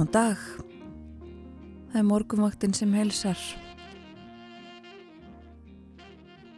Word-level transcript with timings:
Góðan 0.00 0.14
dag. 0.16 0.44
Það 1.90 1.96
er 2.00 2.04
morgumvaktinn 2.08 2.72
sem 2.72 2.94
helsar. 2.96 3.36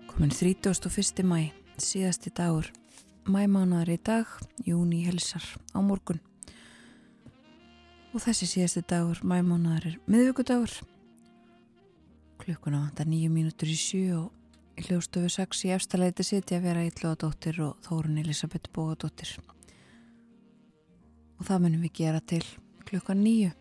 Komin 0.06 0.30
31. 0.30 1.24
mæ, 1.26 1.50
síðasti 1.74 2.30
dagur. 2.38 2.70
Mæmánaður 3.26 3.96
í 3.96 3.98
dag, 3.98 4.30
júni 4.62 5.02
helsar 5.08 5.42
á 5.74 5.82
morgun. 5.82 6.22
Og 8.14 8.22
þessi 8.22 8.46
síðasti 8.46 8.86
dagur, 8.86 9.18
mæmánaður 9.26 9.90
er 9.90 10.00
miðvíkudagur. 10.06 10.78
Klukkuna 12.46 12.86
vantar 12.86 13.10
nýju 13.10 13.34
mínútur 13.34 13.74
í 13.74 13.78
sjö 13.88 14.22
og 14.22 14.86
hljóðstofu 14.86 15.34
6 15.42 15.66
í 15.66 15.74
efstaleiti 15.80 16.30
sitja 16.30 16.62
vera 16.62 16.86
Íllóðadóttir 16.86 17.58
og 17.66 17.82
Þórun 17.90 18.22
Elisabeth 18.22 18.70
Bóadóttir. 18.70 19.34
Og 21.40 21.48
það 21.50 21.66
munum 21.66 21.88
við 21.90 21.98
gera 22.04 22.22
til 22.22 22.46
klukkan 22.88 23.20
nýju. 23.22 23.52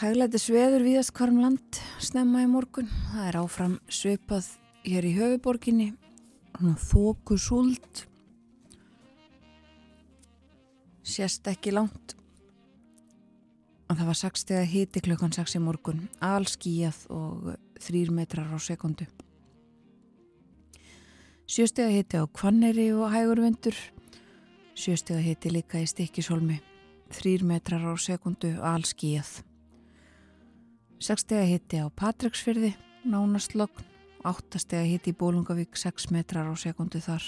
Hæglæti 0.00 0.38
sveður 0.40 0.86
viðast 0.86 1.12
hverjum 1.12 1.42
land 1.42 1.80
snemma 2.00 2.46
í 2.46 2.48
morgun. 2.48 2.88
Það 3.10 3.26
er 3.28 3.36
áfram 3.42 3.74
sveipað 3.92 4.46
hér 4.86 5.04
í 5.04 5.12
höfuborginni. 5.18 5.90
Þóku 6.60 7.36
súld. 7.36 8.06
Sérst 11.04 11.48
ekki 11.52 11.74
langt. 11.76 12.16
Það 13.90 14.06
var 14.06 14.16
6 14.16 14.44
steg 14.44 14.62
að 14.62 14.70
hiti 14.70 15.00
klukkan 15.04 15.32
6 15.36 15.58
í 15.58 15.60
morgun. 15.60 16.04
Allskíjað 16.24 17.00
og 17.12 17.50
3 17.82 18.12
metrar 18.14 18.48
á 18.54 18.58
sekundu. 18.62 19.04
7 21.50 21.66
steg 21.74 21.90
að 21.90 21.96
hiti 21.98 22.20
á 22.22 22.24
kvanneri 22.24 22.92
og 22.94 23.10
hægur 23.12 23.42
vindur. 23.44 23.76
Sjöstega 24.80 25.20
hiti 25.20 25.50
líka 25.52 25.76
í 25.76 25.84
stikkishólmi, 25.84 26.54
þrýr 27.12 27.42
metrar 27.44 27.82
á 27.84 27.92
sekundu 28.00 28.54
allskíjað. 28.64 29.42
Sekstega 31.04 31.42
hiti 31.44 31.82
á 31.84 31.92
Patræksfyrði, 31.92 32.70
nánast 33.04 33.52
logn, 33.60 33.84
áttastega 34.24 34.86
hiti 34.88 35.12
í 35.12 35.18
Bólungavík, 35.20 35.76
6 35.76 36.08
metrar 36.16 36.48
á 36.48 36.56
sekundu 36.56 37.02
þar. 37.04 37.20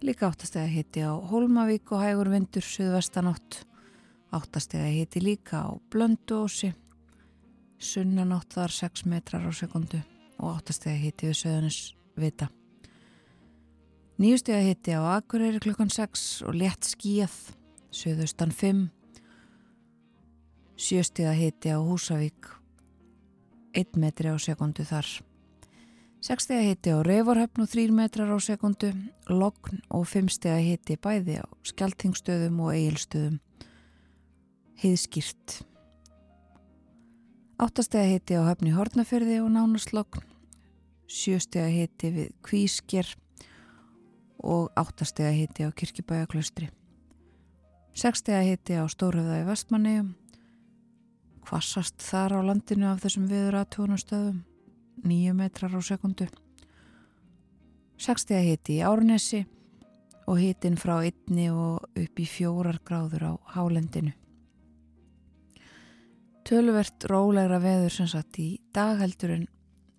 Líka 0.00 0.30
áttastega 0.30 0.72
hiti 0.72 1.04
á 1.04 1.12
Hólmavík 1.20 1.92
og 1.92 2.06
hægur 2.06 2.32
vindur, 2.32 2.64
suðvestanótt. 2.64 3.66
Áttastega 4.32 4.88
hiti 4.88 5.20
líka 5.20 5.68
á 5.68 5.76
Blönduósi, 5.92 6.72
sunnanátt 7.76 8.56
þar 8.56 8.72
6 8.72 9.04
metrar 9.04 9.44
á 9.44 9.52
sekundu 9.52 10.00
og 10.40 10.56
áttastega 10.56 10.96
hiti 10.96 11.28
við 11.28 11.42
söðunis 11.44 11.82
vita. 12.16 12.48
Nýjustega 14.18 14.58
hitti 14.66 14.96
á 14.98 15.14
Akureyri 15.14 15.60
klukkan 15.62 15.92
6 15.94 16.42
og 16.42 16.56
létt 16.58 16.82
skíjað, 16.90 17.34
söðustan 17.94 18.50
5. 18.50 18.88
Sjöstega 20.74 21.30
hitti 21.38 21.70
á 21.70 21.78
Húsavík, 21.78 22.48
1 23.78 23.94
metri 23.94 24.26
á 24.26 24.34
sekundu 24.42 24.82
þar. 24.82 25.06
Sekstega 26.18 26.64
hitti 26.66 26.90
á 26.90 26.98
Reyvorhöfn 27.06 27.62
og 27.62 27.70
3 27.70 27.94
metrar 27.94 28.34
á 28.34 28.38
sekundu, 28.42 28.90
Logn 29.30 29.78
og 29.86 30.02
5 30.10 30.34
stega 30.34 30.58
hitti 30.66 30.98
bæði 30.98 31.38
á 31.38 31.46
Skeltingstöðum 31.62 32.58
og 32.58 32.74
Egilstöðum. 32.74 33.38
Heiðskýrt. 34.82 35.62
8 37.62 37.86
stega 37.86 38.10
hitti 38.10 38.34
á 38.34 38.42
Höfni 38.50 38.74
Hortnafjörði 38.74 39.38
og 39.46 39.54
Nánarslogn. 39.54 40.26
7 41.06 41.38
stega 41.46 41.70
hitti 41.70 42.10
við 42.18 42.36
Kvísker 42.42 43.14
og 44.38 44.70
áttastega 44.78 45.30
hiti 45.34 45.66
á 45.66 45.70
Kirkibæjaklaustri. 45.74 46.68
Sekstega 47.98 48.44
hiti 48.46 48.78
á 48.78 48.86
Stórhauða 48.86 49.40
í 49.42 49.46
Vestmanniðum, 49.48 50.12
kvassast 51.42 51.98
þar 52.04 52.38
á 52.38 52.40
landinu 52.46 52.86
af 52.92 53.02
þessum 53.02 53.26
viður 53.30 53.58
aðtónastöðum, 53.62 54.42
nýju 55.02 55.34
metrar 55.34 55.74
á 55.74 55.80
sekundu. 55.82 56.28
Sekstega 57.98 58.44
hiti 58.44 58.78
í 58.78 58.84
Árnesi 58.86 59.42
og 60.28 60.38
hitin 60.38 60.78
frá 60.78 61.00
einni 61.00 61.48
og 61.50 61.88
upp 61.98 62.20
í 62.20 62.26
fjórar 62.28 62.78
gráður 62.86 63.24
á 63.24 63.32
hálendinu. 63.56 64.12
Tölvert 66.46 67.04
rólegra 67.10 67.58
veður 67.60 67.92
sem 67.92 68.08
satt 68.08 68.38
í 68.40 68.60
dagheldur 68.72 69.34
en 69.34 69.48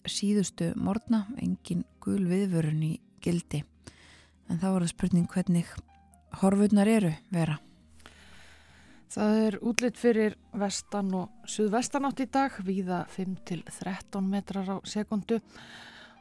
síðustu 0.09 0.71
morgna, 0.79 1.27
engin 1.37 1.83
gul 2.01 2.23
viðvörun 2.29 2.81
í 2.87 2.93
gildi 3.21 3.65
en 4.49 4.59
þá 4.59 4.67
er 4.69 4.83
það 4.83 4.91
spurning 4.93 5.27
hvernig 5.29 5.73
horfurnar 6.41 6.89
eru 6.89 7.11
vera. 7.33 7.57
Það 9.09 9.39
er 9.41 9.55
útlitt 9.65 9.97
fyrir 9.97 10.35
vestan 10.61 11.09
og 11.17 11.47
suðvestanátt 11.49 12.21
í 12.21 12.27
dag, 12.29 12.53
víða 12.61 13.03
5-13 13.15 14.27
metrar 14.29 14.69
á 14.69 14.77
sekundu 14.85 15.39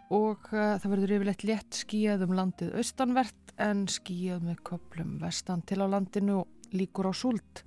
og 0.09 0.49
uh, 0.55 0.78
það 0.81 0.89
verður 0.94 1.15
yfirleitt 1.19 1.44
létt 1.44 1.81
skíjað 1.83 2.25
um 2.25 2.33
landið 2.39 2.78
austanvert 2.81 3.53
en 3.61 3.84
skíjað 3.93 4.47
með 4.49 4.62
köplum 4.71 5.19
vestan 5.21 5.60
til 5.69 5.83
á 5.84 5.87
landinu 5.89 6.41
og 6.47 6.72
líkur 6.72 7.10
á 7.10 7.15
súld. 7.16 7.62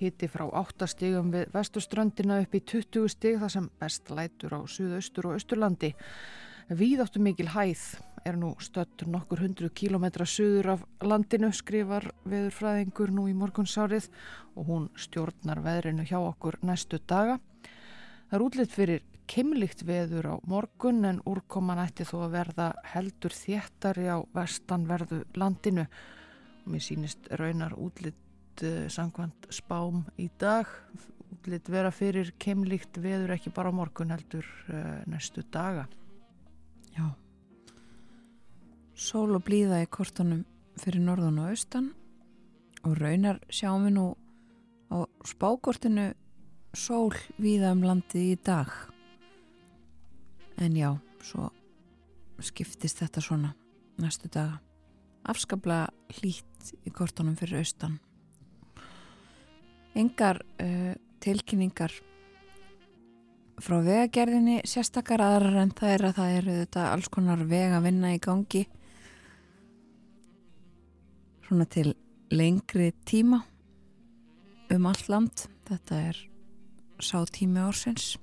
Hitti 0.00 0.28
frá 0.28 0.46
8 0.48 0.88
stigum 0.88 1.28
við 1.32 1.52
vestuströndina 1.52 2.40
upp 2.40 2.56
í 2.56 2.64
20 2.64 3.12
stig 3.12 3.38
þar 3.40 3.52
sem 3.52 3.68
best 3.80 4.08
lætur 4.12 4.56
á 4.56 4.60
suðaustur 4.64 5.28
og 5.28 5.36
austurlandi. 5.36 5.92
Víðáttu 6.72 7.20
mikil 7.20 7.52
hæð 7.52 7.84
er 8.26 8.38
nú 8.38 8.52
stött 8.62 9.04
nokkur 9.06 9.42
hundru 9.44 9.70
kílometra 9.70 10.26
söður 10.28 10.72
af 10.74 10.84
landinu, 11.04 11.52
skrifar 11.54 12.08
veðurfræðingur 12.26 13.12
nú 13.14 13.26
í 13.30 13.34
morgunsárið 13.38 14.08
og 14.56 14.70
hún 14.70 14.88
stjórnar 14.98 15.62
veðrinu 15.64 16.06
hjá 16.08 16.18
okkur 16.20 16.58
næstu 16.66 17.00
daga. 17.06 17.38
Það 18.26 18.38
er 18.38 18.46
útlitt 18.46 18.74
fyrir 18.74 19.04
kemlikt 19.30 19.82
veður 19.86 20.30
á 20.30 20.34
morgun 20.46 21.04
en 21.06 21.22
úrkoman 21.26 21.82
ætti 21.82 22.06
þó 22.06 22.26
að 22.26 22.36
verða 22.36 22.68
heldur 22.92 23.34
þéttari 23.34 24.06
á 24.10 24.18
vestanverðu 24.34 25.24
landinu 25.38 25.86
mér 26.66 26.82
sínist 26.82 27.28
raunar 27.38 27.74
útlitt 27.78 28.62
uh, 28.62 28.86
sangkvæmt 28.90 29.50
spám 29.54 30.04
í 30.18 30.28
dag 30.38 30.70
útlitt 31.36 31.68
vera 31.70 31.92
fyrir 31.94 32.32
kemlikt 32.42 32.98
veður 33.02 33.36
ekki 33.36 33.52
bara 33.54 33.70
á 33.70 33.78
morgun 33.78 34.14
heldur 34.14 34.46
uh, 34.70 35.02
næstu 35.10 35.44
daga. 35.52 35.86
Já. 36.96 37.12
Sól 38.96 39.34
og 39.36 39.42
blíða 39.44 39.82
í 39.84 39.86
kortunum 39.92 40.46
fyrir 40.80 41.02
norðun 41.04 41.42
og 41.42 41.50
austan 41.52 41.90
og 42.80 42.94
raunar 42.96 43.42
sjáum 43.52 43.82
við 43.84 43.92
nú 43.92 44.04
á 44.88 45.04
spákortinu 45.28 46.14
sól 46.72 47.12
víða 47.36 47.74
um 47.76 47.82
landið 47.84 48.30
í 48.32 48.38
dag. 48.40 48.70
En 50.56 50.72
já, 50.80 50.94
svo 51.20 51.50
skiptist 52.40 53.02
þetta 53.02 53.20
svona 53.20 53.50
næstu 54.00 54.30
daga. 54.32 54.62
Afskaplega 55.28 55.90
hlýtt 56.16 56.72
í 56.88 56.92
kortunum 56.94 57.36
fyrir 57.36 57.60
austan. 57.60 57.98
Engar 59.92 60.40
uh, 60.40 60.96
tilkynningar 61.20 61.92
frá 63.60 63.76
vegagerðinni 63.84 64.62
sérstakar 64.64 65.20
aðrar 65.20 65.60
en 65.66 65.76
það 65.76 65.92
er 65.92 66.08
að 66.08 66.16
það 66.16 66.34
eru 66.40 66.56
þetta 66.62 66.88
alls 66.94 67.12
konar 67.12 67.44
vega 67.44 67.84
vinna 67.84 68.14
í 68.16 68.22
gangi 68.24 68.64
svona 71.46 71.66
til 71.70 71.94
lengri 72.34 72.90
tíma 73.06 73.42
um 74.74 74.86
allt 74.90 75.08
land. 75.08 75.46
Þetta 75.66 75.98
er 76.10 76.22
sá 77.02 77.20
tími 77.30 77.60
ársins. 77.62 78.16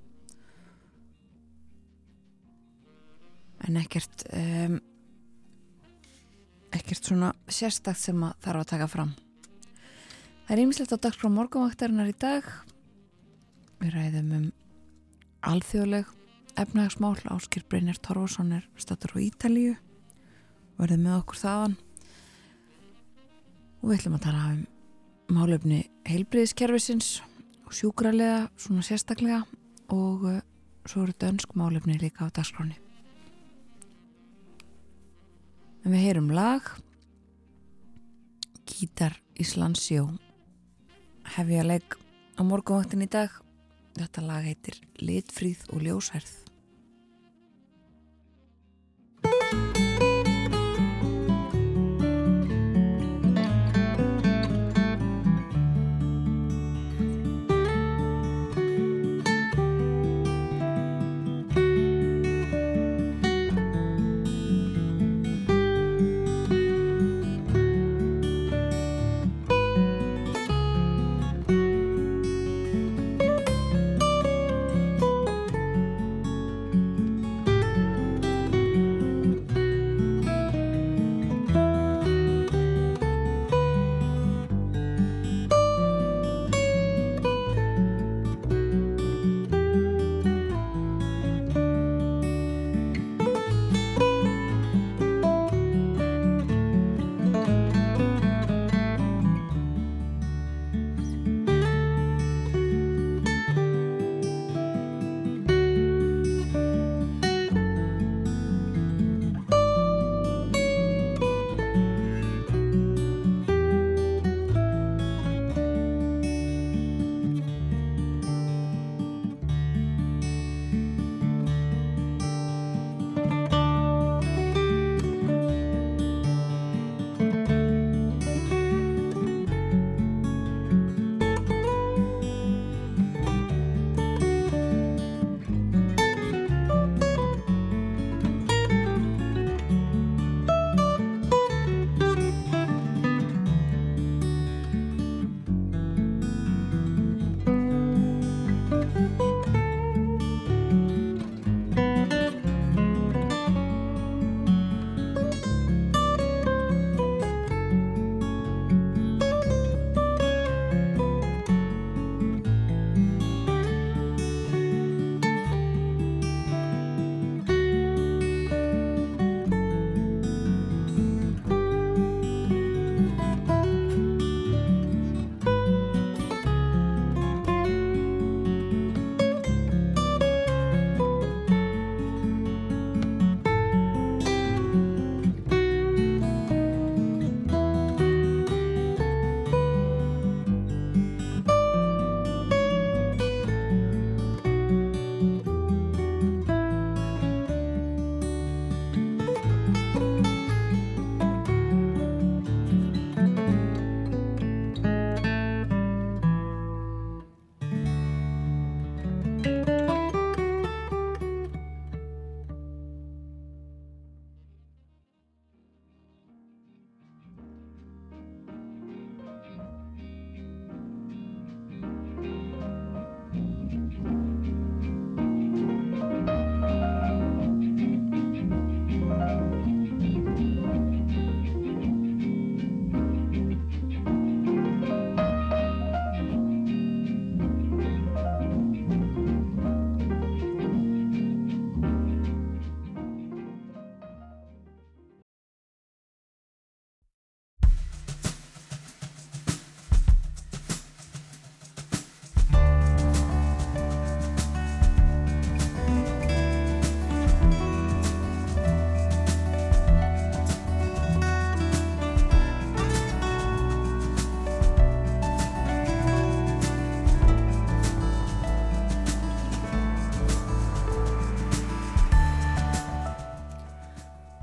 En 3.64 3.80
ekkert 3.80 4.26
um, 4.36 4.80
ekkert 6.74 7.08
svona 7.08 7.32
sérstakt 7.48 8.02
sem 8.02 8.26
að 8.26 8.36
þarf 8.44 8.64
að 8.64 8.72
taka 8.74 8.90
fram. 8.92 9.14
Það 10.44 10.56
er 10.56 10.64
ýmislegt 10.66 10.96
á 11.00 11.04
dagskrá 11.06 11.32
morgunvaktarinnar 11.32 12.12
í 12.12 12.18
dag. 12.20 12.50
Við 13.80 13.96
ræðum 13.96 14.36
um 14.36 14.50
alþjóðleg 15.48 16.12
efnagsmál 16.60 17.16
Áskir 17.32 17.64
Brynjar 17.70 18.00
Torvarsson 18.04 18.52
er 18.60 18.68
statur 18.76 19.16
á 19.16 19.24
Ítalíu. 19.24 19.78
Verðið 20.76 21.04
með 21.06 21.20
okkur 21.22 21.40
þaðan 21.40 21.80
og 23.84 23.90
við 23.92 23.98
ætlum 24.00 24.16
að 24.18 24.26
tala 24.30 24.46
um 24.54 24.64
málefni 25.34 25.82
heilbriðiskerfisins 26.08 27.18
og 27.68 27.76
sjúkralega 27.76 28.48
svona 28.56 28.86
sérstaklega 28.88 29.44
og 29.92 30.24
uh, 30.30 30.40
svo 30.88 31.04
eru 31.04 31.16
dönsk 31.20 31.54
málefni 31.60 32.00
líka 32.00 32.28
á 32.28 32.32
dagskráni 32.32 32.80
en 35.84 35.92
við 35.92 36.06
heyrum 36.08 36.32
lag. 36.32 36.64
Gítar 38.64 39.18
Íslandsjó 39.40 40.08
hefja 41.36 41.66
leik 41.68 41.98
á 42.40 42.42
morgunvaktin 42.48 43.04
í 43.04 43.10
dag. 43.12 43.36
Þetta 44.00 44.24
lag 44.26 44.48
heitir 44.48 44.80
Litfríð 45.04 45.68
og 45.76 45.84
ljósærð 45.84 46.43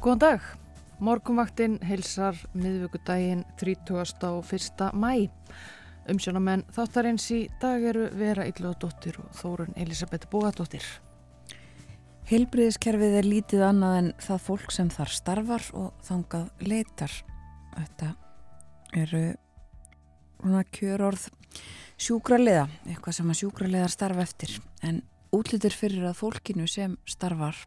Góðan 0.00 0.21
dag. 0.23 0.45
Morgunvaktinn 1.04 1.75
heilsar 1.85 2.38
miðvöggudaginn 2.57 3.42
30. 3.61 3.90
og 4.30 4.47
1. 4.49 4.78
mæ. 4.97 5.28
Umsjónamenn 6.09 6.62
þáttarins 6.73 7.26
í 7.37 7.40
dag 7.61 7.83
eru 7.85 8.07
Vera 8.16 8.47
Ylluðadóttir 8.49 9.19
og 9.21 9.35
Þórun 9.37 9.75
Elisabeth 9.76 10.30
Bóadóttir. 10.33 10.87
Hilbriðiskerfið 12.30 13.16
er 13.19 13.28
lítið 13.28 13.64
annað 13.66 13.97
en 13.99 14.09
það 14.25 14.40
fólk 14.47 14.73
sem 14.73 14.88
þar 14.95 15.12
starfar 15.19 15.66
og 15.76 15.90
þangað 16.09 16.49
leitar. 16.64 17.19
Þetta 17.75 18.09
eru 19.02 19.23
svona 20.38 20.62
kjörorð 20.78 21.26
sjúkraliða, 22.00 22.71
eitthvað 22.88 23.19
sem 23.19 23.35
að 23.35 23.42
sjúkraliðar 23.42 23.92
starfa 23.99 24.25
eftir. 24.25 24.57
En 24.80 25.02
útlýttir 25.28 25.76
fyrir 25.76 26.09
að 26.09 26.23
fólkinu 26.23 26.64
sem 26.73 26.97
starfar 27.04 27.61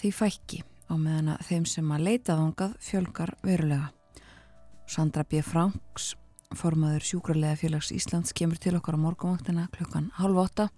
því 0.00 0.12
fækki 0.18 0.60
á 0.90 0.94
meðan 0.98 1.32
að 1.36 1.46
þeim 1.48 1.68
sem 1.70 1.92
að 1.94 2.04
leita 2.08 2.36
þongað 2.38 2.74
fjölgar 2.82 3.34
verulega. 3.46 3.92
Sandra 4.90 5.22
B. 5.22 5.40
Franks, 5.46 6.16
formaður 6.58 7.06
sjúkralega 7.06 7.60
félags 7.60 7.92
Íslands, 7.94 8.34
kemur 8.34 8.58
til 8.58 8.74
okkar 8.74 8.98
á 8.98 9.04
morgunvaktina 9.06 9.68
klukkan 9.76 10.10
halv 10.18 10.42
åtta 10.42 10.68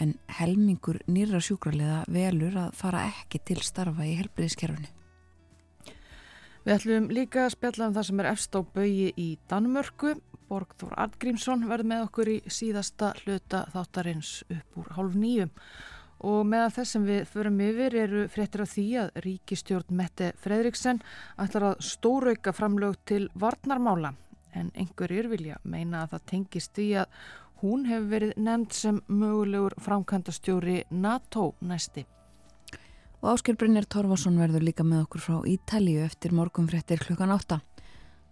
en 0.00 0.16
helmingur 0.40 0.98
nýra 1.06 1.40
sjúkralega 1.44 2.02
velur 2.10 2.56
að 2.66 2.76
fara 2.78 3.04
ekki 3.12 3.40
til 3.46 3.60
starfa 3.62 4.06
í 4.08 4.16
helbriðiskerfunu. 4.18 4.90
Við 6.64 6.72
ætlum 6.78 7.10
líka 7.12 7.44
að 7.44 7.52
spjalla 7.58 7.90
um 7.90 7.96
það 7.98 8.06
sem 8.08 8.22
er 8.22 8.30
efst 8.30 8.56
á 8.56 8.60
baui 8.64 9.10
í 9.20 9.28
Danmörku. 9.50 10.14
Borgþór 10.48 10.94
Artgrímsson 11.00 11.66
verði 11.68 11.90
með 11.90 12.06
okkur 12.06 12.30
í 12.32 12.36
síðasta 12.48 13.12
hluta 13.20 13.66
þáttarins 13.74 14.38
upp 14.48 14.80
úr 14.80 14.88
hálf 14.96 15.18
nýjum. 15.20 15.52
Og 16.24 16.46
meðan 16.48 16.72
þess 16.72 16.94
sem 16.94 17.02
við 17.04 17.26
förum 17.28 17.58
yfir 17.60 17.94
eru 18.00 18.20
fréttir 18.32 18.62
af 18.64 18.70
því 18.72 18.84
að 19.02 19.16
ríkistjórn 19.26 19.96
Mette 19.98 20.30
Fredriksen 20.40 21.02
ætlar 21.42 21.66
að 21.68 21.82
stórauka 21.84 22.54
framlög 22.56 22.96
til 23.04 23.26
varnarmála. 23.36 24.14
En 24.56 24.70
einhverjir 24.72 25.28
vilja 25.28 25.58
meina 25.68 26.04
að 26.04 26.14
það 26.14 26.24
tengist 26.32 26.72
því 26.78 26.88
að 27.02 27.20
hún 27.60 27.84
hefur 27.90 28.08
verið 28.14 28.34
nefnd 28.40 28.78
sem 28.78 29.02
mögulegur 29.08 29.76
framkantastjóri 29.84 30.80
NATO 30.96 31.50
næsti. 31.60 32.06
Og 33.20 33.34
Ásker 33.34 33.60
Brynjar 33.60 33.84
Torfarsson 33.84 34.40
verður 34.40 34.64
líka 34.64 34.84
með 34.84 35.04
okkur 35.04 35.28
frá 35.28 35.38
Ítalíu 35.48 36.04
eftir 36.08 36.32
morgunfrettir 36.32 37.04
klukkan 37.04 37.36
8. 37.36 37.60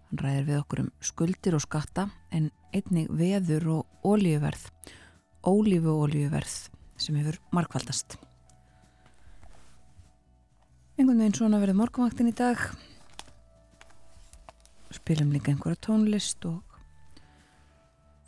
Hann 0.08 0.24
ræðir 0.24 0.48
við 0.48 0.62
okkur 0.64 0.86
um 0.86 0.92
skuldir 1.00 1.60
og 1.60 1.64
skatta 1.64 2.08
en 2.32 2.48
einnig 2.72 3.12
veður 3.12 3.72
og 3.76 4.06
ólíuverð, 4.14 4.70
ólífu 5.44 6.00
ólíuverð 6.06 6.71
sem 7.02 7.18
hefur 7.18 7.38
markvaldast. 7.54 8.16
Engun 11.00 11.18
veginn 11.18 11.34
svona 11.34 11.60
verður 11.62 11.80
morgunvaktin 11.80 12.30
í 12.30 12.34
dag. 12.36 12.60
Spilum 14.92 15.32
líka 15.34 15.50
einhverja 15.50 15.80
tónlist 15.88 16.44
og 16.46 16.60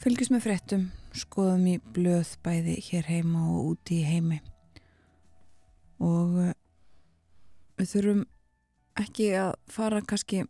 fylgjum 0.01 0.35
með 0.35 0.47
frettum, 0.49 0.89
skoðum 1.15 1.69
í 1.71 1.79
blöð 1.95 2.35
bæði 2.45 2.81
hér 2.89 3.07
heima 3.09 3.45
og 3.53 3.71
úti 3.75 4.01
í 4.03 4.09
heimi 4.09 4.41
og 6.03 6.39
eh, 6.43 6.55
við 7.79 7.91
þurfum 7.93 8.25
ekki 9.01 9.29
að 9.39 9.53
fara 9.71 10.03
kannski 10.05 10.45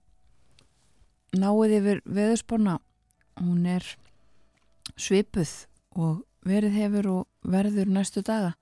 náið 1.35 1.77
yfir 1.79 2.03
veðurspána 2.05 2.79
hún 3.41 3.67
er 3.69 3.87
svipuð 4.97 5.53
og 5.99 6.23
verið 6.49 6.79
hefur 6.79 7.11
og 7.13 7.51
verður 7.55 7.91
næstu 7.93 8.25
daga 8.25 8.55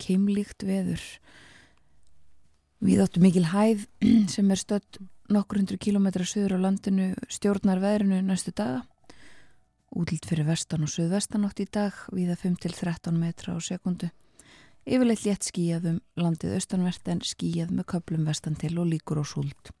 keimlíkt 0.00 0.64
veður 0.64 1.02
við 2.80 3.02
áttu 3.04 3.24
mikil 3.24 3.46
hæð 3.50 3.86
sem 4.34 4.50
er 4.50 4.60
stödd 4.60 5.00
nokkur 5.30 5.60
hundru 5.60 5.80
kílometra 5.80 6.26
söður 6.26 6.58
á 6.60 6.64
landinu 6.66 7.12
stjórnar 7.28 7.82
veðrinu 7.82 8.22
næstu 8.24 8.54
daga 8.56 8.84
útlitt 9.90 10.28
fyrir 10.28 10.46
vestan 10.46 10.86
og 10.86 10.92
söðvestan 10.92 11.44
átt 11.48 11.60
í 11.62 11.66
dag 11.66 11.96
viða 12.14 12.38
5-13 12.38 13.16
metra 13.18 13.56
á 13.56 13.58
sekundu 13.58 14.10
Yfirleitt 14.88 15.26
létt 15.26 15.44
skíjað 15.44 15.88
um 15.90 15.98
landið 16.18 16.56
austanvert 16.56 17.08
en 17.12 17.20
skíjað 17.22 17.74
með 17.76 17.86
köplum 17.92 18.24
vestan 18.26 18.56
til 18.56 18.72
og 18.80 18.88
líkur 18.88 19.20
og 19.20 19.28
súld. 19.28 19.72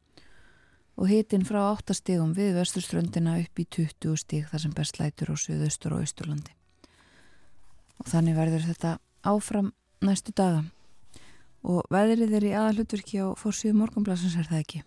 Og 1.00 1.08
hitin 1.08 1.46
frá 1.48 1.62
8 1.70 1.96
stígum 1.96 2.34
við 2.36 2.58
vesturströndina 2.60 3.38
upp 3.40 3.62
í 3.62 3.64
20 3.64 4.20
stíg 4.20 4.50
þar 4.50 4.64
sem 4.66 4.74
best 4.76 5.00
lætur 5.00 5.32
á 5.32 5.36
söðaustur 5.40 5.96
og 5.96 6.04
austurlandi. 6.04 6.52
Og 8.00 8.08
þannig 8.08 8.38
verður 8.38 8.66
þetta 8.70 8.96
áfram 9.28 9.72
næstu 10.04 10.32
daga. 10.36 10.64
Og 11.60 11.84
veðrið 11.92 12.36
er 12.38 12.46
í 12.48 12.52
aðalutverki 12.56 13.20
á 13.20 13.36
fórsíðu 13.36 13.76
morgunblasins 13.82 14.38
er 14.40 14.48
það 14.48 14.62
ekki? 14.62 14.84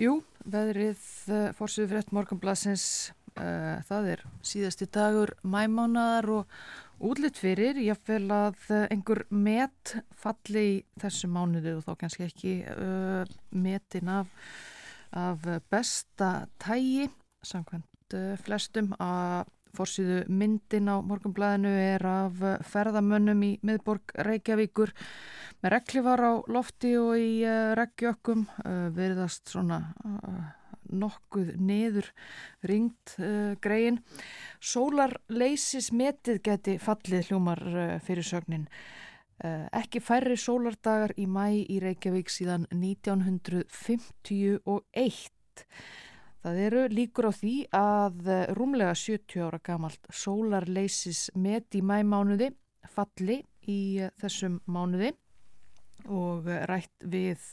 Jú, 0.00 0.14
veðrið 0.48 1.02
uh, 1.28 1.50
fórsíðu 1.58 1.90
frétt 1.90 2.14
morgunblasins 2.16 2.86
uh, 3.36 3.82
það 3.88 4.08
er 4.14 4.24
síðasti 4.46 4.88
dagur 4.92 5.34
mæmánaðar 5.44 6.30
og 6.38 6.56
útlitt 7.02 7.36
fyrir, 7.40 7.76
ég 7.82 7.98
fel 8.06 8.24
að 8.32 8.56
einhver 8.88 9.24
met 9.28 9.96
falli 10.16 10.62
í 10.70 10.74
þessu 11.02 11.28
mánuðu 11.32 11.78
og 11.78 11.86
þá 11.86 11.92
kannski 12.04 12.28
ekki 12.28 12.54
uh, 12.72 13.24
metin 13.50 14.12
af, 14.12 14.30
af 15.12 15.44
besta 15.72 16.46
tægi 16.62 17.10
samkvæmt 17.44 18.16
uh, 18.16 18.36
flestum 18.40 18.94
að 19.02 19.50
fórsýðu 19.76 20.22
myndin 20.28 20.90
á 20.92 21.00
morgunblæðinu 21.00 21.72
er 21.80 22.04
af 22.06 22.42
ferðamönnum 22.68 23.44
í 23.46 23.52
miðborg 23.64 24.12
Reykjavíkur 24.28 24.92
með 25.62 25.76
reglifar 25.76 26.20
á 26.20 26.32
lofti 26.52 26.96
og 27.00 27.16
í 27.16 27.44
uh, 27.46 27.72
reggjökkum 27.78 28.44
uh, 28.64 28.90
verðast 28.96 29.54
svona 29.54 29.80
uh, 30.04 30.42
nokkuð 30.92 31.54
neður 31.60 32.12
ringt 32.68 33.16
uh, 33.18 33.54
greiðin. 33.62 34.00
Sólarleysismetið 34.62 36.42
geti 36.44 36.78
fallið 36.82 37.30
hljómar 37.30 37.62
uh, 37.72 38.00
fyrir 38.04 38.26
sögnin. 38.26 38.68
Uh, 39.42 39.66
ekki 39.74 40.00
færri 40.04 40.36
sólardagar 40.38 41.12
í 41.18 41.26
mæ 41.26 41.64
í 41.64 41.80
Reykjavík 41.82 42.30
síðan 42.30 42.66
1951. 42.70 45.30
Það 46.42 46.58
eru 46.58 46.80
líkur 46.90 47.28
á 47.30 47.32
því 47.38 47.52
að 47.78 48.16
uh, 48.26 48.40
rúmlega 48.58 48.96
70 48.98 49.44
ára 49.46 49.60
gamalt 49.62 50.08
sólarleysismet 50.10 51.78
í 51.78 51.82
mæmánuði 51.86 52.50
falli 52.90 53.38
í 53.70 53.78
uh, 54.02 54.10
þessum 54.18 54.58
mánuði 54.66 55.12
og 56.10 56.50
uh, 56.50 56.64
rætt 56.66 57.06
við 57.06 57.46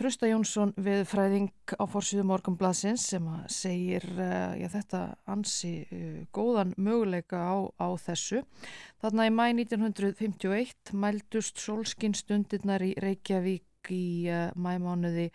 Trösta 0.00 0.30
Jónsson 0.30 0.72
við 0.80 1.02
fræðing 1.10 1.50
á 1.76 1.84
fórsíðu 1.84 2.24
morgunblassins 2.30 3.02
sem 3.10 3.26
segir 3.52 4.06
já, 4.16 4.64
þetta 4.72 5.00
ansi 5.28 5.72
góðan 6.32 6.70
möguleika 6.80 7.36
á, 7.36 7.68
á 7.76 7.88
þessu. 8.00 8.40
Þarna 9.02 9.26
í 9.28 9.34
mæ 9.34 9.42
1951 9.58 10.94
mældust 10.96 11.60
solskinstundirnar 11.60 12.86
í 12.86 12.94
Reykjavík 13.02 13.92
í 13.92 14.30
mæmánuði 14.56 15.26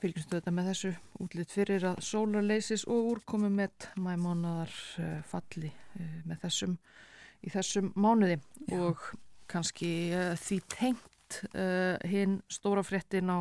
fylgjumstu 0.00 0.38
þetta 0.38 0.54
með 0.54 0.70
þessu 0.70 0.92
útlitt 1.20 1.52
fyrir 1.52 1.84
að 1.90 2.00
sólarleisis 2.06 2.86
og 2.88 3.10
úrkomu 3.14 3.50
með 3.52 3.90
mæmánaðar 4.00 4.76
eh, 5.02 5.18
falli 5.28 5.72
eh, 5.98 6.20
með 6.24 6.46
þessum 6.46 6.78
í 7.40 7.52
þessum 7.52 7.92
mánuði. 7.96 8.38
Já. 8.68 8.80
og 8.80 9.04
kannski 9.50 9.92
uh, 10.14 10.34
því 10.38 10.58
tengt 10.70 11.40
uh, 11.54 11.96
hinn 12.06 12.40
stóra 12.50 12.84
fréttin 12.86 13.32
á 13.32 13.38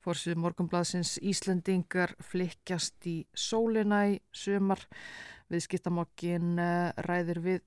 Fórsið 0.00 0.38
morgunbladsins 0.40 1.18
Íslendingar 1.20 2.14
flikkjast 2.24 3.04
í 3.10 3.18
sólina 3.36 4.06
í 4.08 4.20
sömar. 4.32 4.86
Viðskiptamokkin 5.50 6.54
eh, 6.62 6.92
ræðir 7.04 7.42
við 7.44 7.60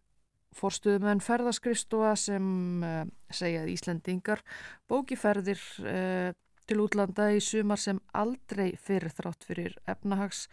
forstuðum 0.57 1.09
en 1.11 1.21
ferðaskristofa 1.23 2.13
sem 2.19 2.47
uh, 2.85 3.03
segja 3.33 3.63
að 3.63 3.73
Íslandingar 3.73 4.43
bókiferðir 4.91 5.61
uh, 5.81 6.31
til 6.69 6.79
útlanda 6.83 7.29
í 7.35 7.41
sumar 7.43 7.81
sem 7.81 7.99
aldrei 8.15 8.73
fyrir 8.79 9.13
þrátt 9.13 9.45
fyrir 9.47 9.77
efnahags 9.89 10.45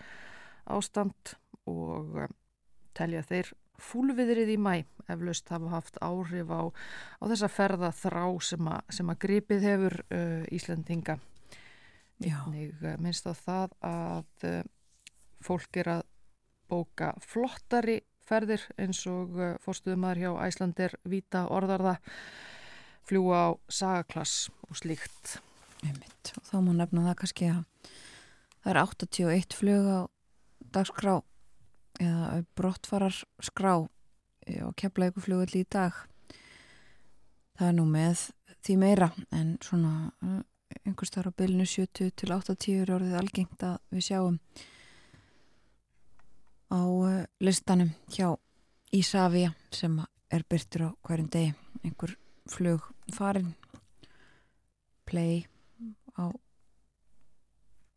ástand 0.70 1.36
og 1.70 2.26
telja 2.96 3.22
þeir 3.26 3.52
fúlviðrið 3.80 4.54
í 4.56 4.58
mæ 4.60 4.74
eflaust 5.10 5.48
hafa 5.52 5.70
haft 5.72 6.00
áhrif 6.04 6.50
á, 6.52 6.62
á 7.20 7.24
þessa 7.30 7.48
ferða 7.52 7.92
þrá 7.96 8.24
sem, 8.44 8.68
a, 8.68 8.80
sem 8.92 9.12
að 9.12 9.20
gripið 9.24 9.68
hefur 9.68 10.00
uh, 10.10 10.42
Ég 12.20 12.76
uh, 12.84 12.94
minnst 13.00 13.28
á 13.28 13.32
það 13.32 13.74
að 13.86 14.46
uh, 14.48 14.62
fólk 15.40 15.80
er 15.80 15.92
að 15.94 16.02
bóka 16.70 17.14
flottari 17.24 18.00
ferðir 18.28 18.66
eins 18.78 19.00
og 19.10 19.38
uh, 19.38 19.54
fórstuðumar 19.64 20.20
hjá 20.20 20.30
Æslandir 20.44 20.96
Vita 21.08 21.46
Orðarða 21.50 21.96
fljúa 23.08 23.40
á 23.40 23.50
sagaklass 23.72 24.50
og 24.68 24.76
slíkt. 24.78 25.38
Einmitt. 25.80 26.34
Og 26.36 26.44
þá 26.44 26.56
má 26.60 26.74
nefna 26.76 27.06
það 27.08 27.18
kannski 27.22 27.50
að 27.54 27.64
það 28.60 28.70
er 28.74 28.82
81 28.84 29.56
flug 29.56 29.88
á 29.88 30.00
dagskrá 30.76 31.16
eða 32.00 32.44
brottfarar 32.56 33.16
skrá 33.42 33.74
og 33.80 35.20
flugull 35.20 35.56
í 35.56 35.64
dag 35.68 35.96
það 37.60 37.66
er 37.68 37.76
nú 37.76 37.86
með 37.88 38.22
því 38.64 38.76
meira 38.80 39.10
en 39.36 39.56
svona 39.64 40.10
einhvers 40.84 41.12
þar 41.14 41.30
á 41.30 41.38
bylnu 41.38 41.66
70 41.66 42.12
til 42.16 42.32
80 42.34 42.82
er 42.82 42.92
orðið 42.94 43.16
algengt 43.20 43.64
að 43.66 43.78
við 43.94 44.06
sjáum 44.06 44.38
á 46.70 46.80
uh, 46.80 47.24
listanum 47.42 47.90
hjá 48.14 48.36
Ísafja 48.90 49.52
sem 49.70 50.00
er 50.34 50.42
byrtur 50.50 50.82
á 50.86 50.90
hverjum 51.06 51.28
degi. 51.30 51.54
Einhver 51.86 52.16
flug 52.50 52.88
farin 53.14 53.52
play 55.06 55.46
á 56.18 56.30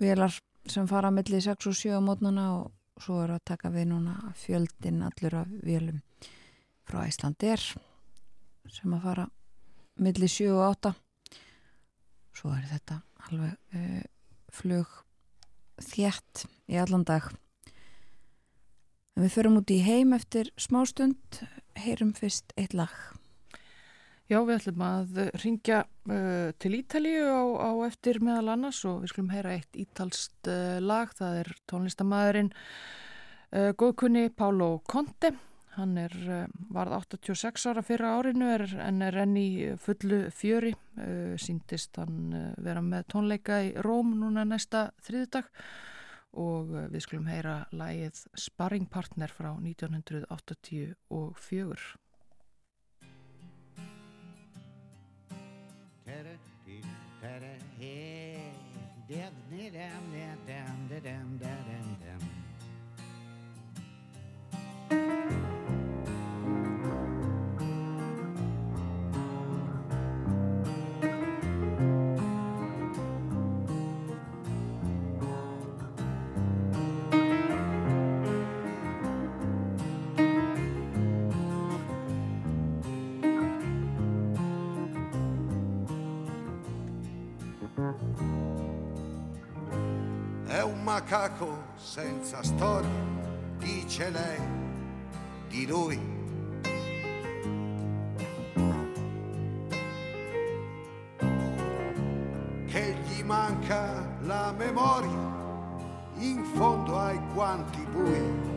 velar 0.02 0.34
sem 0.70 0.88
fara 0.88 1.10
að 1.10 1.18
milli 1.18 1.42
6 1.42 1.70
og 1.70 1.78
7 1.78 1.98
á 1.98 2.02
mótnana 2.02 2.46
og 2.60 3.02
svo 3.02 3.24
er 3.24 3.34
að 3.36 3.46
taka 3.50 3.72
við 3.74 3.90
núna 3.90 4.34
fjöldin 4.38 5.02
allur 5.06 5.40
af 5.42 5.54
vélum 5.66 6.02
frá 6.86 7.04
Íslandir 7.08 7.62
sem 8.70 8.94
að 8.94 9.04
fara 9.08 9.26
millir 9.98 10.30
7 10.30 10.54
og 10.54 10.64
8 10.70 10.94
svo 12.34 12.54
er 12.58 12.68
þetta 12.72 13.02
alveg 13.30 13.78
uh, 13.78 14.04
flug 14.54 15.00
þjætt 15.82 16.46
í 16.70 16.78
allan 16.82 17.06
dag 17.08 17.32
en 19.14 19.26
við 19.26 19.36
förum 19.36 19.60
út 19.62 19.74
í 19.74 19.82
heim 19.86 20.14
eftir 20.18 20.52
smástund 20.58 21.44
heyrum 21.80 22.14
fyrst 22.18 22.54
eitt 22.58 22.76
lag 22.78 22.94
Já, 24.32 24.40
við 24.48 24.56
ætlum 24.56 24.82
að 24.88 25.18
ringja 25.44 25.80
uh, 25.84 26.50
til 26.58 26.78
Ítalíu 26.78 27.26
á, 27.28 27.44
á 27.70 27.72
eftir 27.86 28.22
meðal 28.24 28.54
annars 28.56 28.80
og 28.88 29.02
við 29.04 29.12
skulum 29.12 29.34
heyra 29.34 29.52
eitt 29.58 29.76
ítalst 29.78 30.48
uh, 30.48 30.80
lag. 30.80 31.12
Það 31.14 31.40
er 31.42 31.50
tónlistamæðurinn 31.70 32.50
uh, 32.56 33.74
góðkunni 33.78 34.30
Pálo 34.32 34.78
Conte. 34.90 35.36
Hann 35.74 35.98
er 35.98 36.14
uh, 36.30 36.46
varð 36.74 36.94
86 37.02 37.66
ára 37.72 37.82
fyrra 37.86 38.18
árinu 38.20 38.48
er, 38.54 38.64
en 38.84 39.02
er 39.02 39.16
enn 39.24 39.38
í 39.40 39.76
fullu 39.82 40.30
fjöri. 40.34 40.74
Uh, 41.00 41.34
Sýndist 41.42 41.98
hann 42.02 42.34
uh, 42.34 42.54
vera 42.62 42.82
með 42.86 43.04
tónleika 43.16 43.56
í 43.66 43.74
Róm 43.86 44.10
núna 44.22 44.44
næsta 44.46 44.92
þriðdag 45.08 45.46
og 46.44 46.66
við 46.90 47.02
skulum 47.06 47.28
heyra 47.30 47.56
lagið 47.78 48.18
Sparring 48.38 48.88
Partner 48.90 49.30
frá 49.30 49.54
1984. 49.54 52.04
Macaco 90.70 91.64
senza 91.76 92.44
storia, 92.44 92.90
dice 93.58 94.10
lei 94.10 94.40
di 95.48 95.68
lui. 95.68 96.00
Che 102.66 102.96
gli 103.06 103.24
manca 103.24 104.18
la 104.22 104.54
memoria 104.58 105.32
in 106.18 106.44
fondo 106.56 106.98
ai 106.98 107.20
guanti 107.34 107.86
bui. 107.92 108.52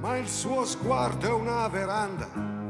Ma 0.00 0.16
il 0.18 0.28
suo 0.28 0.64
sguardo 0.64 1.26
è 1.26 1.32
una 1.32 1.66
veranda 1.68 2.63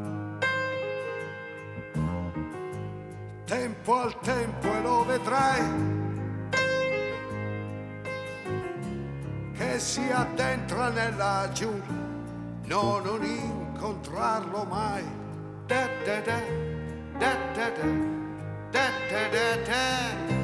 tempo 3.85 4.01
al 4.01 4.19
tempo 4.21 4.67
e 4.67 4.81
lo 4.81 5.05
vedrai. 5.05 5.63
Che 9.53 9.79
si 9.79 10.11
addentra 10.11 10.89
nella 10.89 11.51
giungla 11.53 12.03
no 12.65 12.99
non 13.01 13.23
incontrarlo 13.23 14.65
mai. 14.65 15.05
Da 15.67 15.87
da 16.05 16.21
da 16.21 16.41
da 17.19 17.37
da 17.55 17.69
da 17.69 17.91
da 18.71 18.89
da 19.11 19.57
da 19.67 20.44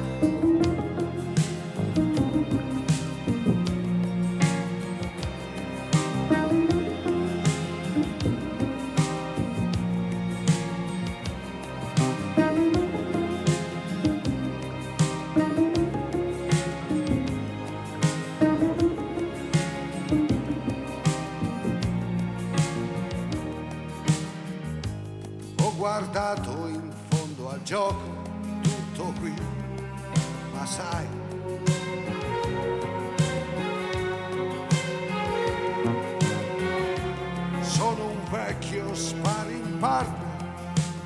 partner 39.81 40.29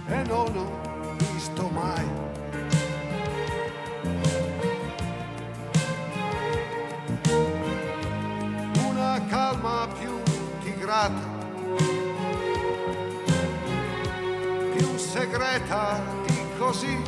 e 0.08 0.24
non 0.28 0.58
ho 0.58 1.16
visto 1.32 1.70
mai. 1.70 2.06
Una 8.86 9.26
calma 9.30 9.88
più 9.98 10.22
tigrata 10.62 11.36
segreta 15.16 16.02
di 16.26 16.42
così. 16.58 17.02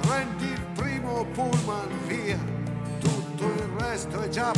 Prendi 0.00 0.44
il 0.44 0.60
primo 0.74 1.24
pullman 1.32 1.88
via, 2.06 2.38
tutto 3.00 3.44
il 3.44 3.68
resto 3.78 4.20
è 4.20 4.28
già 4.28 4.52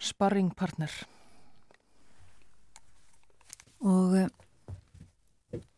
Conte, 0.00 0.06
sparring 0.06 0.54
partner. 0.54 0.90
og 3.80 4.12
uh, 4.12 4.28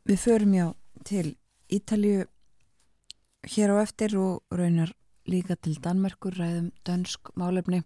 við 0.05 0.19
förum 0.19 0.55
já 0.55 0.75
til 1.05 1.37
Ítalju 1.71 2.27
hér 3.47 3.71
á 3.71 3.77
eftir 3.83 4.17
og 4.19 4.43
raunar 4.51 4.93
líka 5.27 5.55
til 5.57 5.79
Danmerkur 5.81 6.35
ræðum 6.35 6.73
dönsk 6.85 7.31
málefni 7.37 7.83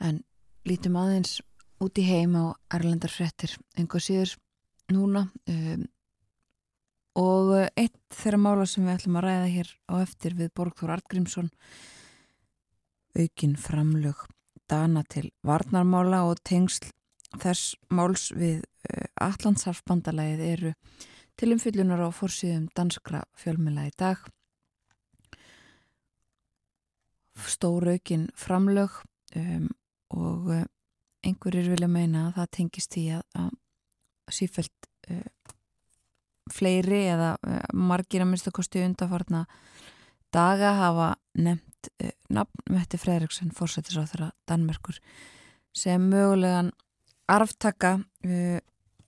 en 0.00 0.22
lítum 0.68 0.96
aðeins 0.96 1.40
út 1.80 1.98
í 1.98 2.04
heim 2.04 2.36
á 2.36 2.52
Erlendar 2.70 3.10
frettir 3.10 3.56
einhver 3.76 4.04
síður 4.04 4.36
núna 4.92 5.30
um, 5.48 5.88
og 7.16 7.56
uh, 7.56 7.68
eitt 7.76 7.96
þeirra 8.12 8.38
mála 8.38 8.66
sem 8.66 8.84
við 8.84 8.98
ætlum 8.98 9.16
að 9.16 9.26
ræða 9.30 9.50
hér 9.56 9.74
á 9.88 9.94
eftir 10.04 10.36
við 10.36 10.52
Borgþór 10.52 10.96
Artgrímsson 10.98 11.50
aukin 13.16 13.56
framlög 13.56 14.28
dana 14.70 15.02
til 15.10 15.30
varnarmála 15.46 16.24
og 16.28 16.40
tengsl 16.46 16.90
þess 17.40 17.74
máls 17.90 18.30
við 18.34 18.62
uh, 18.62 19.08
Allandsarfbandalæðið 19.26 20.46
eru 20.52 20.72
til 21.38 21.52
umfyllunar 21.54 22.04
á 22.06 22.10
fórsíðum 22.14 22.68
danskra 22.76 23.24
fjölmjöla 23.38 23.88
í 23.88 23.94
dag. 23.98 24.20
Stóraukin 27.34 28.28
framlög 28.38 29.00
um, 29.36 29.68
og 30.14 30.50
uh, 30.54 30.64
einhverjir 31.26 31.72
vilja 31.72 31.90
meina 31.90 32.28
að 32.28 32.38
það 32.38 32.52
tengist 32.58 32.98
í 33.00 33.08
að, 33.16 33.24
að 33.34 34.36
sífælt 34.38 34.90
uh, 35.10 35.26
fleiri 36.54 37.04
eða 37.10 37.34
uh, 37.40 37.60
margir 37.74 38.22
að 38.22 38.30
minnstakosti 38.30 38.84
undarfarna 38.86 39.44
daga 40.34 40.74
hafa 40.78 41.14
nefnt 41.34 41.73
uh, 42.02 42.12
nafn 42.32 42.74
Metti 42.74 43.00
Fredriksson 43.00 43.54
fórsættis 43.54 43.98
á 43.98 44.04
þeirra 44.04 44.30
Danmerkur 44.48 45.00
sem 45.74 46.08
mögulegan 46.10 46.72
arftaka 47.30 47.96
uh, 48.00 48.58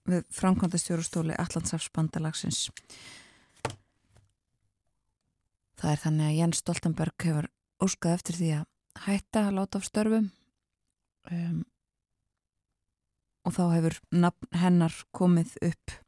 við 0.07 0.27
framkvæmda 0.35 0.81
stjórustóli 0.81 1.37
Allandsafsbandalagsins 1.39 2.69
Það 5.77 5.93
er 5.93 6.01
þannig 6.01 6.27
að 6.31 6.37
Jens 6.39 6.61
Stoltenberg 6.63 7.25
hefur 7.27 7.49
óskað 7.85 8.15
eftir 8.17 8.39
því 8.39 8.51
að 8.57 9.03
hætta 9.07 9.43
að 9.45 9.57
láta 9.59 9.81
af 9.81 9.85
störfum 9.85 10.31
um, 11.31 11.59
og 13.47 13.55
þá 13.55 13.63
hefur 13.75 13.99
nafn 14.25 14.49
hennar 14.57 14.97
komið 15.15 15.53
upp 15.69 15.99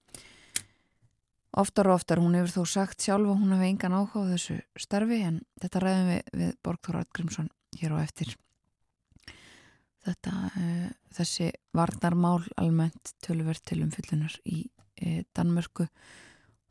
oftar 1.56 1.88
og 1.88 1.98
oftar 1.98 2.20
hún 2.20 2.36
hefur 2.36 2.52
þó 2.58 2.72
sagt 2.74 3.04
sjálf 3.04 3.30
að 3.30 3.40
hún 3.40 3.54
hefur 3.54 3.68
engan 3.68 3.96
áhuga 3.96 4.24
á 4.28 4.30
þessu 4.34 4.58
starfi 4.78 5.20
en 5.24 5.40
þetta 5.62 5.82
ræðum 5.84 6.10
við, 6.12 6.22
við 6.40 6.52
Borgþór 6.64 7.00
Atgrímsson 7.00 7.48
hér 7.78 7.94
á 7.96 7.98
eftir. 8.02 8.34
Þetta 10.04 10.34
uh, 10.48 10.88
þessi 11.16 11.50
varnarmál 11.76 12.42
almennt 12.60 13.14
tölverð 13.24 13.64
til 13.68 13.82
umfyllunar 13.84 14.36
í 14.48 14.60
uh, 14.68 15.22
Danmörku. 15.36 15.88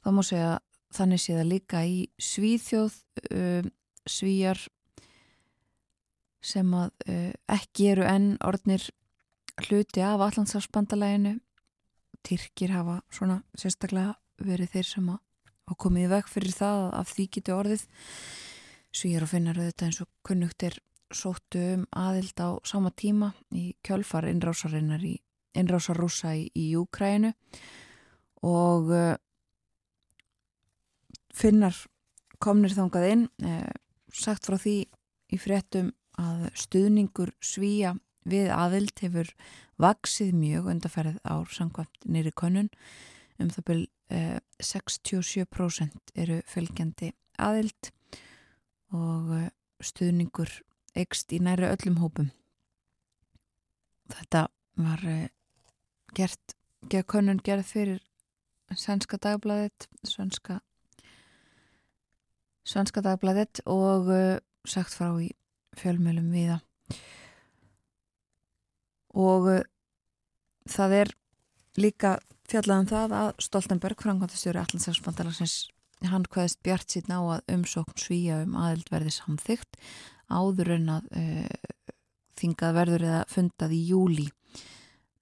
Þá 0.04 0.10
má 0.14 0.24
segja 0.26 0.54
þannig 0.96 1.22
sé 1.22 1.36
það 1.38 1.52
líka 1.52 1.84
í 1.86 1.98
Svíþjóð 2.22 3.02
uh, 3.34 3.68
Svíjar 4.08 4.62
sem 6.48 6.70
að 6.78 6.94
ekki 7.52 7.90
eru 7.92 8.06
enn 8.08 8.28
orðnir 8.46 8.86
hluti 9.66 10.04
af 10.06 10.22
Allandsafsbandalæginu 10.22 11.34
Tyrkir 12.24 12.72
hafa 12.72 13.02
svona 13.12 13.42
sérstaklega 13.58 14.14
verið 14.42 14.74
þeir 14.76 14.90
sem 14.90 15.10
að 15.14 15.78
komið 15.84 16.12
veg 16.16 16.30
fyrir 16.32 16.56
það 16.56 16.84
að 16.98 17.14
því 17.14 17.26
getur 17.36 17.58
orðið. 17.62 17.88
Svíjar 18.98 19.26
og 19.26 19.32
finnar 19.32 19.60
auðvitað 19.60 19.88
eins 19.90 20.02
og 20.04 20.12
kunnugt 20.26 20.64
er 20.64 20.78
sóttu 21.14 21.62
um 21.76 21.86
aðild 21.96 22.40
á 22.40 22.50
sama 22.68 22.92
tíma 22.92 23.32
í 23.56 23.70
kjölfar 23.86 24.28
innrásarinnar 24.28 25.04
í 25.08 25.16
innrásarúsa 25.58 26.34
í, 26.38 26.48
í 26.54 26.72
Júkrænu 26.74 27.32
og 28.48 28.92
uh, 28.94 29.16
finnar 31.34 31.78
komnir 32.44 32.76
þangað 32.76 33.08
inn 33.12 33.24
uh, 33.44 33.72
sagt 34.14 34.48
frá 34.48 34.58
því 34.62 34.78
í 35.34 35.40
fréttum 35.42 35.94
að 36.18 36.48
stuðningur 36.58 37.34
svíja 37.44 37.96
við 38.28 38.52
aðild 38.52 39.00
hefur 39.02 39.32
vaksið 39.82 40.34
mjög 40.36 40.72
undarferðið 40.74 41.20
ár 41.24 41.54
samkvæmt 41.54 42.08
nýri 42.10 42.34
konun 42.36 42.72
um 43.40 43.52
það 43.54 43.68
byrj 43.70 43.86
uh, 44.18 44.40
67% 44.64 46.16
eru 46.16 46.42
fylgjandi 46.50 47.12
aðild 47.38 47.92
og 48.96 49.34
stuðningur 49.84 50.50
eikst 50.98 51.34
í 51.36 51.40
næri 51.44 51.68
öllum 51.70 52.00
hópum. 52.02 52.30
Þetta 54.14 54.48
var 54.80 55.04
uh, 55.06 55.28
gert, 56.18 56.56
geða 56.90 57.10
konun 57.14 57.42
gerð 57.44 57.68
fyrir 57.72 58.04
svenska 58.76 59.20
dagbladet, 59.22 59.88
svenska, 60.04 60.60
svenska 62.68 63.04
dagbladet 63.06 63.62
og 63.66 64.10
uh, 64.12 64.38
sagt 64.68 64.96
frá 64.96 65.12
í 65.22 65.32
fjölmjölum 65.78 66.32
viða. 66.34 66.60
Og 69.18 69.52
uh, 69.52 69.62
það 70.70 70.98
er 71.04 71.14
líka 71.78 72.18
fjallaðan 72.48 72.92
það 72.92 73.16
að 73.18 73.30
Stoltenberg, 73.44 74.04
frangvandastjóri 74.04 74.62
Allandsafsbandalagsins, 74.62 75.58
hann 76.08 76.28
hvaðist 76.32 76.62
bjart 76.66 76.94
síðan 76.94 77.18
á 77.18 77.22
að 77.38 77.56
umsókn 77.58 78.00
svíja 78.00 78.42
um 78.46 78.56
aðild 78.60 78.92
verði 78.94 79.14
samþygt 79.16 79.80
áður 80.30 80.74
en 80.78 80.90
að 80.98 81.08
uh, 81.18 81.74
þingað 82.38 82.78
verður 82.78 83.06
eða 83.08 83.22
fundað 83.32 83.76
í 83.76 83.82
júli 83.90 84.28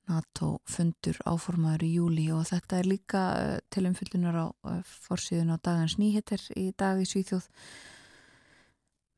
NATO 0.06 0.50
fundur 0.70 1.18
áformaður 1.26 1.86
í 1.88 1.92
júli 1.96 2.28
og 2.36 2.44
þetta 2.50 2.80
er 2.82 2.90
líka 2.90 3.24
uh, 3.40 3.58
til 3.74 3.86
umfyllunar 3.90 4.38
á 4.38 4.48
uh, 4.52 4.80
forsýðun 5.08 5.56
á 5.56 5.58
dagans 5.58 5.98
nýheter 6.02 6.44
í 6.60 6.70
dag 6.78 7.02
í 7.02 7.08
Svíþjóð. 7.10 7.48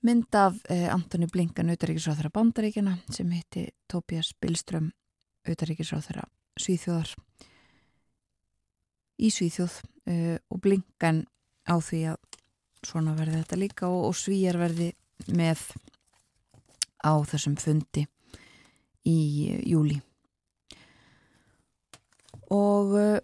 Mynd 0.07 0.35
af 0.37 0.59
Antoni 0.69 1.25
Blinkan 1.27 1.71
auðaríkisráþara 1.73 2.29
bandaríkjana 2.31 2.99
sem 3.09 3.31
heiti 3.33 3.63
Tobias 3.89 4.29
Billström 4.37 4.91
auðaríkisráþara 5.49 6.27
Svíþjóðar 6.61 7.15
í 9.17 9.31
Svíþjóð 9.33 9.79
og 10.07 10.59
Blinkan 10.63 11.25
á 11.67 11.75
því 11.83 12.01
að 12.13 12.37
svona 12.85 13.15
verði 13.17 13.41
þetta 13.41 13.59
líka 13.59 13.89
og, 13.89 14.09
og 14.09 14.15
svíjar 14.17 14.59
verði 14.59 14.91
með 15.35 15.63
á 17.03 17.13
þessum 17.27 17.57
fundi 17.59 18.05
í 19.07 19.17
júli 19.67 19.97
og 22.53 22.93
uh, 22.95 23.19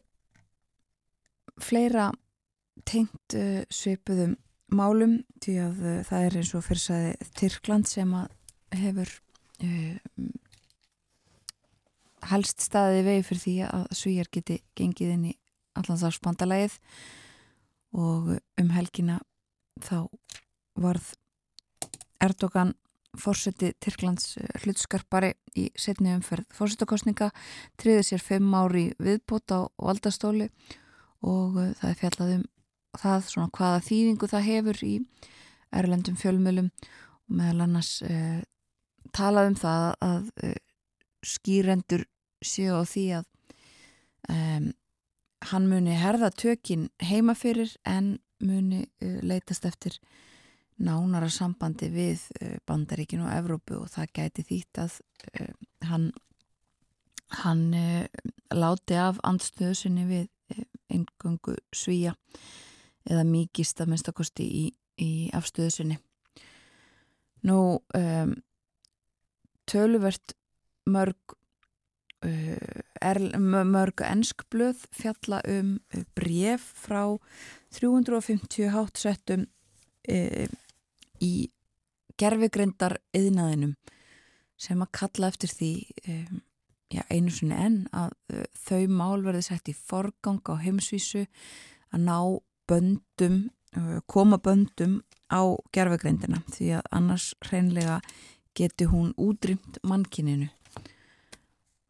fleira 1.63 2.09
tengt 2.87 3.35
uh, 3.39 3.63
svipuðum 3.71 4.35
málum 4.73 5.19
því 5.43 5.57
að 5.63 5.83
uh, 5.83 5.99
það 6.07 6.27
er 6.27 6.39
eins 6.39 6.53
og 6.57 6.65
fyrrsaði 6.67 7.13
Tyrkland 7.39 7.87
sem 7.89 8.15
að 8.17 8.39
hefur 8.73 9.19
helst 12.27 12.63
staðið 12.65 13.05
vegi 13.05 13.23
fyrir 13.27 13.41
því 13.43 13.53
að 13.67 13.83
svíjar 13.95 14.29
geti 14.33 14.57
gengið 14.75 15.11
inn 15.13 15.27
í 15.29 15.33
allansafsbandalægið 15.79 16.77
og 17.93 18.33
um 18.61 18.71
helgina 18.73 19.19
þá 19.83 20.07
varð 20.79 21.13
Erdogan 22.23 22.73
fórseti 23.19 23.73
Tyrklands 23.81 24.37
eh, 24.41 24.49
hlutskarpari 24.63 25.33
í 25.59 25.67
setni 25.77 26.13
umferð 26.15 26.47
fórsetakostninga 26.57 27.29
triði 27.79 28.05
sér 28.07 28.23
fimm 28.23 28.53
ári 28.57 28.87
viðbót 29.01 29.53
á 29.53 29.69
valdastóli 29.77 30.49
og 31.23 31.59
uh, 31.59 31.69
það 31.77 31.89
er 31.89 31.99
fjallað 31.99 32.33
um 32.37 32.47
það 32.99 33.27
svona 33.29 33.53
hvaða 33.57 33.83
þýðingu 33.87 34.29
það 34.29 34.47
hefur 34.49 34.81
í 34.85 34.93
erlendum 35.73 36.17
fjölmjölum 36.19 36.71
og 36.73 37.37
meðal 37.37 37.67
annars 37.67 37.91
uh, 38.05 38.41
talað 39.15 39.51
um 39.51 39.59
það 39.61 39.85
að 40.09 40.31
uh, 40.49 40.57
skýrendur 41.23 42.07
séu 42.43 42.75
á 42.75 42.83
því 42.83 43.05
að 43.19 43.29
um, 44.33 44.67
hann 45.51 45.69
muni 45.69 45.95
herða 45.97 46.31
tökin 46.31 46.89
heima 47.03 47.35
fyrir 47.35 47.73
en 47.85 48.17
muni 48.43 48.83
uh, 49.03 49.19
leitast 49.23 49.65
eftir 49.65 49.97
nánara 50.83 51.29
sambandi 51.31 51.89
við 51.93 52.27
uh, 52.41 52.57
Bandaríkinu 52.67 53.27
og 53.27 53.33
Evrópu 53.37 53.79
og 53.81 53.91
það 53.93 54.13
gæti 54.19 54.47
þýtt 54.49 54.83
að 54.83 54.99
uh, 55.39 55.51
hann, 55.89 56.11
hann 57.43 57.65
láti 58.53 58.97
af 58.99 59.19
andstöðu 59.23 59.75
sinni 59.77 60.07
við 60.09 60.29
engöngu 60.93 61.55
svíja 61.73 62.13
eða 63.09 63.23
mikist 63.27 63.81
að 63.81 63.93
minnstakosti 63.93 64.45
í, 64.45 64.65
í 65.01 65.11
afstöðu 65.35 65.71
sinni. 65.73 65.97
Nú 67.43 67.57
um, 67.97 68.35
töluvert 69.67 70.35
mörg 70.85 71.35
mörg 72.23 74.03
ennskblöð 74.05 74.85
fjalla 74.95 75.41
um 75.49 75.75
uh, 75.95 76.03
bref 76.15 76.65
frá 76.85 77.17
350 77.75 78.69
hátsettum 78.73 79.47
uh, 80.09 80.47
í 81.23 81.33
gerfigrindar 82.19 82.99
yðnaðinum 83.15 83.75
sem 84.59 84.81
að 84.85 84.91
kalla 84.95 85.29
eftir 85.33 85.49
því 85.49 85.71
já, 86.93 87.01
einu 87.09 87.31
sinni 87.33 87.55
enn 87.57 87.79
að 87.91 88.13
þau 88.53 88.83
mál 88.93 89.23
verði 89.25 89.41
sett 89.47 89.71
í 89.71 89.73
forgang 89.73 90.39
á 90.45 90.61
heimsvísu 90.61 91.25
að 91.89 92.05
ná 92.05 92.19
böndum, 92.69 93.39
koma 94.05 94.37
böndum 94.37 95.01
á 95.33 95.41
gerfigrindina 95.73 96.43
því 96.53 96.69
að 96.77 96.91
annars 96.99 97.31
hreinlega 97.49 97.97
geti 98.53 98.87
hún 98.93 99.11
útrýmt 99.17 99.81
mannkininu 99.83 100.51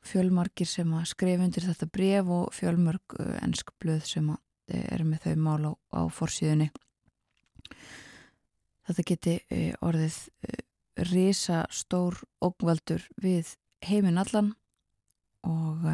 fjölmarkir 0.07 0.69
sem 0.69 0.91
að 0.95 1.09
skrifa 1.11 1.45
undir 1.45 1.67
þetta 1.67 1.89
bref 1.93 2.31
og 2.33 2.53
fjölmörg 2.55 3.17
uh, 3.19 3.35
ennsk 3.43 3.73
blöð 3.81 4.03
sem 4.09 4.29
að 4.33 4.39
uh, 4.39 4.85
er 4.95 5.05
með 5.07 5.27
þau 5.27 5.35
mál 5.47 5.69
á, 5.69 5.71
á 5.95 6.01
forsíðunni. 6.11 6.69
Þetta 8.87 9.07
geti 9.11 9.35
uh, 9.39 9.71
orðið 9.85 10.19
risa 11.09 11.63
stór 11.73 12.19
ógvaldur 12.43 13.07
við 13.21 13.55
heiminn 13.83 14.19
allan 14.21 14.51
og 15.43 15.87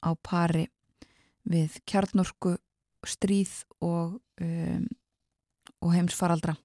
á 0.00 0.10
pari 0.24 0.66
við 1.48 1.78
kjarnorku 1.88 2.56
stríð 3.06 3.52
og, 3.80 4.18
um, 4.42 4.88
og 5.80 5.94
heimsfaraldra 5.94 6.56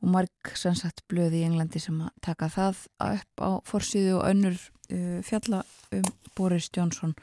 og 0.00 0.12
marg 0.14 0.52
sannsagt 0.56 1.04
blöði 1.10 1.42
í 1.42 1.46
Englandi 1.48 1.80
sem 1.82 1.98
að 2.04 2.12
taka 2.24 2.48
það 2.52 2.84
upp 3.06 3.44
á 3.44 3.50
forsýðu 3.68 4.18
og 4.18 4.26
önnur 4.30 4.58
uh, 4.58 5.18
fjalla 5.26 5.62
um 5.96 6.06
Boris 6.36 6.70
Johnson 6.76 7.14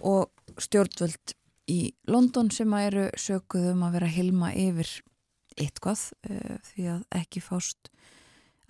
og 0.00 0.30
stjórnvöld 0.60 1.34
í 1.70 1.80
London 2.10 2.50
sem 2.52 2.72
að 2.74 2.86
eru 2.90 3.06
sökuð 3.18 3.72
um 3.74 3.86
að 3.86 3.96
vera 3.98 4.10
hilma 4.10 4.52
yfir 4.58 4.90
eitthvað 5.56 6.06
uh, 6.30 6.56
því 6.72 6.88
að 6.96 7.02
ekki 7.20 7.44
fást 7.44 7.90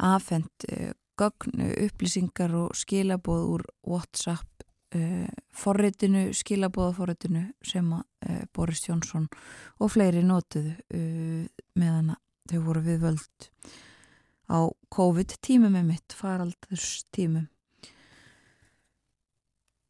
afhend 0.01 0.69
uh, 0.71 0.93
gögn, 1.21 1.67
upplýsingar 1.87 2.55
og 2.57 2.77
skilabóð 2.79 3.47
úr 3.57 3.67
WhatsApp 3.87 4.65
uh, 4.97 5.29
forritinu, 5.53 6.31
skilabóðaforritinu 6.37 7.47
sem 7.67 7.93
að 7.95 8.05
uh, 8.29 8.43
Boris 8.57 8.83
Johnson 8.87 9.29
og 9.81 9.93
fleiri 9.95 10.23
notuðu 10.27 10.75
uh, 10.77 11.47
meðan 11.79 12.15
að 12.15 12.21
þau 12.51 12.61
voru 12.67 12.83
við 12.85 13.01
völd 13.07 13.49
á 14.51 14.67
COVID-tímum 14.91 15.77
með 15.77 15.89
mitt, 15.93 16.17
faraldurs 16.17 17.05
tímum. 17.15 17.47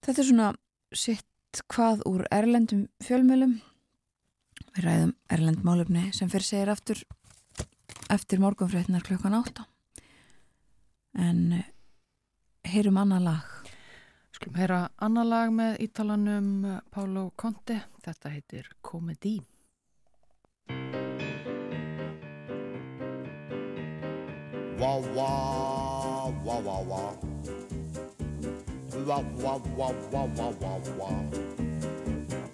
Þetta 0.05 0.23
er 0.23 0.29
svona 0.29 0.51
sitt 0.97 1.63
hvað 1.73 2.05
úr 2.09 2.27
erlendum 2.33 2.87
fjölmjölum. 3.05 3.59
Við 4.77 4.85
ræðum 4.85 5.15
erlend 5.33 5.65
málefni 5.67 6.07
sem 6.17 6.31
fyrir 6.31 6.47
segir 6.47 6.73
aftur 6.73 7.03
eftir 8.11 8.41
morgunfréttinar 8.43 9.05
klukkan 9.07 9.37
átta. 9.39 9.67
En 11.19 11.53
eh, 11.57 11.69
heyrum 12.71 13.01
annað 13.01 13.27
lag. 13.27 13.53
Skulum 14.37 14.61
heyra 14.61 14.81
annað 15.03 15.31
lag 15.33 15.55
með 15.55 15.81
ítalanum 15.87 16.51
Pálo 16.95 17.31
Conte. 17.37 17.83
Þetta 18.05 18.35
heitir 18.37 18.73
Komedi. 18.81 19.39
Wah 24.81 24.97
wah 25.15 26.33
wah 26.45 26.61
wah 26.65 26.81
wah. 26.89 27.13
Wah 29.07 29.21
wah 29.43 29.61
wah 29.77 29.93
wah 30.13 30.27
wah 30.39 30.53
wah 30.61 30.79
wah. 30.99 31.21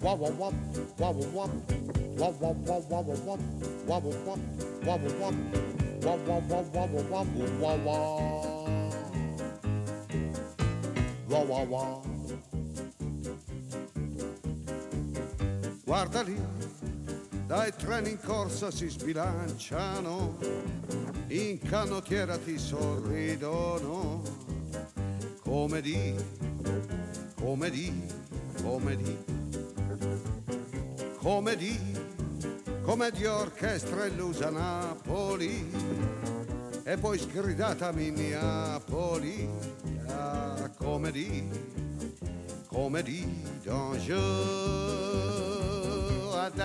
Wah 0.03 0.15
wah 0.15 0.31
wah 0.35 0.51
wah 0.99 1.11
wah 1.11 1.27
wah. 1.33 1.49
Wah 2.19 2.31
wah 2.41 2.51
wah 2.67 2.79
wah 2.89 2.99
wah 2.99 3.15
wah. 3.15 3.47
Wah 3.87 3.99
wah 4.87 5.31
wah 6.49 6.65
wah 6.73 6.87
wah 6.87 7.11
wah. 7.11 7.23
Wah 7.61 7.75
wah 7.75 7.77
wah 7.85 8.27
wah 11.29 11.43
wah 11.47 11.63
wah. 11.71 12.01
Guarda 15.87 16.21
lì, 16.27 16.35
dai 17.47 17.73
treni 17.73 18.11
in 18.11 18.19
corsa 18.21 18.69
si 18.71 18.89
sbilanciano 18.89 20.35
in 21.29 21.59
canottiera 21.59 22.37
ti 22.37 22.57
sorridono. 22.57 24.21
Come 25.41 25.79
di, 25.79 26.13
come 27.35 27.69
di, 27.69 28.05
come 28.61 28.95
di, 28.97 29.17
come 31.19 31.55
di, 31.55 31.79
come 32.81 33.11
di 33.11 33.25
orchestra 33.25 34.05
illusa 34.05 34.49
Napoli. 34.49 35.71
E 36.83 36.97
poi 36.97 37.17
sgridata 37.17 37.91
Minneapoli, 37.93 39.49
ah, 40.07 40.69
come 40.77 41.11
di, 41.11 41.49
come 42.67 43.03
di, 43.03 43.25
don't 43.63 43.97
La 46.49 46.55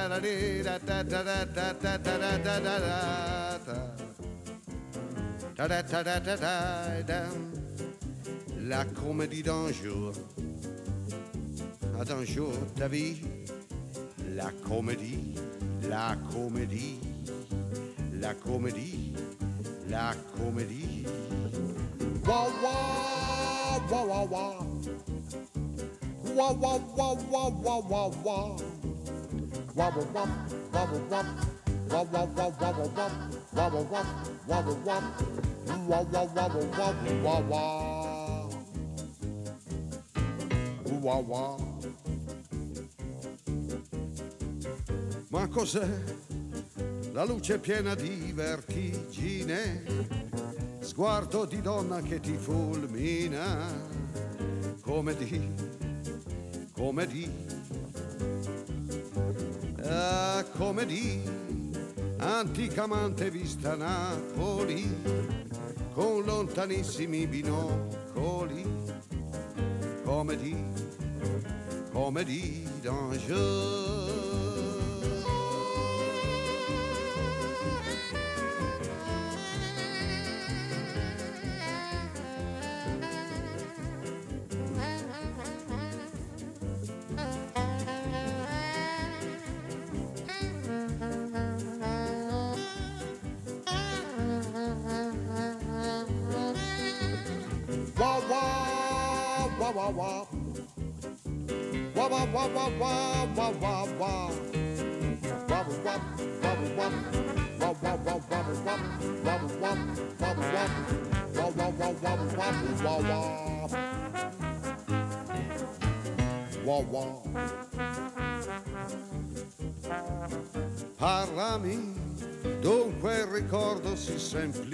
comédie 8.85 9.43
d'un 9.43 9.73
jour 9.73 10.13
À 11.99 12.05
d'un 12.05 12.25
jour 12.25 12.53
ta 12.77 12.87
vie 12.87 13.17
La 14.37 14.53
comédie 14.69 15.35
La 15.89 16.15
comédie 16.33 17.01
La 18.21 18.35
comédie 18.35 19.13
La 19.91 20.15
comédie 20.39 21.07
Wa 22.25 22.47
wa 22.63 22.75
wa 23.91 24.05
wa 24.05 24.23
wa 24.31 24.55
Wa 26.37 26.53
wa 26.53 26.79
wa 27.91 28.05
wa 28.25 28.57
wobble 29.75 30.07
wop, 30.13 30.29
wobble 30.73 31.01
wop, 31.09 31.27
wop 31.91 32.13
wop 32.13 32.37
wop 32.37 32.61
wobble 32.61 32.91
wop, 32.95 33.13
wobble 33.55 33.85
wop, 33.85 34.07
wobble 34.47 34.79
wop, 34.85 35.03
wop 35.89 36.13
wop 36.13 36.35
wobble 36.35 36.67
wop, 36.77 36.95
wah 37.23 37.41
wah, 37.41 38.49
wah 41.01 41.19
wah. 41.19 41.57
Ma 45.29 45.49
cos'è 45.49 45.89
la 47.13 47.25
luce 47.25 47.59
piena 47.59 47.95
di 47.95 48.33
vertigine? 48.35 50.11
Sguardo 50.81 51.47
di 51.47 51.63
donna 51.63 52.03
che 52.03 52.21
ti 52.21 52.37
fulmina, 52.37 53.67
come 54.83 55.17
di, 55.17 55.51
come 56.75 57.07
di 57.07 57.52
ah, 59.93 60.45
come 60.57 60.87
di 60.87 61.21
anticamente 62.19 63.31
vista 63.31 63.75
Napoli 63.77 65.33
con 65.93 66.25
lontanissimi 66.25 67.27
binocoli, 67.27 68.65
come 70.05 70.37
di, 70.37 70.57
come 71.93 72.25
di 72.25 72.67
danger. 72.81 74.02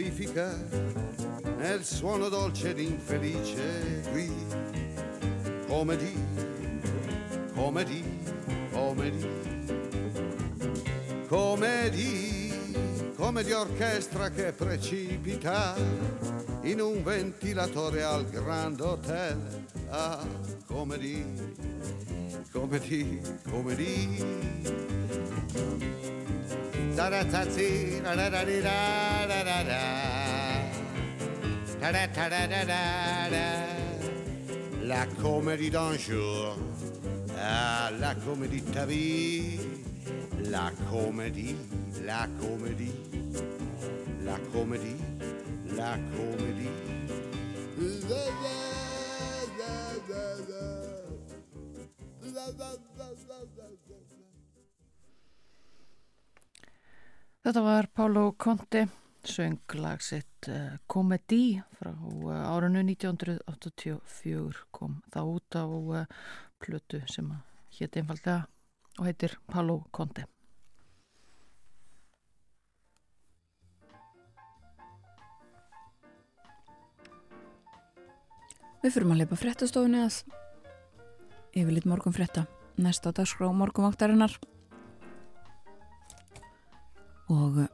Semplifica 0.08 0.56
nel 1.58 1.84
suono 1.84 2.28
dolce 2.28 2.70
ed 2.70 2.78
infelice 2.78 4.02
qui, 4.10 4.32
come 5.66 5.96
di, 5.96 6.14
come 7.54 7.84
di, 7.84 8.02
come 8.72 9.10
di, 9.10 9.28
come 11.26 11.90
di, 11.90 12.52
come 13.16 13.44
di 13.44 13.52
orchestra 13.52 14.30
che 14.30 14.52
precipita 14.52 15.76
in 16.62 16.80
un 16.80 17.02
ventilatore 17.02 18.02
al 18.02 18.28
Grand 18.30 18.80
Hotel, 18.80 19.64
ah, 19.88 20.24
come 20.66 20.96
di, 20.98 21.24
come 22.50 22.78
di, 22.78 23.20
come 23.50 23.74
di. 23.74 24.26
La 34.82 35.06
comédie 35.22 35.70
d'un 35.70 35.96
jour, 35.96 36.56
ah, 37.38 37.90
la 38.00 38.16
comédie 38.16 38.62
de 38.62 38.70
ta 38.72 38.84
vie, 38.84 39.60
la 40.50 40.72
comédie, 40.90 41.54
la 42.04 42.26
comédie, 42.40 42.92
la 44.24 44.38
comédie, 44.52 44.96
la 45.76 45.98
comédie. 46.16 46.72
La, 52.34 52.46
la, 52.48 53.87
Þetta 57.48 57.62
var 57.64 57.86
Pálo 57.96 58.22
Conte, 58.36 58.82
sönglag 59.24 60.02
sitt 60.04 60.48
uh, 60.52 60.74
Comedy 60.84 61.62
frá 61.78 61.94
uh, 61.96 62.26
árinu 62.44 62.82
1984 62.84 64.66
kom 64.68 64.98
það 65.08 65.30
út 65.32 65.56
á 65.56 65.64
uh, 65.64 66.02
plötu 66.60 67.00
sem 67.08 67.30
hétt 67.78 67.96
einfallega 67.96 68.42
og 68.98 69.08
heitir 69.08 69.38
Pálo 69.48 69.78
Conte. 69.96 70.26
Við 78.84 78.92
fyrum 78.92 79.16
að 79.16 79.24
leipa 79.24 79.40
fréttastofunni 79.40 80.04
að 80.04 80.20
yfirleitt 81.56 81.88
morgun 81.88 82.12
frétta 82.12 82.44
næsta 82.76 83.16
dagskrá 83.16 83.48
morgunvaktarinnar 83.56 84.36
og 87.32 87.62
eh, 87.64 87.72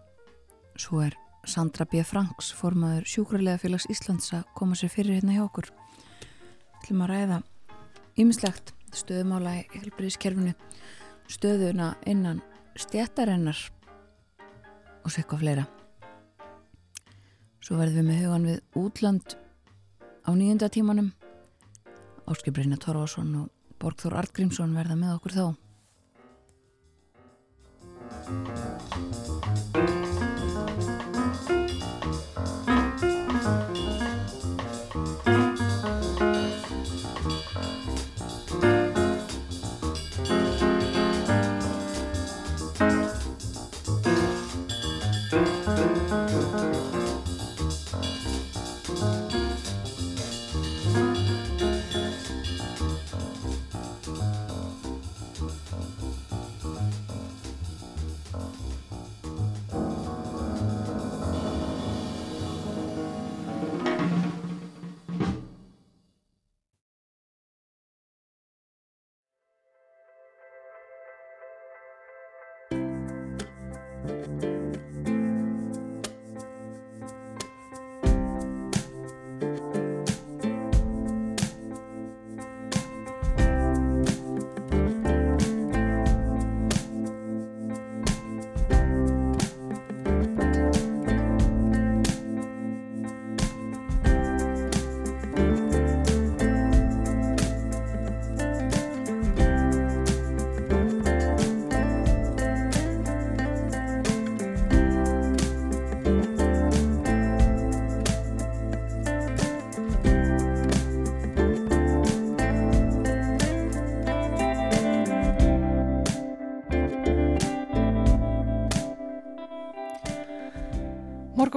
svo 0.77 1.03
er 1.05 1.17
Sandra 1.45 1.85
B. 1.85 2.01
Franks 2.07 2.53
formaður 2.57 3.07
sjúkrarlega 3.09 3.61
félags 3.61 3.89
Íslands 3.93 4.33
að 4.37 4.47
koma 4.57 4.77
sér 4.79 4.93
fyrir 4.93 5.19
hérna 5.19 5.37
hjá 5.37 5.45
okkur. 5.45 5.69
Þú 5.69 6.81
ætlum 6.81 7.05
að 7.05 7.13
ræða 7.13 7.39
ýmislegt 8.21 8.73
stöðumála 8.95 9.57
í 9.59 9.65
helbriðiskerfinu 9.75 10.55
stöðuna 11.31 11.95
innan 12.07 12.43
stjættarinnar 12.79 13.59
og 15.05 15.13
sekka 15.13 15.39
fleira. 15.41 15.67
Svo 17.65 17.79
verðum 17.81 18.05
við 18.05 18.09
með 18.11 18.23
hugan 18.25 18.49
við 18.49 18.59
útland 18.81 19.37
á 20.25 20.31
nýjunda 20.37 20.69
tímanum. 20.73 21.13
Áskil 22.29 22.55
Brynja 22.57 22.81
Torvarsson 22.81 23.35
og 23.43 23.51
Borgþór 23.81 24.17
Artgrímsson 24.21 24.77
verða 24.77 24.97
með 25.01 25.17
okkur 25.19 25.37
þá 25.37 25.45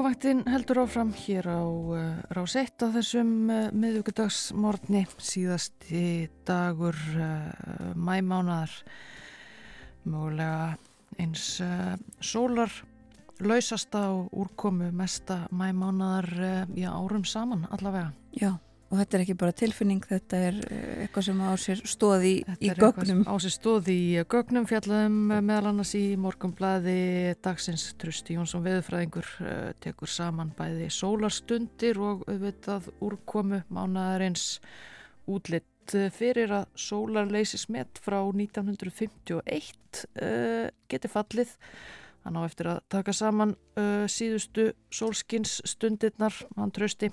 Morgunvaktin 0.08 0.46
heldur 0.48 0.78
áfram 0.80 1.10
hér 1.12 1.50
á 1.52 1.68
uh, 1.68 1.96
rás 2.32 2.54
1 2.56 2.80
á 2.80 2.96
þessum 2.96 3.32
uh, 3.52 3.58
miðugudagsmorgni 3.76 5.02
síðasti 5.20 6.30
dagur 6.48 6.96
uh, 6.96 7.92
mæmánaðar 7.92 8.72
mögulega 10.08 10.78
eins 11.20 11.60
sólar 12.24 12.72
lausasta 13.44 14.06
og 14.14 14.32
úrkomu 14.32 14.94
mesta 14.96 15.42
mæmánaðar 15.52 16.72
í 16.72 16.88
árum 16.88 17.28
saman 17.28 17.68
allavega. 17.68 18.14
Já, 18.32 18.56
og 18.88 19.00
þetta 19.02 19.18
er 19.18 19.24
ekki 19.26 19.36
bara 19.40 19.56
tilfinning, 19.56 20.04
þetta 20.08 20.40
er 20.48 20.58
eh, 20.72 20.92
eitthvað 21.04 21.26
sem 21.28 21.42
á 21.44 21.52
sér 21.60 21.82
stóði 21.92 22.32
í, 22.56 22.70
gögnum. 22.80 23.24
Á 23.28 23.36
sér 23.44 23.54
stóð 23.58 23.90
í 23.92 24.00
uh, 24.22 24.28
gögnum 24.32 24.68
fjallaðum 24.70 25.18
uh, 25.34 25.42
meðal 25.44 25.74
annars 25.74 25.92
í 26.00 26.04
morgunblæði 26.24 27.02
dagsins 27.44 27.90
Trusti 28.00 28.38
Jónsson 28.38 28.64
Veðurfræðingur 28.64 29.32
tekur 29.84 30.12
saman 30.12 30.54
bæði 30.56 30.88
sólarstundir 30.94 32.00
og 32.00 32.24
auðvitað 32.30 32.88
úrkomu 33.04 33.62
mánaðarins 33.68 34.58
útlitt 35.28 35.68
fyrir 36.16 36.52
að 36.52 36.66
sólarleysismet 36.80 38.00
frá 38.04 38.22
1951 38.24 39.40
uh, 39.44 40.68
geti 40.88 41.12
fallið. 41.12 41.56
Hann 42.24 42.40
á 42.40 42.42
eftir 42.44 42.68
að 42.72 42.84
taka 42.92 43.14
saman 43.16 43.54
síðustu 44.12 44.74
sólskins 44.92 45.62
stundirnar, 45.64 46.36
hann 46.58 46.74
Trusti 46.76 47.08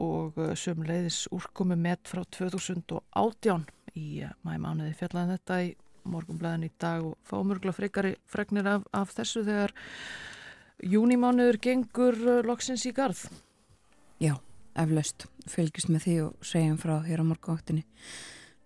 og 0.00 0.38
uh, 0.40 0.52
sömuleiðis 0.58 1.24
úrkomu 1.34 1.76
met 1.78 2.02
frá 2.10 2.22
2018 2.36 3.66
í 3.98 4.06
uh, 4.26 4.32
mæmánuði 4.46 4.94
fjallaði 4.98 5.36
þetta 5.36 5.58
í 5.64 5.74
morgunblæðin 6.04 6.68
í 6.68 6.70
dag 6.82 7.04
og 7.06 7.18
fá 7.24 7.36
mörgla 7.46 7.72
frekari 7.72 8.14
fregnir 8.28 8.68
af, 8.68 8.88
af 8.92 9.14
þessu 9.16 9.44
þegar 9.46 9.74
júnimánuður 10.84 11.60
gengur 11.68 12.18
uh, 12.24 12.40
loksins 12.46 12.86
í 12.88 12.94
garð. 12.96 13.26
Já, 14.22 14.34
eflaust. 14.78 15.28
Fylgjast 15.50 15.92
með 15.92 16.06
því 16.06 16.16
og 16.24 16.48
segjum 16.48 16.80
frá 16.80 16.96
hér 17.06 17.22
á 17.22 17.30
morgunvaktinni. 17.30 17.86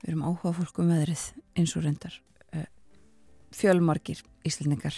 Við 0.02 0.12
erum 0.12 0.26
áhuga 0.28 0.54
fólk 0.60 0.82
um 0.82 0.90
veðrið 0.94 1.28
eins 1.58 1.74
og 1.76 1.84
reyndar 1.84 2.18
fjölmarkir 3.54 4.20
íslendingar 4.46 4.96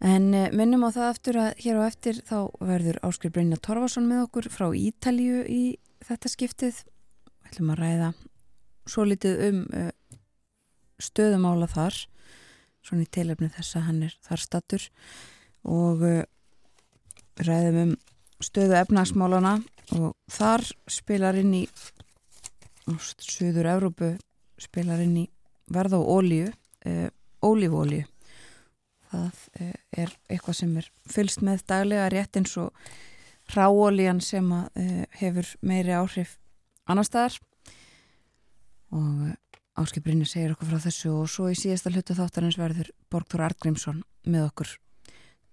en 0.00 0.30
uh, 0.34 0.48
minnum 0.56 0.86
á 0.86 0.90
það 0.94 1.10
eftir 1.12 1.38
að 1.40 1.50
hér 1.64 1.80
á 1.80 1.82
eftir 1.86 2.20
þá 2.26 2.38
verður 2.58 3.00
Áskil 3.06 3.32
Brynja 3.34 3.60
Torfarsson 3.60 4.08
með 4.08 4.24
okkur 4.26 4.50
frá 4.52 4.68
Ítalju 4.76 5.44
í 5.44 5.62
þetta 6.06 6.32
skiptið. 6.32 6.82
Við 7.44 7.50
ætlum 7.52 7.72
að 7.74 7.82
ræða 7.84 8.12
svo 8.90 9.06
litið 9.06 9.42
um 9.48 9.62
uh, 9.76 9.90
stöðumála 11.00 11.68
þar 11.70 11.98
svona 12.84 13.04
í 13.04 13.10
teilefni 13.12 13.50
þess 13.52 13.76
að 13.76 13.86
hann 13.88 14.04
er 14.08 14.14
þar 14.24 14.44
stattur 14.44 14.86
og 15.68 16.04
ræðum 17.44 17.82
um 17.82 17.96
stöðu 18.40 18.78
efnagsmálana 18.80 19.58
og 19.96 20.14
þar 20.32 20.64
spilar 20.90 21.38
inn 21.40 21.52
í 21.62 21.64
Suður 23.20 23.68
Európu 23.74 24.14
spilar 24.60 25.02
inn 25.04 25.16
í 25.22 25.26
verð 25.70 25.98
á 25.98 26.00
ólíu 26.00 26.48
eh, 26.88 27.08
ólífólíu 27.44 28.06
það 29.10 29.44
eh, 29.60 29.76
er 30.04 30.12
eitthvað 30.30 30.58
sem 30.60 30.74
er 30.80 30.90
fylst 31.10 31.44
með 31.46 31.64
daglega 31.70 32.08
rétt 32.12 32.38
eins 32.40 32.56
og 32.60 32.90
ráólían 33.54 34.20
sem 34.22 34.46
að, 34.54 34.68
eh, 34.78 35.06
hefur 35.20 35.48
meiri 35.62 35.94
áhrif 35.96 36.36
annar 36.86 37.06
staðar. 37.06 37.38
Og 38.94 39.28
eh, 39.28 39.36
Áskiprinni 39.80 40.26
segir 40.28 40.52
okkur 40.52 40.68
frá 40.68 40.80
þessu 40.82 41.12
og 41.14 41.28
svo 41.30 41.48
í 41.48 41.56
síðasta 41.56 41.92
hlutu 41.94 42.12
þáttarins 42.18 42.58
verður 42.60 42.90
Borgþór 43.10 43.46
Artgrímsson 43.46 44.02
með 44.26 44.50
okkur. 44.50 44.74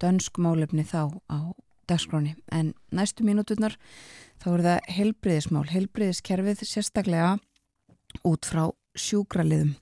Dönsk 0.01 0.39
málefni 0.41 0.84
þá 0.84 1.16
á 1.32 1.53
dagskráni 1.88 2.36
en 2.51 2.74
næstu 2.91 3.24
mínúturnar 3.24 3.78
þá 4.41 4.47
er 4.51 4.64
það 4.66 4.89
helbriðismál, 4.97 5.64
helbriðiskerfið 5.72 6.66
sérstaklega 6.68 7.38
út 8.28 8.49
frá 8.49 8.66
sjúkraliðum. 8.97 9.78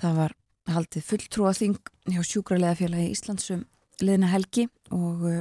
Það 0.00 0.16
var 0.22 0.36
haldið 0.76 1.06
fulltrúaþing 1.06 1.78
hjá 2.10 2.20
sjúkraliðafélagi 2.26 3.12
Íslandsum 3.14 3.64
liðna 4.04 4.30
helgi 4.32 4.66
og 4.94 5.24
uh, 5.28 5.40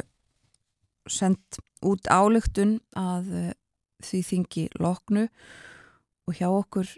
sendt 1.10 1.60
út 1.86 2.10
álugtun 2.12 2.80
að 3.00 3.30
uh, 3.34 3.52
því 4.04 4.24
þingi 4.30 4.66
loknu 4.80 5.28
og 6.30 6.38
hjá 6.38 6.48
okkur 6.50 6.90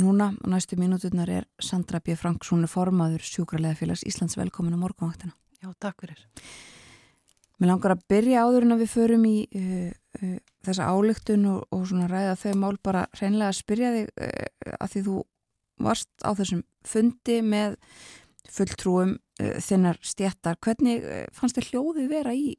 núna 0.00 0.32
á 0.34 0.46
næstu 0.50 0.78
mínúturnar 0.80 1.30
er 1.30 1.48
Sandra 1.62 2.00
B. 2.02 2.16
Franksson 2.18 2.66
formaður 2.70 3.22
sjúkraliðafélags 3.22 4.06
Íslands 4.08 4.38
velkomin 4.38 4.74
á 4.74 4.78
morgunvaktina. 4.80 5.34
Já, 5.62 5.70
takk 5.78 6.02
fyrir. 6.02 6.24
Mér 7.62 7.70
langar 7.70 7.94
að 7.94 8.02
byrja 8.10 8.42
áður 8.42 8.66
en 8.66 8.74
að 8.74 8.82
við 8.82 8.90
förum 8.96 9.28
í 9.28 9.36
uh, 9.46 9.92
uh, 10.18 10.38
þessa 10.66 10.88
álygtun 10.90 11.46
og, 11.52 11.62
og 11.70 11.86
svona 11.86 12.08
ræða 12.10 12.34
þau 12.40 12.56
mál 12.64 12.74
bara 12.82 13.06
hreinlega 13.14 13.52
að 13.52 13.60
spyrja 13.60 13.92
þig 13.94 14.10
uh, 14.10 14.74
að 14.80 14.90
því 14.94 15.04
þú 15.06 15.20
varst 15.80 16.10
á 16.22 16.30
þessum 16.36 16.62
fundi 16.86 17.40
með 17.42 17.78
fulltrúum 18.54 19.16
uh, 19.16 19.56
þinnar 19.64 19.98
stjættar. 20.04 20.58
Hvernig 20.62 21.04
uh, 21.04 21.24
fannst 21.34 21.58
þér 21.58 21.70
hljóðið 21.72 22.10
vera 22.12 22.34
í 22.36 22.54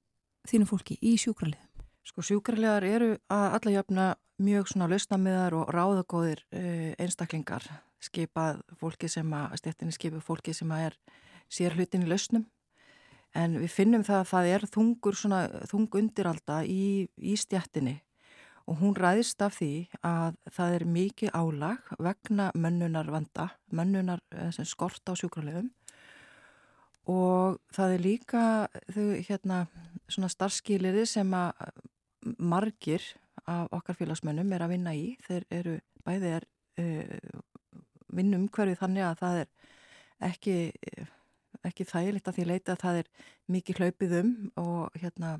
þínu 0.49 0.69
fólki, 0.69 0.99
í 1.01 1.15
sjúkraliðum? 1.21 1.61
Sko 2.05 2.21
sjúkraliðar 2.21 2.85
eru 2.85 3.11
að 3.33 3.57
alla 3.57 3.75
jöfna 3.79 4.07
mjög 4.45 4.67
svona 4.69 4.89
lausnamiðar 4.91 5.55
og 5.57 5.69
ráðagóðir 5.73 6.43
uh, 6.51 6.91
einstaklingar 7.01 7.65
skipað 8.03 8.59
fólki 8.79 9.09
sem 9.09 9.31
að, 9.33 9.55
stjættinni 9.61 9.95
skipað 9.95 10.25
fólki 10.25 10.53
sem 10.53 10.73
að 10.75 10.89
er 10.89 10.97
sér 11.51 11.77
hlutin 11.77 12.05
í 12.05 12.09
lausnum 12.09 12.45
en 13.35 13.59
við 13.59 13.71
finnum 13.73 14.03
það 14.05 14.21
að 14.21 14.29
það 14.31 14.49
er 14.53 14.65
þungur 14.71 15.17
svona, 15.19 15.39
þung 15.69 15.97
undiralda 15.99 16.61
í, 16.67 17.07
í 17.17 17.35
stjættinni 17.39 17.97
og 18.65 18.79
hún 18.81 18.95
ræðist 18.97 19.41
af 19.45 19.59
því 19.59 19.87
að 20.05 20.37
það 20.55 20.75
er 20.77 20.85
mikið 20.89 21.33
álag 21.37 21.89
vegna 22.01 22.51
mönnunar 22.57 23.11
vanda, 23.13 23.49
mönnunar 23.71 24.23
eh, 24.33 24.63
skort 24.65 25.05
á 25.05 25.13
sjúkrarlegum 25.13 25.69
og 27.11 27.59
það 27.75 27.93
er 27.93 28.01
líka 28.01 28.43
þau 28.89 29.09
hérna 29.27 29.65
svona 30.09 30.31
starfskýliði 30.33 31.05
sem 31.09 31.33
að 31.37 31.53
margir 32.41 33.03
af 33.45 33.69
okkar 33.77 33.97
félagsmönnum 33.99 34.53
er 34.55 34.65
að 34.65 34.73
vinna 34.73 34.95
í, 34.97 35.13
þeir 35.27 35.45
eru 35.53 35.75
bæði 36.05 36.31
er 36.39 36.47
uh, 36.81 37.41
vinnum 38.15 38.47
hverju 38.49 38.79
þannig 38.79 39.05
að 39.05 39.19
það 39.21 39.41
er 39.43 39.51
ekki 40.25 40.55
ekki 41.65 41.85
þægilegt 41.89 42.29
að 42.29 42.37
því 42.37 42.45
leita 42.49 42.73
að 42.73 42.81
það 42.83 42.99
er 43.01 43.11
mikið 43.55 43.81
hlaupið 43.81 44.15
um 44.19 44.31
og 44.61 44.97
hérna 45.01 45.35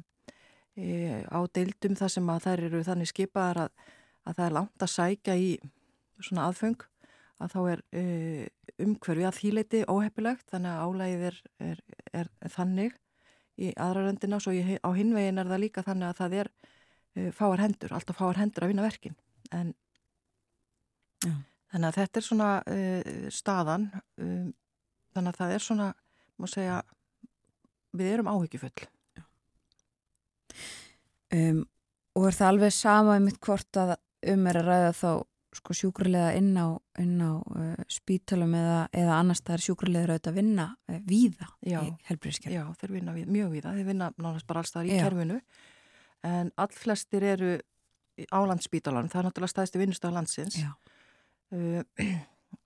e, 0.75 1.23
á 1.27 1.39
deildum 1.55 1.95
þar 1.97 2.11
sem 2.11 2.29
að 2.31 2.43
þær 2.47 2.65
eru 2.69 2.83
þannig 2.87 3.11
skipaðar 3.11 3.61
að, 3.65 3.87
að 4.25 4.37
það 4.37 4.45
er 4.45 4.57
langt 4.59 4.85
að 4.85 4.93
sækja 4.95 5.37
í 5.39 5.49
svona 6.19 6.49
aðfeng 6.49 6.85
að 7.43 7.55
þá 7.55 7.59
er 7.71 7.81
e, 7.91 8.03
umhverfi 8.85 9.25
að 9.27 9.39
þýleiti 9.39 9.81
óheppilegt 9.91 10.51
þannig 10.51 10.71
að 10.71 10.85
álægið 10.85 11.25
er, 11.29 11.41
er, 11.69 11.81
er 12.21 12.53
þannig 12.53 12.95
í 13.59 13.71
aðra 13.79 14.05
röndina. 14.05 14.39
Og 14.39 14.71
á 14.83 14.89
hinvegin 14.95 15.41
er 15.41 15.51
það 15.51 15.63
líka 15.63 15.83
þannig 15.85 16.11
að 16.11 16.21
það 16.21 16.37
er 16.41 16.51
e, 17.15 17.27
fáar 17.35 17.63
hendur, 17.63 17.95
alltaf 17.95 18.19
fáar 18.19 18.39
hendur 18.39 18.65
að 18.65 18.71
vinna 18.73 18.85
verkin. 18.85 19.17
En 19.51 19.73
Já. 21.25 21.35
þannig 21.73 21.89
að 21.89 21.99
þetta 21.99 22.21
er 22.21 22.27
svona 22.29 22.49
e, 22.67 22.79
staðan 23.33 23.87
um, 24.21 24.49
þannig 25.15 25.31
að 25.31 25.39
það 25.39 25.55
er 25.55 25.63
svona 25.63 25.93
má 26.35 26.47
segja 26.51 26.81
við 27.95 28.11
erum 28.11 28.31
áhyggjufull 28.31 28.87
um, 31.33 31.61
og 32.15 32.27
er 32.29 32.37
það 32.37 32.51
alveg 32.51 32.75
sama 32.75 33.15
um 33.19 33.25
mitt 33.29 33.39
hvort 33.43 33.79
að 33.81 33.95
um 34.31 34.47
er 34.49 34.59
að 34.61 34.69
ræða 34.69 34.91
þá 34.97 35.09
sko 35.55 35.75
sjúkrarlega 35.77 36.33
inn 36.35 36.51
á, 36.59 36.67
inn 36.99 37.15
á 37.23 37.31
uh, 37.39 37.85
spítalum 37.91 38.55
eða, 38.57 38.79
eða 38.91 39.19
annars 39.21 39.41
það 39.45 39.55
er 39.55 39.63
sjúkrarlega 39.65 40.09
auðvitað 40.09 40.33
að 40.33 40.39
vinna 40.41 40.65
uh, 40.91 40.99
víða 41.07 41.47
já, 41.63 41.77
í 41.79 41.93
helbriðskerfinu. 42.09 42.57
Já, 42.57 42.65
þeir 42.81 42.95
vinna 42.97 43.15
við, 43.15 43.29
mjög 43.31 43.53
víða, 43.53 43.73
þeir 43.77 43.89
vinna 43.89 44.09
náttúrulega 44.11 44.49
bara 44.49 44.63
allstaðar 44.63 44.89
í 44.89 44.97
já. 44.97 45.03
kerfinu. 45.05 45.39
En 46.25 46.51
all 46.59 46.75
flestir 46.75 47.27
eru 47.29 47.53
á 48.27 48.39
landsspítalan, 48.49 49.09
það 49.11 49.21
er 49.21 49.27
náttúrulega 49.29 49.53
staðist 49.53 49.77
í 49.77 49.83
vinnustaf 49.83 50.15
landsins 50.15 50.59
uh, 50.65 51.83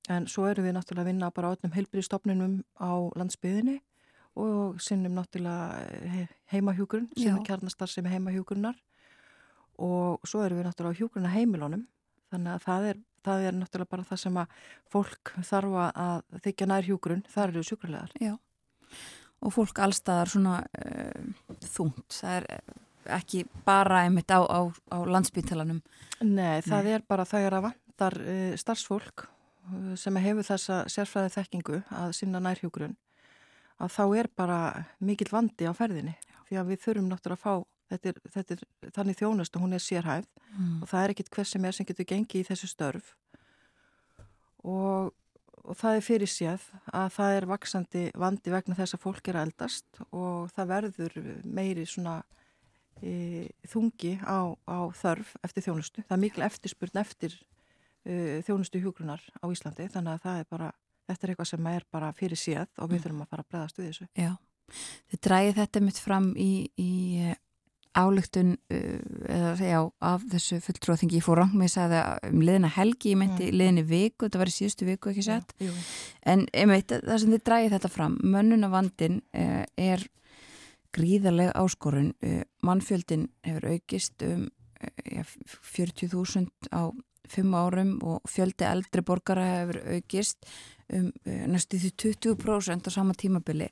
En 0.10 0.26
svo 0.30 0.48
eru 0.50 0.64
við 0.66 0.74
náttúrulega 0.74 1.06
að 1.06 1.12
vinna 1.12 1.30
bara 1.34 1.52
á 1.52 1.54
öllum 1.54 1.74
heilbyrjastofnunum 1.76 2.54
á 2.82 2.92
landsbyðinni 3.20 3.78
og 4.40 4.82
sinnum 4.82 5.16
náttúrulega 5.18 5.80
eh, 6.06 6.28
heimahjúkurinn, 6.54 7.10
sinnum 7.18 7.46
kjarnastar 7.48 7.92
sem 7.92 8.06
heimahjúkurinnar 8.06 8.78
og 9.80 10.28
svo 10.28 10.44
eru 10.44 10.60
við 10.60 10.68
náttúrulega 10.68 10.96
á 10.96 11.00
hjúkurina 11.00 11.32
heimilónum 11.34 11.86
þannig 12.30 12.54
að 12.54 12.66
það 12.66 12.90
er, 12.90 13.00
það 13.26 13.48
er 13.48 13.58
náttúrulega 13.58 13.94
bara 13.94 14.08
það 14.10 14.22
sem 14.24 14.38
að 14.42 14.60
fólk 14.92 15.34
þarf 15.50 15.80
að 15.88 16.44
þykja 16.46 16.70
nær 16.70 16.90
hjúkurinn, 16.90 17.24
þar 17.30 17.54
eru 17.54 17.66
sjúkrarlegar. 17.66 18.14
Já, 18.22 18.36
og 19.40 19.56
fólk 19.56 19.82
allstaðar 19.86 20.34
svona 20.34 20.60
uh, 20.68 21.58
þungt, 21.64 22.06
það 22.14 22.38
er 22.38 22.48
ekki 23.20 23.44
bara 23.66 24.04
einmitt 24.06 24.30
á, 24.30 24.44
á, 24.46 24.60
á 24.94 24.98
landsbytalanum. 25.10 25.82
Nei, 26.22 26.62
það 26.66 26.86
Nei. 26.86 26.94
er 27.00 27.06
bara 27.10 27.26
það 27.26 27.48
er 27.48 27.58
að 27.58 27.68
vantar 27.70 28.20
uh, 28.22 28.56
starfsfólk 28.60 29.30
sem 30.00 30.16
hefur 30.18 30.46
þessa 30.48 30.80
sérfræði 30.90 31.30
þekkingu 31.36 31.80
að 31.94 32.14
sinna 32.18 32.40
nærhjógrun 32.42 32.96
að 33.80 33.94
þá 33.96 34.04
er 34.22 34.30
bara 34.38 34.60
mikill 35.00 35.30
vandi 35.32 35.68
á 35.70 35.74
ferðinni 35.76 36.16
Já. 36.16 36.40
því 36.50 36.60
að 36.62 36.72
við 36.72 36.84
þurfum 36.86 37.12
náttúrulega 37.12 37.40
að 37.40 37.44
fá 37.44 37.54
þetta 37.90 38.12
er, 38.12 38.20
þetta 38.36 38.56
er 38.56 38.92
þannig 38.98 39.20
þjónust 39.20 39.56
og 39.56 39.64
hún 39.66 39.78
er 39.78 39.84
sérhæfð 39.84 40.28
mm. 40.30 40.76
og 40.84 40.92
það 40.92 41.04
er 41.04 41.14
ekkit 41.16 41.32
hvers 41.36 41.54
sem 41.56 41.66
er 41.66 41.78
sem 41.78 41.88
getur 41.90 42.10
gengið 42.10 42.44
í 42.44 42.48
þessu 42.50 42.70
störf 42.70 43.14
og, 44.64 45.14
og 45.64 45.80
það 45.80 46.00
er 46.00 46.06
fyrir 46.06 46.32
séð 46.32 46.66
að 46.92 47.14
það 47.18 47.38
er 47.38 47.50
vaksandi 47.54 48.04
vandi 48.26 48.54
vegna 48.54 48.78
þess 48.78 48.98
að 48.98 49.06
fólk 49.06 49.32
er 49.32 49.42
eldast 49.44 50.04
og 50.10 50.52
það 50.56 50.74
verður 50.74 51.20
meiri 51.46 51.88
svona 51.90 52.20
e, 53.02 53.48
þungi 53.72 54.18
á, 54.22 54.54
á 54.70 54.80
þörf 55.00 55.36
eftir 55.46 55.70
þjónustu 55.70 56.04
það 56.04 56.18
er 56.18 56.24
mikil 56.28 56.46
eftirspurn 56.46 57.02
eftir 57.02 57.40
uh, 58.08 58.40
þjónustu 58.46 58.82
hjúgrunar 58.84 59.24
á 59.40 59.46
Íslandi 59.50 59.88
þannig 59.92 60.18
að 60.18 60.24
það 60.26 60.42
er 60.42 60.50
bara, 60.50 60.70
þetta 61.10 61.26
er 61.26 61.34
eitthvað 61.34 61.52
sem 61.52 61.70
er 61.74 61.86
bara 61.92 62.14
fyrir 62.16 62.40
séð 62.40 62.68
og 62.78 62.90
við 62.90 62.98
mm. 63.00 63.04
þurfum 63.04 63.26
að 63.26 63.30
fara 63.34 63.46
að 63.46 63.52
bregðast 63.54 63.80
við 63.80 63.90
þessu. 63.90 64.10
Já, 64.20 64.32
þið 65.12 65.22
dræði 65.28 65.54
þetta 65.60 65.86
mitt 65.86 66.02
fram 66.04 66.28
í, 66.38 66.52
í 66.80 66.92
uh, 67.26 67.38
álugtun 68.00 68.54
uh, 68.56 69.00
eða 69.30 69.56
segja 69.60 69.82
af 70.12 70.28
þessu 70.34 70.60
fulltróðingi 70.66 71.20
ég 71.20 71.26
fór 71.26 71.42
rang 71.42 71.58
með 71.58 71.80
að 71.86 71.98
um 72.30 72.46
liðina 72.46 72.72
helgi, 72.76 73.14
ég 73.14 73.20
meinti 73.22 73.50
mm. 73.50 73.58
liðinni 73.58 73.88
viku, 73.90 74.28
þetta 74.28 74.44
var 74.44 74.52
í 74.52 74.56
síðustu 74.56 74.88
viku 74.90 75.14
ekki 75.14 75.26
sett, 75.26 75.58
ja, 75.64 75.74
en 76.30 76.46
einmitt 76.54 76.94
það 76.94 77.18
sem 77.24 77.36
þið 77.36 77.44
dræði 77.50 77.74
þetta 77.76 77.94
fram, 77.96 78.16
mönnunavandin 78.36 79.20
uh, 79.34 79.66
er 79.80 80.06
gríðarlega 80.96 81.58
áskorun, 81.58 82.14
uh, 82.26 82.42
mannfjöldin 82.66 83.28
hefur 83.46 83.70
aukist 83.74 84.26
um 84.26 84.48
40.000 84.80 86.72
á 86.72 86.88
fimm 87.30 87.54
árum 87.58 87.96
og 88.04 88.22
fjöldi 88.30 88.66
eldri 88.68 89.04
borgara 89.06 89.46
hefur 89.54 89.82
aukist 89.96 90.46
um 90.90 91.12
eh, 91.26 91.44
næstu 91.50 91.78
því 91.82 91.92
20% 92.02 92.90
á 92.90 92.92
sama 92.94 93.14
tímabili 93.14 93.68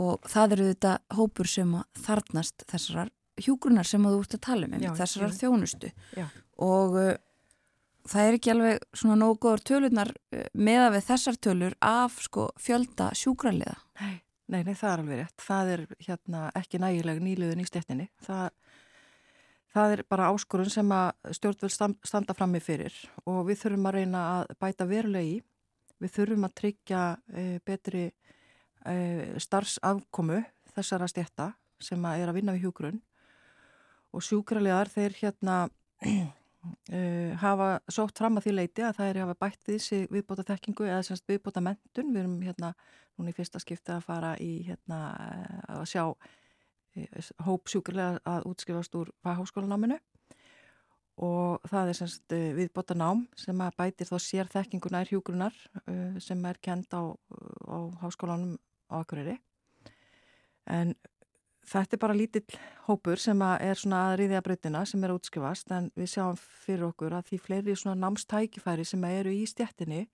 og 0.00 0.22
það 0.32 0.54
eru 0.56 0.68
þetta 0.72 0.92
hópur 1.18 1.48
sem 1.52 1.74
að 1.76 2.00
þarnast 2.06 2.64
þessar 2.70 3.10
hjúgrunar 3.42 3.86
sem 3.88 4.02
þú 4.04 4.18
ert 4.22 4.34
að 4.38 4.42
tala 4.46 4.68
um, 4.70 4.80
Já, 4.80 4.92
þessar 4.96 5.26
ég- 5.28 5.36
þjónustu 5.42 5.90
Já. 6.16 6.24
og 6.64 6.96
uh, 7.00 7.12
það 8.08 8.26
er 8.30 8.36
ekki 8.38 8.52
alveg 8.54 8.82
svona 8.96 9.18
nógu 9.20 9.38
góður 9.44 9.64
tölunar 9.68 10.10
uh, 10.32 10.46
meða 10.56 10.88
við 10.96 11.06
þessar 11.10 11.38
tölur 11.44 11.76
af 11.84 12.16
sko 12.24 12.48
fjölda 12.60 13.10
sjúkraliða. 13.18 13.76
Nei, 14.00 14.16
nei, 14.48 14.62
nei, 14.66 14.74
það 14.74 14.90
er 14.94 15.02
alveg 15.04 15.20
rétt. 15.22 15.44
Það 15.46 15.70
er 15.76 15.84
hérna 16.08 16.42
ekki 16.58 16.80
nægileg 16.82 17.20
nýliðun 17.24 17.62
í 17.62 17.68
stettinni. 17.68 18.08
Það, 18.26 18.48
það 19.72 19.94
er 19.96 20.02
bara 20.10 20.28
áskorun 20.32 20.70
sem 20.72 20.92
að 20.94 21.32
stjórnvöld 21.38 21.98
standa 22.04 22.36
frammi 22.36 22.60
fyrir 22.62 22.96
og 23.24 23.46
við 23.48 23.62
þurfum 23.62 23.88
að 23.88 23.96
reyna 23.98 24.24
að 24.34 24.52
bæta 24.60 24.88
verulegi. 24.88 25.40
Við 26.02 26.14
þurfum 26.16 26.46
að 26.48 26.54
tryggja 26.58 27.02
e, 27.30 27.44
betri 27.62 28.04
e, 28.10 28.94
starfsafkomu 29.40 30.40
þessara 30.74 31.08
stetta 31.10 31.52
sem 31.82 32.04
að 32.06 32.22
er 32.22 32.32
að 32.32 32.38
vinna 32.40 32.54
við 32.56 32.66
hjúgrunn 32.66 33.02
og 34.12 34.24
sjúkraliðar 34.26 34.90
þeir 34.92 35.16
hérna 35.20 35.56
uh, 36.04 37.32
hafa 37.40 37.68
sótt 37.90 38.20
fram 38.20 38.38
að 38.38 38.46
því 38.46 38.54
leiti 38.56 38.84
að 38.84 38.98
það 38.98 39.10
er 39.10 39.20
hafa 39.22 39.38
bætt 39.44 39.70
við 39.70 39.80
sig 39.86 40.04
viðbóta 40.12 40.46
þekkingu 40.50 40.88
eða 40.88 41.06
semst 41.06 41.28
viðbóta 41.30 41.62
mentun. 41.64 42.12
Við 42.12 42.22
erum 42.22 42.36
hérna 42.44 42.72
núna 43.16 43.32
í 43.32 43.36
fyrsta 43.36 43.62
skipti 43.62 43.94
að 43.94 44.06
fara 44.06 44.34
í 44.42 44.52
hérna 44.68 45.00
að 45.72 45.86
sjá 45.90 46.04
eh, 46.96 47.30
hóp 47.46 47.70
sjúkraliðar 47.70 48.20
að 48.28 48.48
útskrifast 48.50 48.96
úr 48.98 49.12
fagháskólanáminu 49.24 49.98
og 51.22 51.62
það 51.68 51.90
er 51.90 51.98
semst 51.98 52.34
uh, 52.34 52.50
viðbóta 52.56 52.96
nám 52.96 53.26
sem 53.38 53.58
að 53.60 53.76
bætir 53.78 54.08
þá 54.08 54.16
sér 54.22 54.50
þekkinguna 54.52 55.02
er 55.02 55.10
hjúgrunar 55.12 55.56
uh, 55.84 56.18
sem 56.22 56.40
er 56.48 56.58
kend 56.64 56.88
á, 56.96 57.12
á 57.68 57.78
háskólanum 58.00 58.56
á 58.88 58.96
Akureyri. 59.02 59.36
En 60.66 60.94
þetta 61.68 61.96
er 61.96 62.02
bara 62.02 62.16
lítill 62.16 62.58
hópur 62.88 63.20
sem 63.20 63.38
að 63.44 63.66
er 63.68 63.78
svona 63.78 64.02
að 64.08 64.16
riðja 64.22 64.42
breytina 64.44 64.82
sem 64.88 65.04
er 65.04 65.12
að 65.12 65.20
útskrifast 65.20 65.72
en 65.76 65.90
við 65.98 66.10
sjáum 66.14 66.38
fyrir 66.38 66.88
okkur 66.88 67.16
að 67.18 67.30
því 67.30 67.40
fleiri 67.46 67.76
svona 67.76 68.06
námstækifæri 68.06 68.86
sem 68.88 69.04
eru 69.10 69.34
í 69.34 69.44
stjettinni 69.48 70.06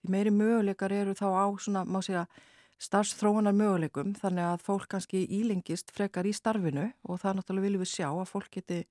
því 0.00 0.12
meiri 0.12 0.34
möguleikar 0.34 0.94
eru 0.94 1.14
þá 1.16 1.26
á 1.30 1.46
svona, 1.62 1.84
má 1.84 2.00
segja, 2.04 2.26
starfsþróunar 2.82 3.54
möguleikum 3.56 4.14
þannig 4.18 4.44
að 4.50 4.64
fólk 4.66 4.88
kannski 4.92 5.24
ílengist 5.32 5.92
frekar 5.96 6.28
í 6.28 6.34
starfinu 6.36 6.90
og 7.08 7.20
það 7.22 7.38
náttúrulega 7.38 7.66
viljum 7.66 7.84
við 7.84 7.92
sjá 7.94 8.08
að 8.10 8.28
fólk 8.28 8.50
geti 8.58 8.82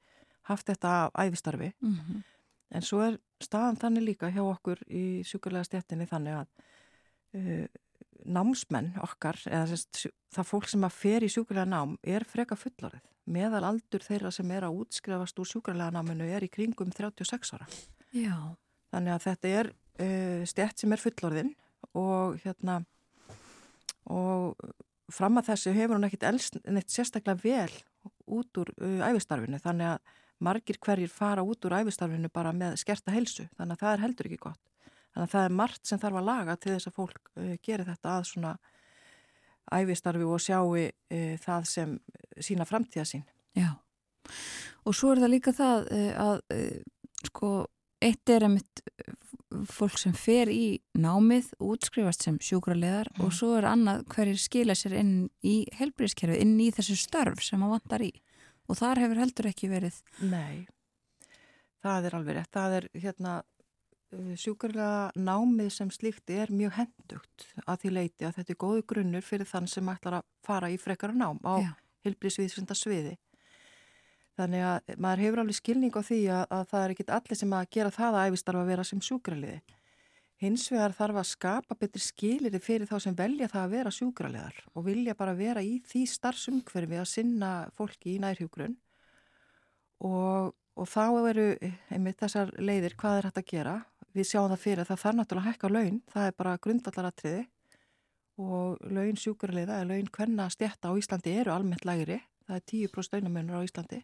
haft 0.49 0.69
þetta 0.71 0.93
af 1.05 1.11
æfistarfi 1.25 1.73
Mm 1.81 1.95
-hmm. 1.95 2.23
en 2.71 2.81
svo 2.81 3.01
er 3.01 3.19
staðan 3.41 3.77
þannig 3.77 4.03
líka 4.03 4.29
hjá 4.29 4.43
okkur 4.43 4.79
í 4.89 5.23
sjúkurlega 5.23 5.63
stjettinni 5.63 6.05
þannig 6.05 6.33
að 6.33 6.47
uh, 7.35 7.67
námsmenn 8.25 8.95
okkar, 9.03 9.37
eða 9.45 9.67
sérst, 9.69 10.07
það 10.33 10.47
fólk 10.49 10.67
sem 10.67 10.83
að 10.83 10.97
fer 10.97 11.23
í 11.23 11.29
sjúkurlega 11.29 11.69
nám 11.69 11.97
er 12.03 12.23
freka 12.23 12.55
fullorðið. 12.55 13.03
Meðal 13.25 13.63
aldur 13.63 14.03
þeirra 14.05 14.31
sem 14.31 14.51
er 14.51 14.63
að 14.63 14.77
útskrifast 14.81 15.39
úr 15.39 15.49
sjúkurlega 15.49 15.91
náminu 15.91 16.27
er 16.29 16.45
í 16.45 16.49
kringum 16.49 16.91
36 16.93 17.53
ára. 17.53 17.67
Já. 18.13 18.55
Þannig 18.93 19.13
að 19.13 19.23
þetta 19.27 19.47
er 19.47 19.71
uh, 19.71 20.43
stjett 20.45 20.79
sem 20.79 20.91
er 20.91 21.01
fullorðin 21.01 21.55
og 21.93 22.37
hérna 22.43 22.83
og 24.11 24.55
fram 25.13 25.39
að 25.39 25.51
þessu 25.51 25.73
hefur 25.75 25.97
hún 25.97 26.07
ekkit 26.07 26.27
elst 26.29 26.59
neitt 26.65 26.93
sérstaklega 26.93 27.41
vel 27.43 27.73
út 28.25 28.61
úr 28.61 28.71
uh, 28.81 29.01
æfistarfinu 29.09 29.59
þannig 29.61 29.95
að 29.95 30.13
margir 30.45 30.79
hverjir 30.83 31.11
fara 31.11 31.45
út 31.45 31.65
úr 31.65 31.77
æfistarfinu 31.79 32.29
bara 32.33 32.53
með 32.55 32.79
skerta 32.81 33.13
helsu 33.15 33.47
þannig 33.55 33.77
að 33.77 33.83
það 33.83 33.93
er 33.93 34.03
heldur 34.05 34.29
ekki 34.29 34.41
gott. 34.47 34.61
Þannig 35.15 35.27
að 35.29 35.35
það 35.35 35.45
er 35.47 35.57
margt 35.61 35.87
sem 35.87 36.01
þarf 36.01 36.19
að 36.19 36.27
laga 36.29 36.57
til 36.59 36.73
þess 36.73 36.89
að 36.89 36.97
fólk 36.97 37.31
uh, 37.35 37.53
gerir 37.63 37.87
þetta 37.87 38.17
að 38.17 38.27
svona 38.31 38.55
æfistarfi 39.75 40.27
og 40.27 40.43
sjáu 40.43 40.75
uh, 40.75 41.37
það 41.45 41.69
sem 41.71 41.95
sína 42.43 42.67
framtíða 42.67 43.07
sín. 43.09 43.25
Já. 43.55 43.71
Og 44.85 44.93
svo 44.97 45.13
er 45.13 45.23
það 45.23 45.33
líka 45.33 45.55
það 45.55 45.87
uh, 45.95 46.11
að 46.25 46.43
uh, 46.57 46.83
sko 47.29 47.53
eitt 48.01 48.29
er 48.29 48.43
einmitt 48.47 48.81
uh, 48.83 49.13
fólk 49.71 49.97
sem 50.01 50.13
fer 50.13 50.49
í 50.51 50.81
námið 50.99 51.53
útskrifast 51.63 52.25
sem 52.27 52.37
sjúkraleðar 52.43 53.07
Mm. 53.15 53.25
og 53.25 53.31
svo 53.33 53.53
er 53.57 53.63
annað 53.69 54.03
hverjir 54.11 54.39
skila 54.41 54.75
sér 54.75 54.97
inn 54.99 55.29
í 55.43 55.65
helbriðskerfi, 55.79 56.41
inn 56.41 56.57
í 56.59 56.71
þessu 56.75 56.97
störf 56.99 57.43
sem 57.43 57.61
að 57.63 57.75
vantar 57.77 58.01
í 58.03 58.11
og 58.67 58.75
þar 58.77 58.99
hefur 59.05 59.21
heldur 59.23 59.47
ekki 59.51 59.69
verið 59.71 60.01
Nei, 60.21 60.65
það 61.85 62.05
er 62.09 62.15
alveg 62.17 62.35
rétt. 62.39 62.51
Það 62.51 62.73
er 62.79 62.87
hérna 62.99 63.35
sjúkarlega 64.39 65.11
námið 65.17 65.69
sem 65.73 65.89
slíkt 65.91 66.29
er 66.31 66.51
mjög 66.53 66.75
hendugt 66.79 67.45
að 67.65 67.79
því 67.81 67.91
leiti 67.95 68.25
að 68.27 68.35
þetta 68.39 68.53
er 68.53 68.59
góðu 68.61 68.83
grunnur 68.87 69.25
fyrir 69.25 69.49
þann 69.49 69.67
sem 69.67 69.89
ætlar 69.91 70.19
að 70.19 70.25
fara 70.45 70.69
í 70.71 70.77
frekara 70.79 71.13
nám 71.15 71.39
á 71.43 71.53
Já. 71.63 71.71
hilbriðsviðsynda 72.05 72.75
sviði. 72.77 73.15
Þannig 74.35 74.65
að 74.67 74.97
maður 74.99 75.23
hefur 75.23 75.41
alveg 75.41 75.55
skilning 75.55 75.95
á 75.95 76.01
því 76.03 76.19
að, 76.27 76.43
að 76.51 76.63
það 76.71 76.81
er 76.83 76.93
ekkit 76.93 77.11
allir 77.17 77.39
sem 77.39 77.53
að 77.55 77.67
gera 77.71 77.91
það 77.95 78.17
að 78.19 78.29
æfistarfa 78.29 78.63
að 78.65 78.71
vera 78.73 78.85
sem 78.87 79.01
sjúkraliði. 79.07 79.59
Hins 80.43 80.65
vegar 80.67 80.95
þarf 80.97 81.19
að 81.21 81.27
skapa 81.29 81.75
betri 81.79 82.01
skiliri 82.03 82.59
fyrir 82.59 82.89
þá 82.89 82.97
sem 83.05 83.15
velja 83.15 83.47
það 83.47 83.61
að 83.61 83.75
vera 83.77 83.93
sjúkraliðar 83.95 84.57
og 84.73 84.85
vilja 84.89 85.15
bara 85.15 85.35
vera 85.37 85.63
í 85.63 85.77
því 85.87 86.01
starfsumhverfi 86.11 86.99
að 86.99 87.07
sinna 87.07 87.51
fólki 87.77 88.17
í 88.17 88.19
nærhjúgrunn 88.19 88.73
og, 90.03 90.51
og 90.51 90.89
þá 90.91 91.05
eru 91.31 91.45
einmitt 91.87 92.19
þessar 92.19 92.51
leiðir 92.59 92.97
hvað 92.99 93.19
er 93.21 93.29
hægt 93.29 93.39
að 93.39 93.47
gera. 93.53 93.75
Við 94.15 94.27
sjáum 94.27 94.51
það 94.51 94.63
fyrir 94.65 94.83
að 94.83 94.89
það 94.91 95.01
þarf 95.05 95.17
náttúrulega 95.19 95.45
að 95.45 95.55
hækka 95.55 95.69
laun, 95.71 96.01
það 96.11 96.27
er 96.27 96.35
bara 96.41 96.57
grundvallaratriði 96.65 97.45
og 98.43 98.91
laun 98.91 99.19
sjúkraliða 99.19 99.79
eða 99.79 99.87
laun 99.93 100.11
hvenna 100.11 100.49
stjætta 100.51 100.91
á 100.91 100.99
Íslandi 100.99 101.37
eru 101.39 101.55
almennt 101.55 101.87
lægri, 101.87 102.19
það 102.43 102.59
er 102.59 102.67
10% 102.73 103.15
launamönur 103.15 103.63
á 103.63 103.67
Íslandi 103.67 104.01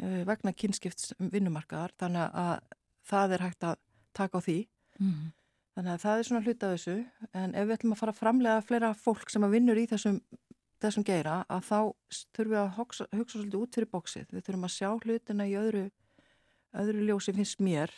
vegna 0.00 0.52
kynskipts 0.56 1.12
vinnumarkaðar 1.18 1.92
þannig 2.00 2.38
að 2.40 2.78
það 3.10 3.34
er 3.36 3.44
hægt 3.44 3.66
að 3.68 3.80
taka 4.16 4.40
á 4.40 4.44
því 4.44 4.58
mm. 5.00 5.28
Þannig 5.80 5.94
að 5.94 6.02
það 6.02 6.18
er 6.20 6.26
svona 6.28 6.44
hluta 6.44 6.68
af 6.68 6.72
þessu 6.74 6.94
en 7.40 7.52
ef 7.54 7.66
við 7.68 7.74
ætlum 7.76 7.92
að 7.94 8.00
fara 8.00 8.12
að 8.12 8.18
framlega 8.20 8.64
fleira 8.66 8.90
fólk 8.98 9.30
sem 9.32 9.46
að 9.46 9.54
vinnur 9.54 9.78
í 9.78 9.86
þessum, 9.88 10.18
þessum 10.82 11.06
geira 11.06 11.36
að 11.46 11.62
þá 11.68 11.78
þurfum 12.36 12.50
við 12.50 12.60
að 12.60 12.72
hugsa, 12.76 13.06
hugsa 13.14 13.36
svolítið 13.38 13.60
út 13.60 13.78
fyrir 13.78 13.90
bóksið. 13.94 14.26
Við 14.34 14.46
þurfum 14.48 14.66
að 14.66 14.74
sjá 14.74 14.88
hlutina 14.90 15.46
í 15.46 15.54
öðru, 15.60 15.84
öðru 16.82 17.06
ljósi 17.06 17.34
finnst 17.38 17.62
mér 17.62 17.94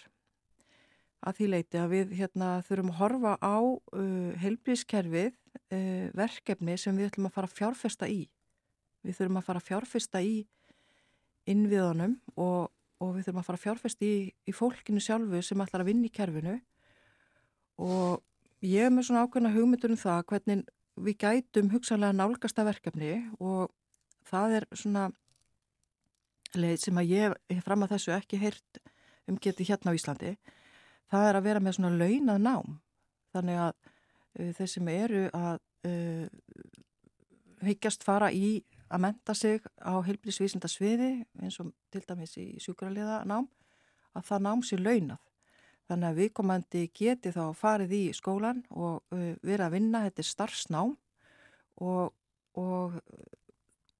að 1.23 1.39
því 1.39 1.49
leiti 1.49 1.81
að 1.81 1.97
við 1.97 2.15
hérna, 2.19 2.53
þurfum 2.69 2.93
að 2.93 3.01
horfa 3.01 3.35
á 3.41 3.57
uh, 3.59 4.31
heilbrískerfið 4.43 5.33
uh, 5.33 6.07
verkefni 6.19 6.77
sem 6.79 6.99
við 6.99 7.11
ætlum 7.11 7.31
að 7.31 7.37
fara 7.39 7.51
að 7.51 7.57
fjárfesta 7.57 8.11
í. 8.11 8.23
Við 9.03 9.19
þurfum 9.19 9.41
að 9.41 9.49
fara 9.49 9.63
að 9.63 9.71
fjárfesta 9.71 10.23
í 10.23 10.37
innviðanum 11.51 12.18
og, 12.36 12.70
og 13.03 13.14
við 13.16 13.26
þurfum 13.26 13.40
að 13.43 13.49
fara 13.49 13.61
að 13.61 13.64
fjárfesta 13.64 14.07
í, 14.07 14.14
í 14.47 14.55
fólkinu 14.55 15.03
sjálfu 15.03 15.43
sem 15.45 15.64
ætlar 15.64 15.84
að 15.84 15.90
vinna 15.90 16.09
í 16.09 16.14
kerfinu. 16.14 16.59
Og 17.82 18.22
ég 18.62 18.86
er 18.86 18.95
með 18.95 19.09
svona 19.09 19.24
ákveðna 19.26 19.55
hugmyndur 19.55 19.95
um 19.95 20.01
það 20.01 20.24
hvernig 20.30 20.64
við 21.03 21.18
gætum 21.24 21.70
hugsanlega 21.72 22.14
nálgasta 22.14 22.64
verkefni 22.68 23.14
og 23.40 23.72
það 24.28 24.59
er 24.59 24.66
svona 24.76 25.09
leið 26.53 26.82
sem 26.82 26.99
að 27.01 27.14
ég 27.14 27.36
hef 27.51 27.64
fram 27.64 27.84
að 27.84 27.95
þessu 27.95 28.12
ekki 28.16 28.40
heyrt 28.43 28.82
um 29.30 29.38
geti 29.40 29.66
hérna 29.66 29.95
á 29.95 29.97
Íslandi. 29.97 30.34
Það 31.11 31.28
er 31.28 31.38
að 31.38 31.47
vera 31.49 31.62
með 31.62 31.76
svona 31.78 31.97
launað 31.97 32.45
nám. 32.45 32.76
Þannig 33.32 33.61
að 33.64 33.72
uh, 33.72 34.53
þeir 34.59 34.70
sem 34.74 34.90
eru 34.93 35.22
að 35.32 35.59
uh, 35.88 36.26
hyggjast 37.62 38.05
fara 38.05 38.30
í 38.34 38.61
að 38.93 39.05
menta 39.07 39.34
sig 39.34 39.64
á 39.80 39.97
heilbrísvísinda 40.05 40.68
sviði 40.68 41.24
eins 41.40 41.59
og 41.62 41.72
til 41.93 42.05
dæmis 42.07 42.36
í 42.40 42.47
sjúkraliða 42.61 43.22
nám 43.28 43.49
að 44.12 44.26
það 44.28 44.45
nám 44.47 44.64
sér 44.68 44.84
launað 44.84 45.22
Þannig 45.90 46.09
að 46.09 46.18
viðkomandi 46.22 46.82
geti 46.97 47.32
þá 47.34 47.43
farið 47.59 47.95
í 47.97 48.03
skólan 48.16 48.62
og 48.70 49.03
uh, 49.12 49.32
verið 49.45 49.64
að 49.66 49.74
vinna, 49.74 50.05
þetta 50.07 50.22
er 50.22 50.28
starfsnám 50.28 50.93
og, 51.82 52.12
og 52.57 52.99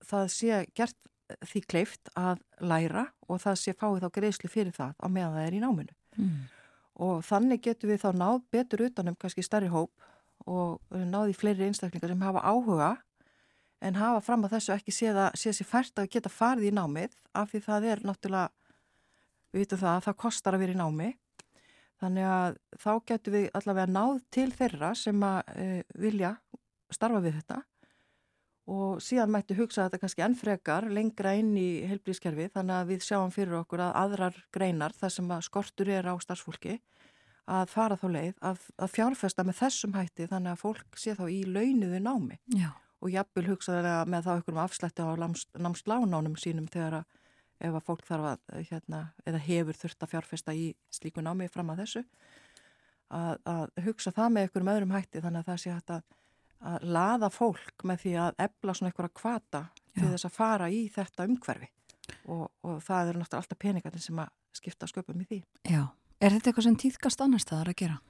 það 0.07 0.31
sé 0.33 0.61
gert 0.79 0.97
því 1.49 1.63
kleift 1.69 2.13
að 2.19 2.41
læra 2.61 3.07
og 3.29 3.41
það 3.43 3.59
sé 3.61 3.75
fáið 3.77 4.05
þá 4.05 4.17
greiðslu 4.17 4.51
fyrir 4.53 4.75
það 4.77 4.97
á 5.01 5.07
meðan 5.09 5.37
það 5.37 5.47
er 5.47 5.57
í 5.57 5.63
náminu. 5.63 5.99
Mm. 6.17 6.41
Og 7.03 7.23
þannig 7.29 7.63
getum 7.67 7.93
við 7.93 8.03
þá 8.05 8.11
náð 8.21 8.41
betur 8.53 8.87
utanum 8.87 9.17
kannski 9.19 9.45
stærri 9.45 9.69
hóp 9.73 10.09
og 10.47 10.81
uh, 10.93 11.05
náði 11.05 11.37
fleiri 11.37 11.69
einstaklingar 11.69 12.15
sem 12.15 12.25
hafa 12.25 12.45
áhuga 12.47 12.93
en 13.83 13.99
hafa 13.99 14.23
fram 14.25 14.47
að 14.47 14.57
þessu 14.57 14.75
ekki 14.77 14.95
séð, 14.95 15.19
að, 15.27 15.41
séð 15.43 15.59
sér 15.59 15.69
fært 15.69 15.99
að 16.03 16.11
geta 16.15 16.33
farið 16.33 16.69
í 16.71 16.77
námið 16.77 17.17
af 17.39 17.51
því 17.51 17.63
það 17.67 17.89
er 17.91 18.05
náttúrulega, 18.07 18.53
við 19.53 19.65
vitum 19.65 19.83
það, 19.83 19.97
að 19.97 20.07
það 20.07 20.19
kostar 20.25 20.57
að 20.57 20.65
vera 20.65 20.77
í 20.77 20.81
námi. 20.81 21.11
Þannig 22.03 22.29
að 22.35 22.57
þá 22.83 22.93
getur 23.07 23.37
við 23.37 23.45
allavega 23.59 23.95
náð 23.95 24.23
til 24.35 24.49
þeirra 24.57 24.95
sem 24.99 25.27
að 25.27 25.53
e, 25.55 25.67
vilja 26.03 26.33
starfa 26.93 27.21
við 27.23 27.37
þetta. 27.39 27.61
Og 28.73 29.03
síðan 29.03 29.33
mættu 29.35 29.57
hugsa 29.59 29.87
þetta 29.87 30.01
kannski 30.03 30.25
ennfrekar 30.27 30.87
lengra 30.91 31.35
inn 31.39 31.53
í 31.59 31.83
heilbrískerfi 31.91 32.49
þannig 32.55 32.79
að 32.79 32.91
við 32.93 33.07
sjáum 33.07 33.35
fyrir 33.35 33.59
okkur 33.59 33.83
að 33.87 33.97
aðrar 34.03 34.39
greinar 34.55 34.95
þar 34.99 35.15
sem 35.15 35.33
að 35.35 35.47
skortur 35.49 35.91
er 35.95 36.11
á 36.11 36.15
starfsfólki 36.23 36.79
að 37.51 37.73
fara 37.73 37.99
þá 37.99 38.07
leið 38.15 38.37
að, 38.39 38.67
að 38.79 38.93
fjárfesta 38.95 39.47
með 39.47 39.59
þessum 39.65 39.97
hætti 39.99 40.29
þannig 40.31 40.55
að 40.55 40.63
fólk 40.63 40.99
sé 40.99 41.15
þá 41.19 41.25
í 41.27 41.41
launuðu 41.47 42.03
námi. 42.03 42.39
Já. 42.55 42.71
Og 43.03 43.11
jafnvel 43.11 43.49
hugsaðlega 43.51 44.07
með 44.11 44.29
þá 44.29 44.33
ykkur 44.37 44.55
um 44.55 44.63
afslætti 44.63 45.05
á 45.05 45.11
námslánánum 45.67 46.39
sínum 46.39 46.69
þegar 46.71 47.03
að 47.03 47.19
ef 47.63 47.77
að 47.77 47.85
fólk 47.87 48.07
þarf 48.07 48.29
að 48.33 48.65
hérna, 48.71 49.03
eða 49.29 49.43
hefur 49.45 49.79
þurft 49.79 50.05
að 50.05 50.13
fjárfesta 50.15 50.55
í 50.57 50.73
slíku 50.95 51.23
námi 51.23 51.49
fram 51.51 51.71
að 51.73 51.85
þessu 51.85 52.03
að, 53.13 53.37
að 53.47 53.85
hugsa 53.87 54.13
það 54.15 54.35
með 54.35 54.49
ykkur 54.49 54.65
um 54.65 54.73
öðrum 54.73 54.97
hætti 54.97 55.23
þannig 55.23 55.43
að 55.43 55.51
það 55.51 55.61
sé 55.63 55.75
hægt 55.75 55.95
að, 55.95 56.03
að 56.73 56.89
laða 56.97 57.31
fólk 57.33 57.87
með 57.89 58.05
því 58.05 58.15
að 58.25 58.43
ebla 58.47 58.77
svona 58.79 58.95
að 58.95 59.15
kvata 59.21 59.63
til 59.93 60.09
þess 60.09 60.29
að 60.29 60.37
fara 60.37 60.71
í 60.73 60.83
þetta 60.93 61.29
umhverfi 61.29 61.69
og, 62.27 62.47
og 62.65 62.79
það 62.83 63.13
eru 63.13 63.23
náttúrulega 63.23 63.43
alltaf 63.43 63.61
peningarnir 63.63 64.05
sem 64.05 64.23
að 64.23 64.33
skipta 64.57 64.89
sköpum 64.89 65.21
í 65.23 65.29
því. 65.29 65.39
Já, 65.69 65.83
er 66.21 66.35
þetta 66.35 66.51
eitthvað 66.51 66.67
sem 66.67 66.81
týðkast 66.83 67.23
annars 67.25 67.47
það 67.49 67.63
er 67.63 67.73
að 67.73 67.79
gera? 67.83 68.01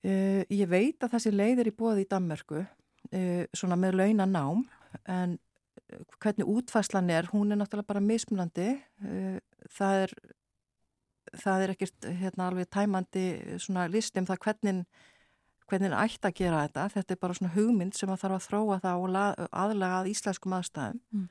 Uh, 0.00 0.42
ég 0.48 0.68
veit 0.70 1.04
að 1.04 1.14
þessi 1.14 1.32
leið 1.34 1.62
er 1.62 1.70
í 1.70 1.76
bóði 1.76 2.04
í 2.06 2.08
Danmörku 2.08 2.64
svona 3.56 3.78
með 3.80 3.96
launanám 4.00 4.64
en 5.10 5.36
uh, 5.36 6.02
hvernig 6.22 6.48
útfæslan 6.48 7.10
er, 7.10 7.30
hún 7.32 7.50
er 7.50 7.60
náttúrulega 7.60 7.90
bara 7.90 8.04
mismunandi 8.04 8.68
það 9.78 10.04
er 10.04 10.14
það 11.30 11.62
er 11.64 11.72
ekkert 11.74 12.06
hérna 12.20 12.46
alveg 12.48 12.70
tæmandi 12.72 13.24
svona 13.62 13.86
listum 13.90 14.26
það 14.26 14.44
hvernig 14.44 14.84
hvernig 15.70 15.94
ætti 15.94 16.26
að 16.26 16.36
gera 16.40 16.64
þetta. 16.64 16.86
Þetta 16.96 17.14
er 17.14 17.20
bara 17.22 17.36
svona 17.38 17.52
hugmynd 17.54 17.96
sem 17.96 18.10
að 18.10 18.22
þarf 18.24 18.36
að 18.36 18.46
þróa 18.48 18.78
það 18.82 19.04
og 19.04 19.46
aðlaga 19.62 20.00
að 20.00 20.10
íslenskum 20.10 20.56
aðstæðum. 20.58 21.00
Mm. 21.14 21.28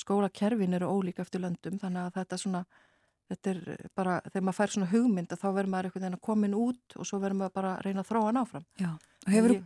skólakerfin 0.00 0.76
eru 0.76 0.88
ólíka 0.88 1.24
eftir 1.24 1.42
löndum 1.42 1.78
þannig 1.80 2.06
að 2.06 2.14
þetta 2.14 2.36
svona 2.40 2.60
þetta 3.30 3.50
er 3.50 3.88
bara, 3.98 4.20
þegar 4.30 4.44
maður 4.46 4.58
fær 4.58 4.72
svona 4.74 4.90
hugmynd 4.90 5.34
þá 5.34 5.48
verður 5.48 5.70
maður 5.72 5.88
einhvern 5.88 6.04
veginn 6.04 6.16
að 6.16 6.22
komin 6.28 6.54
út 6.56 6.96
og 6.96 7.08
svo 7.08 7.20
verður 7.22 7.40
maður 7.40 7.56
bara 7.58 7.72
að 7.74 7.82
reyna 7.86 8.04
að 8.04 8.08
þróa 8.10 8.28
hann 8.28 8.40
áfram. 8.40 8.64
Já, 8.80 8.90
og 9.26 9.34
hefur, 9.34 9.56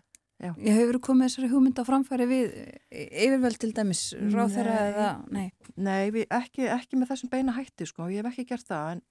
ég, 0.42 0.58
ég 0.66 0.78
hefur 0.80 1.00
komið 1.08 1.28
þessari 1.28 1.50
hugmynd 1.52 1.80
á 1.80 1.84
framfæri 1.86 2.26
við 2.30 2.54
yfirvöld 2.90 3.60
til 3.62 3.72
dæmis, 3.76 4.04
ráð 4.34 4.56
þeirra 4.58 4.76
eða, 4.90 5.08
nei. 5.34 5.46
Nei, 5.76 6.10
við, 6.14 6.26
ekki, 6.34 6.68
ekki 6.70 6.98
með 6.98 7.12
þessum 7.12 7.32
beina 7.32 7.56
hætti 7.56 7.88
sko, 7.88 8.10
ég 8.12 8.22
hef 8.22 8.32
ekki 8.32 8.48
gert 8.52 8.68
það 8.68 8.92
en 8.94 9.04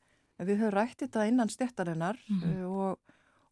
við 0.44 0.64
höfum 0.64 0.76
rættið 0.76 1.08
þetta 1.08 1.28
innan 1.30 1.52
stjættarinnar 1.52 2.20
mm 2.28 2.40
-hmm. 2.40 2.64
og, 2.68 2.98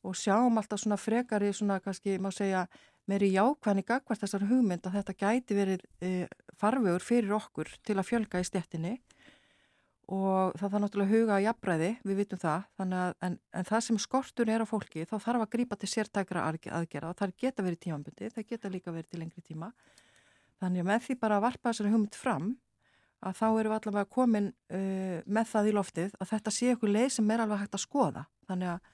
og 0.03 0.15
sjáum 0.17 0.57
alltaf 0.57 0.82
svona 0.82 0.97
frekari 0.97 1.53
svona 1.53 1.80
kannski, 1.80 2.17
má 2.17 2.32
segja 2.32 2.67
meiri 3.09 3.32
jákvæðni 3.34 3.84
gagvart 3.86 4.22
þessar 4.22 4.47
hugmynd 4.49 4.86
að 4.86 4.97
þetta 4.99 5.17
gæti 5.17 5.57
verið 5.57 5.86
e, 6.01 6.28
farvegur 6.59 7.03
fyrir 7.03 7.34
okkur 7.34 7.72
til 7.84 7.97
að 7.97 8.07
fjölga 8.07 8.41
í 8.41 8.47
stjættinni 8.47 8.93
og 10.11 10.55
það 10.57 10.73
þarf 10.73 10.81
náttúrulega 10.83 11.11
huga 11.11 11.35
að 11.37 11.45
jafnbræði, 11.45 11.89
við 12.03 12.17
vitum 12.19 12.39
það, 12.41 12.63
að, 12.83 13.13
en, 13.27 13.37
en 13.55 13.67
það 13.67 13.83
sem 13.85 13.99
skortur 14.01 14.49
er 14.51 14.63
á 14.63 14.67
fólki 14.67 15.05
þá 15.07 15.15
þarf 15.23 15.45
að 15.45 15.51
grípa 15.53 15.77
til 15.79 15.89
sértækra 15.91 16.47
aðgerða 16.49 17.11
og 17.11 17.19
það 17.19 17.35
geta 17.39 17.65
verið 17.65 17.83
tímanbundi, 17.85 18.31
það 18.33 18.47
geta 18.49 18.71
líka 18.73 18.91
verið 18.91 19.11
til 19.13 19.21
lengri 19.21 19.45
tíma. 19.45 19.71
Þannig 20.61 20.83
að 20.83 20.89
með 20.89 21.05
því 21.05 21.17
bara 21.21 21.37
að 21.39 21.45
varpa 21.47 21.71
þessari 21.71 21.93
hugmynd 21.93 22.17
fram 22.19 22.49
að 23.21 23.37
þá 23.37 23.45
eru 23.47 23.69
við 23.69 23.77
allavega 23.77 24.09
komin 24.17 24.49
uh, 24.51 25.17
með 25.25 25.49
það 25.53 25.69
í 25.69 25.75
loftið 25.77 26.17
að 26.17 26.31
þetta 26.33 26.53
sé 26.57 26.73
okkur 26.75 26.93
leið 26.97 27.09
sem 27.15 27.31
er 27.31 27.43
alveg 27.45 27.63
hægt 27.63 27.77
að 27.77 27.85
skoða. 27.85 28.25
Þannig 28.49 28.73
að 28.73 28.91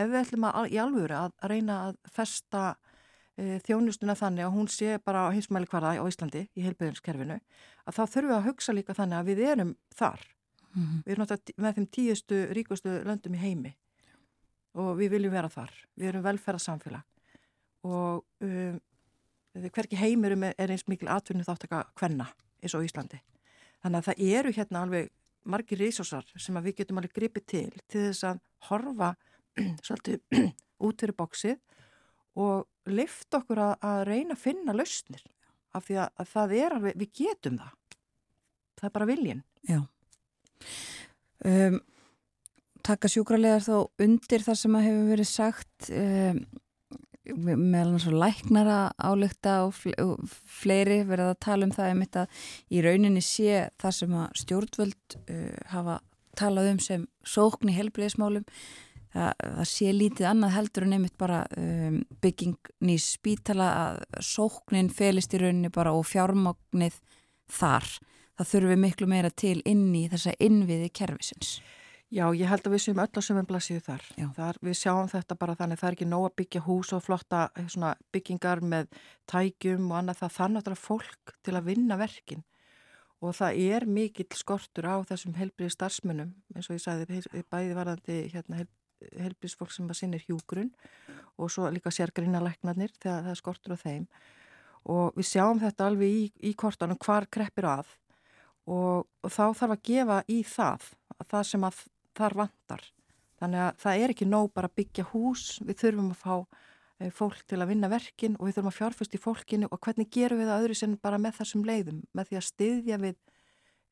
ef 0.00 0.10
við 0.12 0.20
ætlum 0.20 0.48
að 0.50 0.70
í 0.70 0.80
alvöru 0.80 1.18
að, 1.18 1.36
að 1.40 1.54
reyna 1.54 1.78
að 1.88 2.00
festa 2.14 2.64
uh, 2.76 3.56
þjónustuna 3.66 4.16
þannig 4.20 4.46
að 4.46 4.58
hún 4.58 4.68
sé 4.70 4.98
bara 5.02 5.30
heimsmæli 5.34 5.70
hverða 5.72 5.96
á 5.98 6.04
Íslandi 6.04 6.44
í 6.54 6.66
heilbyrjumskerfinu, 6.68 7.40
að 7.88 7.96
þá 7.96 8.02
þurfum 8.04 8.30
við 8.30 8.36
að 8.36 8.46
hugsa 8.50 8.76
líka 8.76 8.96
þannig 8.96 9.18
að 9.18 9.32
við 9.32 9.42
erum 9.48 9.74
þar 9.96 10.28
Mm 10.74 10.82
-hmm. 10.82 11.02
Við 11.04 11.12
erum 11.12 11.24
náttúrulega 11.24 11.62
með 11.62 11.74
þeim 11.74 11.86
tíustu, 11.96 12.36
ríkustu 12.54 12.88
löndum 13.04 13.34
í 13.34 13.38
heimi 13.38 13.76
og 14.74 14.96
við 14.98 15.10
viljum 15.10 15.32
vera 15.32 15.48
þar. 15.48 15.72
Við 15.96 16.08
erum 16.08 16.22
velferðarsamfélag 16.22 17.02
og 17.82 18.24
um, 18.40 18.80
hverki 19.54 19.96
heimir 19.96 20.36
er 20.58 20.70
eins 20.70 20.86
mikil 20.86 21.08
atvinni 21.08 21.44
þáttaka 21.44 21.84
hvenna 21.98 22.28
eins 22.62 22.74
og 22.74 22.84
Íslandi. 22.84 23.20
Þannig 23.82 23.98
að 23.98 24.04
það 24.04 24.22
eru 24.36 24.52
hérna 24.52 24.82
alveg 24.82 25.10
margir 25.44 25.78
resursar 25.78 26.26
sem 26.36 26.54
við 26.62 26.76
getum 26.76 27.00
alveg 27.00 27.14
gripið 27.16 27.46
til 27.46 27.70
til 27.88 28.06
þess 28.10 28.24
að 28.24 28.40
horfa 28.68 29.14
svolítið 29.86 30.20
út 30.86 31.00
fyrir 31.00 31.16
bóksið 31.16 31.58
og 32.40 32.66
lifta 32.86 33.40
okkur 33.40 33.58
að, 33.58 33.74
að 33.82 34.02
reyna 34.08 34.36
að 34.36 34.42
finna 34.44 34.76
lausnir 34.76 35.24
af 35.72 35.86
því 35.86 35.96
að, 36.02 36.12
að 36.16 36.30
það 36.34 36.54
er 36.58 36.76
alveg, 36.76 36.98
við 36.98 37.10
getum 37.20 37.58
það. 37.60 37.74
Það 38.80 38.88
er 38.88 38.94
bara 38.94 39.08
viljin. 39.10 39.42
Já. 39.68 39.80
Um, 41.40 41.78
taka 42.84 43.08
sjúkralegar 43.08 43.62
þá 43.64 43.76
undir 44.04 44.44
það 44.44 44.58
sem 44.60 44.76
að 44.76 44.86
hefur 44.88 45.08
verið 45.14 45.30
sagt 45.30 45.88
um, 45.94 46.42
meðal 47.30 47.94
náttúrulega 47.94 48.20
læknara 48.24 48.78
álugta 48.98 49.56
og 49.68 50.28
fleiri 50.60 51.02
verið 51.08 51.32
að 51.32 51.40
tala 51.46 51.68
um 51.68 51.74
það 51.74 51.90
einmitt 51.92 52.20
að 52.20 52.44
í 52.72 52.84
rauninni 52.84 53.22
sé 53.24 53.66
það 53.80 53.96
sem 53.98 54.14
að 54.20 54.38
stjórnvöld 54.42 55.18
uh, 55.20 55.58
hafa 55.72 55.98
talað 56.38 56.70
um 56.74 56.80
sem 56.82 57.08
sókn 57.26 57.70
í 57.70 57.76
helbriðismálum 57.76 58.46
það, 59.14 59.32
það 59.40 59.66
sé 59.72 59.92
lítið 59.94 60.28
annað 60.30 60.56
heldur 60.56 60.86
en 60.86 60.96
einmitt 60.96 61.16
bara 61.20 61.42
um, 61.58 62.00
bygging 62.22 62.72
nýs 62.86 63.10
spítala 63.16 63.70
að 63.84 64.22
sóknin 64.24 64.92
felist 64.94 65.34
í 65.36 65.42
rauninni 65.42 65.72
bara 65.74 65.94
og 65.96 66.06
fjármáknið 66.10 67.00
þar 67.50 67.90
það 68.40 68.50
þurfum 68.54 68.82
miklu 68.86 69.10
meira 69.10 69.30
til 69.30 69.58
inn 69.68 69.90
í 69.94 70.06
þessa 70.10 70.34
innviði 70.40 70.88
kervisins. 70.96 71.60
Já, 72.10 72.24
ég 72.34 72.48
held 72.50 72.64
að 72.66 72.72
við 72.74 72.82
séum 72.82 73.00
öll 73.04 73.12
á 73.14 73.22
sömum 73.22 73.46
blassíðu 73.46 73.84
þar. 73.86 74.06
þar. 74.34 74.56
Við 74.66 74.78
sjáum 74.80 75.10
þetta 75.12 75.36
bara 75.38 75.54
þannig 75.54 75.76
að 75.76 75.82
það 75.82 75.90
er 75.90 75.96
ekki 75.96 76.08
nóg 76.10 76.24
að 76.26 76.36
byggja 76.40 76.62
hús 76.64 76.90
og 76.96 77.04
flotta 77.06 77.42
eh, 77.54 77.76
byggingar 78.10 78.62
með 78.66 78.88
tægjum 79.30 79.92
og 79.92 79.98
annað 80.00 80.24
það 80.24 80.32
þannig 80.40 80.70
að 80.72 80.80
fólk 80.80 81.34
til 81.46 81.54
að 81.54 81.68
vinna 81.68 82.00
verkin 82.00 82.42
og 83.20 83.36
það 83.36 83.60
er 83.76 83.86
mikill 83.86 84.28
skortur 84.34 84.88
á 84.88 84.96
þessum 85.06 85.36
helbriði 85.36 85.74
starfsmunum 85.76 86.32
eins 86.56 86.70
og 86.70 86.78
ég 86.78 86.82
sagði 86.82 87.44
bæði 87.52 87.76
varðandi 87.76 88.18
hérna, 88.32 88.64
helbriðsfólk 89.20 89.74
sem 89.74 89.88
að 89.88 89.98
sinni 90.00 90.20
hjúgrun 90.24 90.72
og 91.36 91.52
svo 91.52 91.68
líka 91.72 91.92
sérgrínalegnarnir 91.94 92.94
þegar 92.96 93.26
það 93.26 93.34
er 93.34 93.40
skortur 93.40 93.76
á 93.76 93.78
þeim 93.84 94.06
og 94.90 95.18
við 95.18 95.28
sjáum 95.28 95.60
þetta 95.60 95.86
alveg 95.90 96.16
í, 96.16 96.22
í 96.48 96.54
kortanum 96.56 96.98
hvar 97.00 97.28
kreppir 97.30 97.68
að 97.68 97.92
og, 98.70 99.06
og 99.24 99.34
þá 99.34 99.44
þarf 99.58 99.76
að 99.76 99.84
gefa 99.90 100.22
í 100.30 100.40
það, 100.46 100.88
það 101.26 101.46
sem 101.50 101.66
að 101.66 101.84
þar 102.20 102.36
vantar. 102.42 102.88
Þannig 103.40 103.62
að 103.64 103.78
það 103.80 104.02
er 104.02 104.14
ekki 104.14 104.28
nóg 104.28 104.50
bara 104.56 104.68
að 104.68 104.76
byggja 104.80 105.06
hús, 105.14 105.44
við 105.64 105.78
þurfum 105.80 106.10
að 106.12 106.20
fá 106.20 106.34
e, 107.00 107.10
fólk 107.16 107.44
til 107.48 107.60
að 107.60 107.70
vinna 107.72 107.90
verkin 107.90 108.36
og 108.36 108.46
við 108.46 108.58
þurfum 108.58 108.72
að 108.72 108.78
fjárfæst 108.78 109.16
í 109.16 109.20
fólkinu 109.22 109.70
og 109.70 109.80
hvernig 109.80 110.10
gerum 110.12 110.42
við 110.42 110.50
það 110.50 110.64
öðru 110.64 110.76
sem 110.80 110.96
bara 111.00 111.20
með 111.22 111.38
þessum 111.40 111.64
leiðum, 111.68 112.02
með 112.12 112.30
því 112.30 112.40
að 112.40 112.48
styðja 112.50 113.00
við 113.00 113.16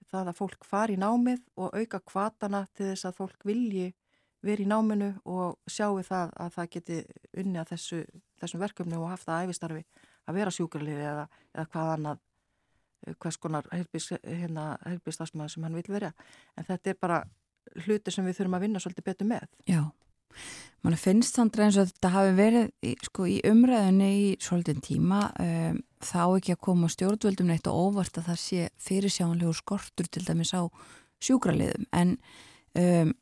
það 0.08 0.30
að 0.30 0.38
fólk 0.38 0.68
fari 0.68 0.96
í 0.96 1.00
námið 1.00 1.40
og 1.56 1.74
auka 1.76 2.02
kvatana 2.04 2.66
til 2.76 2.90
þess 2.90 3.08
að 3.08 3.18
fólk 3.22 3.48
vilji 3.48 3.88
verið 4.44 4.68
í 4.68 4.70
náminu 4.70 5.08
og 5.28 5.58
sjáu 5.70 5.98
það 6.06 6.32
að 6.38 6.54
það 6.54 6.70
geti 6.76 6.98
unni 7.42 7.58
að 7.60 7.72
þessu, 7.72 8.04
þessum 8.38 8.62
verkefni 8.62 8.98
og 8.98 9.10
haft 9.10 9.26
það 9.26 9.48
æfistarfi 9.48 9.82
að 10.28 10.38
vera 10.38 10.54
sjúkarliði 10.54 11.06
eða, 11.08 11.24
eða 11.56 11.70
hvað 11.72 11.92
annað 11.96 12.24
hvers 13.18 13.38
konar 13.40 13.68
helbíðstafsmaður 13.72 14.40
hérna, 14.40 15.48
sem 15.48 15.66
hann 15.66 15.78
vil 15.78 15.88
vera. 15.88 16.12
En 16.56 16.66
þetta 16.68 16.92
er 16.92 16.98
bara 17.00 17.22
hluti 17.84 18.12
sem 18.12 18.26
við 18.26 18.38
þurfum 18.38 18.58
að 18.58 18.64
vinna 18.66 18.82
svolítið 18.82 19.06
betur 19.08 19.28
með. 19.28 19.46
Já, 19.68 19.82
mann 20.84 20.98
finnst 21.00 21.38
samt 21.38 21.58
eins 21.58 21.78
og 21.80 21.90
þetta 21.90 22.12
hafi 22.14 22.34
verið 22.38 22.96
sko, 23.06 23.28
í 23.28 23.38
umræðinni 23.48 24.10
í 24.16 24.26
svolítið 24.42 24.82
tíma 24.88 25.22
um, 25.42 25.80
þá 26.04 26.20
ekki 26.24 26.54
að 26.54 26.64
koma 26.68 26.90
stjórnvöldum 26.92 27.50
neitt 27.50 27.70
og 27.70 27.88
óvart 27.88 28.20
að 28.20 28.30
það 28.32 28.42
sé 28.44 28.68
fyrirsjánlegur 28.88 29.58
skortur 29.58 30.10
til 30.10 30.24
dæmis 30.26 30.54
á 30.54 30.62
sjúkraliðum. 31.24 31.88
En 31.98 32.16
um, 32.78 33.14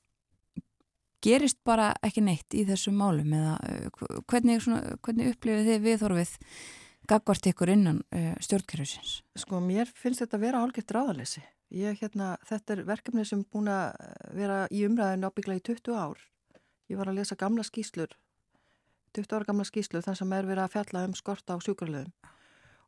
gerist 1.25 1.63
bara 1.67 1.93
ekki 2.05 2.25
neitt 2.25 2.55
í 2.55 2.67
þessum 2.69 2.99
málum 3.01 3.33
eða 3.37 3.57
uh, 3.61 4.19
hvernig, 4.31 4.67
hvernig 5.03 5.33
upplifið 5.35 5.73
þið 5.73 5.87
viðhorfið 5.91 6.37
gagvart 7.11 7.47
ykkur 7.51 7.71
innan 7.73 8.01
uh, 8.15 8.33
stjórnkerfisins? 8.43 9.21
Sko 9.39 9.61
mér 9.65 9.91
finnst 9.91 10.23
þetta 10.23 10.39
að 10.39 10.47
vera 10.47 10.63
álgert 10.65 10.93
ráðalessi. 10.95 11.43
Ég, 11.75 11.99
hérna, 11.99 12.37
þetta 12.47 12.77
er 12.77 12.85
verkefni 12.87 13.25
sem 13.27 13.43
búin 13.51 13.71
að 13.73 13.97
vera 14.37 14.59
í 14.71 14.85
umræðinu 14.87 15.31
ábyggla 15.31 15.59
í 15.59 15.65
20 15.67 15.97
ár. 15.99 16.21
Ég 16.87 17.01
var 17.01 17.11
að 17.11 17.19
lesa 17.19 17.39
gamla 17.39 17.65
skýslur, 17.67 18.13
20 19.19 19.35
ára 19.35 19.49
gamla 19.49 19.67
skýslur 19.67 20.05
þar 20.07 20.19
sem 20.21 20.35
er 20.37 20.47
verið 20.47 20.63
að 20.63 20.77
fjalla 20.77 21.03
um 21.09 21.17
skorta 21.19 21.57
á 21.59 21.65
sjúkarlöðum. 21.67 22.13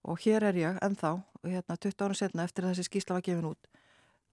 Og 0.08 0.22
hér 0.22 0.46
er 0.46 0.60
ég 0.60 0.78
ennþá, 0.86 1.16
hérna, 1.42 1.74
20 1.74 2.06
ára 2.06 2.18
setna 2.20 2.46
eftir 2.46 2.68
þessi 2.68 2.86
skýsla 2.86 3.18
var 3.18 3.26
gefin 3.26 3.50
út, 3.50 3.70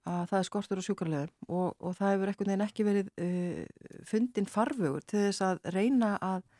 að 0.06 0.28
það 0.30 0.38
er 0.38 0.48
skortur 0.50 0.78
á 0.78 0.86
sjúkarlöðum 0.86 1.50
og, 1.50 1.74
og 1.82 1.96
það 1.98 2.12
hefur 2.14 2.32
ekkert 2.32 2.52
neginn 2.52 2.66
ekki 2.68 2.86
verið 2.86 3.10
uh, 3.18 3.64
fundin 4.06 4.46
farfugur 4.46 5.02
til 5.10 5.24
þess 5.26 5.42
að 5.48 5.66
reyna 5.74 6.14
að 6.22 6.46
Eh, 6.46 6.54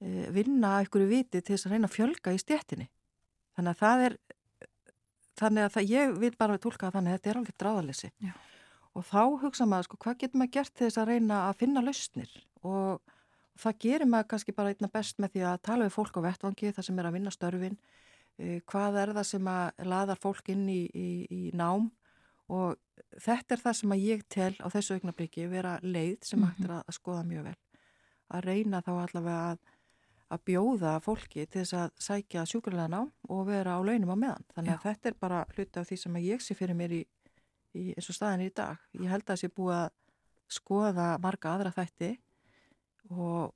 vinna 0.00 0.78
eitthvað 0.80 1.10
viti 1.10 1.40
til 1.40 1.54
þess 1.54 1.68
að 1.68 1.76
reyna 1.76 1.90
að 1.90 1.96
fjölga 1.96 2.34
í 2.34 2.40
stjættinni. 2.40 2.88
Þannig 3.56 3.74
að 3.74 3.80
það 3.80 4.04
er, 4.06 4.16
þannig 5.40 5.66
að 5.66 5.74
það, 5.76 5.90
ég 5.90 6.14
vil 6.22 6.32
bara 6.40 6.58
tólka 6.58 6.88
að 6.88 6.98
þannig 6.98 7.12
að 7.12 7.18
þetta 7.18 7.30
er 7.30 7.40
alveg 7.40 7.58
dráðalessi. 7.60 8.12
Og 8.96 9.06
þá 9.06 9.22
hugsa 9.44 9.66
maður, 9.68 9.90
sko, 9.90 10.00
hvað 10.02 10.20
getur 10.22 10.40
maður 10.40 10.54
gert 10.56 10.74
til 10.74 10.86
þess 10.88 11.00
að 11.00 11.10
reyna 11.12 11.42
að 11.46 11.58
finna 11.60 11.82
lausnir 11.84 12.32
og, 12.66 13.00
það 13.60 13.80
gerir 13.84 14.08
maður 14.08 14.28
kannski 14.32 14.54
bara 14.56 14.72
einna 14.72 14.90
best 14.92 15.18
með 15.20 15.34
því 15.34 15.46
að 15.48 15.62
tala 15.68 15.86
við 15.86 15.96
fólk 15.96 16.20
á 16.20 16.26
vettvangi 16.26 16.72
þar 16.76 16.86
sem 16.86 17.00
er 17.00 17.08
að 17.08 17.16
vinna 17.16 17.32
störfin, 17.34 17.78
e, 18.38 18.60
hvað 18.68 19.00
er 19.02 19.14
það 19.16 19.26
sem 19.30 19.50
að 19.52 19.88
laðar 19.92 20.20
fólk 20.20 20.52
inn 20.54 20.68
í, 20.72 20.80
í, 20.88 21.08
í 21.30 21.40
nám 21.56 21.90
og 22.50 22.78
þetta 23.20 23.56
er 23.56 23.64
það 23.64 23.76
sem 23.80 23.94
að 23.94 24.06
ég 24.06 24.24
tel 24.32 24.52
á 24.58 24.66
þessu 24.72 24.96
augnabliki 24.96 25.48
vera 25.50 25.76
leið 25.82 26.24
sem 26.24 26.40
mm 26.40 26.46
-hmm. 26.46 26.54
hægt 26.56 26.68
er 26.68 26.76
að, 26.78 26.84
að 26.86 26.98
skoða 26.98 27.26
mjög 27.28 27.44
vel 27.50 27.58
að 28.30 28.44
reyna 28.46 28.82
þá 28.86 28.92
allavega 28.94 29.44
að, 29.50 29.58
að 30.30 30.42
bjóða 30.46 30.96
fólki 31.02 31.46
til 31.46 31.62
þess 31.64 31.76
að 31.78 31.94
sækja 32.06 32.46
sjúkurlega 32.46 32.90
nám 32.92 33.10
og 33.28 33.46
vera 33.48 33.78
á 33.78 33.80
launum 33.82 34.12
á 34.14 34.16
meðan 34.16 34.44
þannig 34.54 34.74
að 34.74 34.78
Já. 34.78 34.84
þetta 34.88 35.10
er 35.10 35.16
bara 35.20 35.40
hluti 35.54 35.80
af 35.80 35.88
því 35.88 35.98
sem 36.04 36.18
ég 36.22 36.44
sé 36.44 36.54
fyrir 36.58 36.78
mér 36.78 36.94
í, 36.94 37.00
í 37.74 37.86
eins 37.96 38.10
og 38.12 38.18
staðin 38.18 38.46
í 38.46 38.52
dag 38.54 38.78
ég 38.94 39.10
held 39.10 39.24
að 39.24 39.32
það 39.32 39.40
sé 39.42 39.52
búið 39.56 39.78
að 39.78 39.88
skoða 40.50 41.08
marga 41.22 41.54
aðra 41.54 41.74
þætti 41.74 42.12
og 43.10 43.54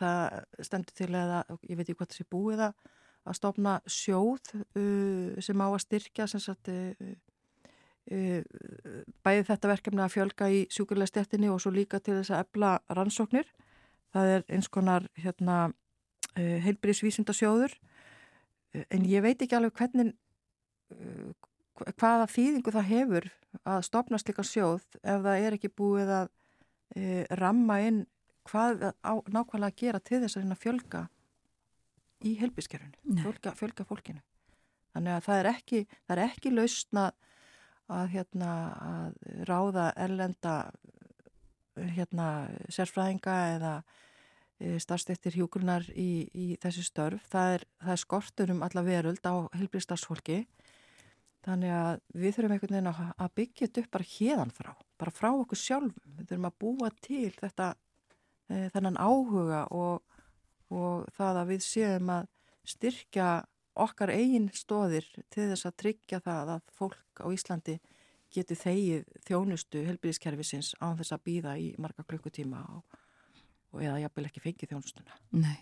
það 0.00 0.64
stendur 0.66 0.96
til 0.96 1.10
að, 1.18 1.34
ég 1.68 1.78
veit 1.78 1.88
ekki 1.88 1.98
hvað 1.98 2.12
þessi 2.14 2.28
búið 2.32 2.64
að, 2.68 2.92
að 3.28 3.38
stopna 3.38 3.74
sjóð 3.90 4.52
uh, 4.56 5.40
sem 5.42 5.64
á 5.64 5.68
að 5.68 5.82
styrkja 5.84 6.28
sem 6.30 6.42
sagt 6.42 6.70
uh, 6.72 7.10
uh, 8.14 8.40
bæði 9.26 9.48
þetta 9.50 9.72
verkefni 9.74 10.04
að 10.04 10.14
fjölga 10.16 10.50
í 10.50 10.62
sjúkurlega 10.72 11.12
stettinni 11.12 11.50
og 11.52 11.60
svo 11.62 11.74
líka 11.74 12.00
til 12.00 12.18
þess 12.20 12.34
að 12.34 12.46
ebla 12.46 12.76
rannsóknir. 12.96 13.50
Það 14.14 14.32
er 14.34 14.44
eins 14.50 14.68
konar 14.72 15.06
hérna, 15.20 15.58
uh, 16.34 16.56
heilbríðsvísindasjóður 16.66 17.76
uh, 17.76 18.84
en 18.88 19.06
ég 19.08 19.24
veit 19.24 19.42
ekki 19.42 19.58
alveg 19.58 19.76
hvernig 19.78 20.14
uh, 20.94 21.30
hvaða 21.96 22.26
þýðingu 22.30 22.74
það 22.74 22.90
hefur 22.90 23.30
að 23.64 23.84
stopna 23.86 24.18
slika 24.20 24.44
sjóð 24.46 24.84
ef 25.00 25.22
það 25.24 25.46
er 25.46 25.56
ekki 25.56 25.72
búið 25.72 26.10
að 26.12 26.36
ramma 27.38 27.76
inn 27.86 28.00
hvað 28.50 28.82
á 28.98 29.14
nákvæmlega 29.30 29.70
að 29.70 29.78
gera 29.78 30.00
til 30.02 30.18
þess 30.24 30.38
að 30.40 30.58
fjölga 30.58 31.02
í 32.26 32.34
helbískerfunu, 32.40 33.16
fjölga, 33.22 33.52
fjölga 33.56 33.86
fólkinu. 33.88 34.22
Þannig 34.94 35.14
að 35.14 35.26
það 35.26 35.40
er 35.40 35.48
ekki, 35.52 35.80
það 36.04 36.14
er 36.16 36.22
ekki 36.24 36.52
lausna 36.52 37.04
að, 37.90 38.06
hérna, 38.14 38.52
að 38.90 39.44
ráða 39.48 39.86
erlenda 39.96 40.54
hérna, 41.76 42.48
sérfræðinga 42.72 43.36
eða 43.56 43.74
e, 44.60 44.78
starfstektir 44.82 45.36
hjúgrunar 45.38 45.86
í, 45.94 46.26
í 46.34 46.46
þessi 46.62 46.84
störf. 46.86 47.26
Það 47.32 47.56
er, 47.56 47.66
það 47.84 47.94
er 47.94 48.02
skortur 48.04 48.54
um 48.54 48.64
alla 48.66 48.84
veröld 48.86 49.22
á 49.26 49.34
helbíðstarfsfólki. 49.56 50.42
Þannig 51.46 51.72
að 51.72 52.00
við 52.20 52.34
þurfum 52.36 52.54
einhvern 52.56 52.76
veginn 52.76 52.90
að 52.92 53.30
byggja 53.38 53.66
þetta 53.66 53.84
upp 53.84 53.92
bara 53.96 54.10
hérðan 54.10 54.50
frá, 54.52 54.72
bara 55.00 55.14
frá 55.16 55.30
okkur 55.30 55.60
sjálfum. 55.60 56.16
Við 56.18 56.26
þurfum 56.32 56.50
að 56.50 56.58
búa 56.64 56.90
til 57.00 57.30
þetta 57.38 57.70
e, 57.72 58.66
þennan 58.74 59.00
áhuga 59.00 59.62
og, 59.72 60.18
og 60.68 61.08
það 61.16 61.40
að 61.44 61.54
við 61.54 61.64
séum 61.64 62.12
að 62.18 62.28
styrkja 62.68 63.30
okkar 63.80 64.12
eigin 64.12 64.50
stóðir 64.52 65.06
til 65.32 65.48
þess 65.48 65.68
að 65.68 65.78
tryggja 65.80 66.20
það 66.24 66.54
að 66.56 66.74
fólk 66.76 67.22
á 67.24 67.26
Íslandi 67.32 67.78
geti 68.34 68.56
þegið 68.58 69.06
þjónustu 69.28 69.84
helbíðiskerfisins 69.86 70.74
á 70.82 70.94
þess 70.98 71.16
að 71.16 71.24
býða 71.28 71.56
í 71.60 71.70
marga 71.82 72.04
klukkutíma 72.06 72.64
og, 72.76 73.00
og 73.74 73.84
eða 73.84 74.00
jafnvel 74.04 74.26
ekki 74.28 74.44
fengið 74.44 74.74
þjónustuna. 74.74 75.18
Nei. 75.36 75.58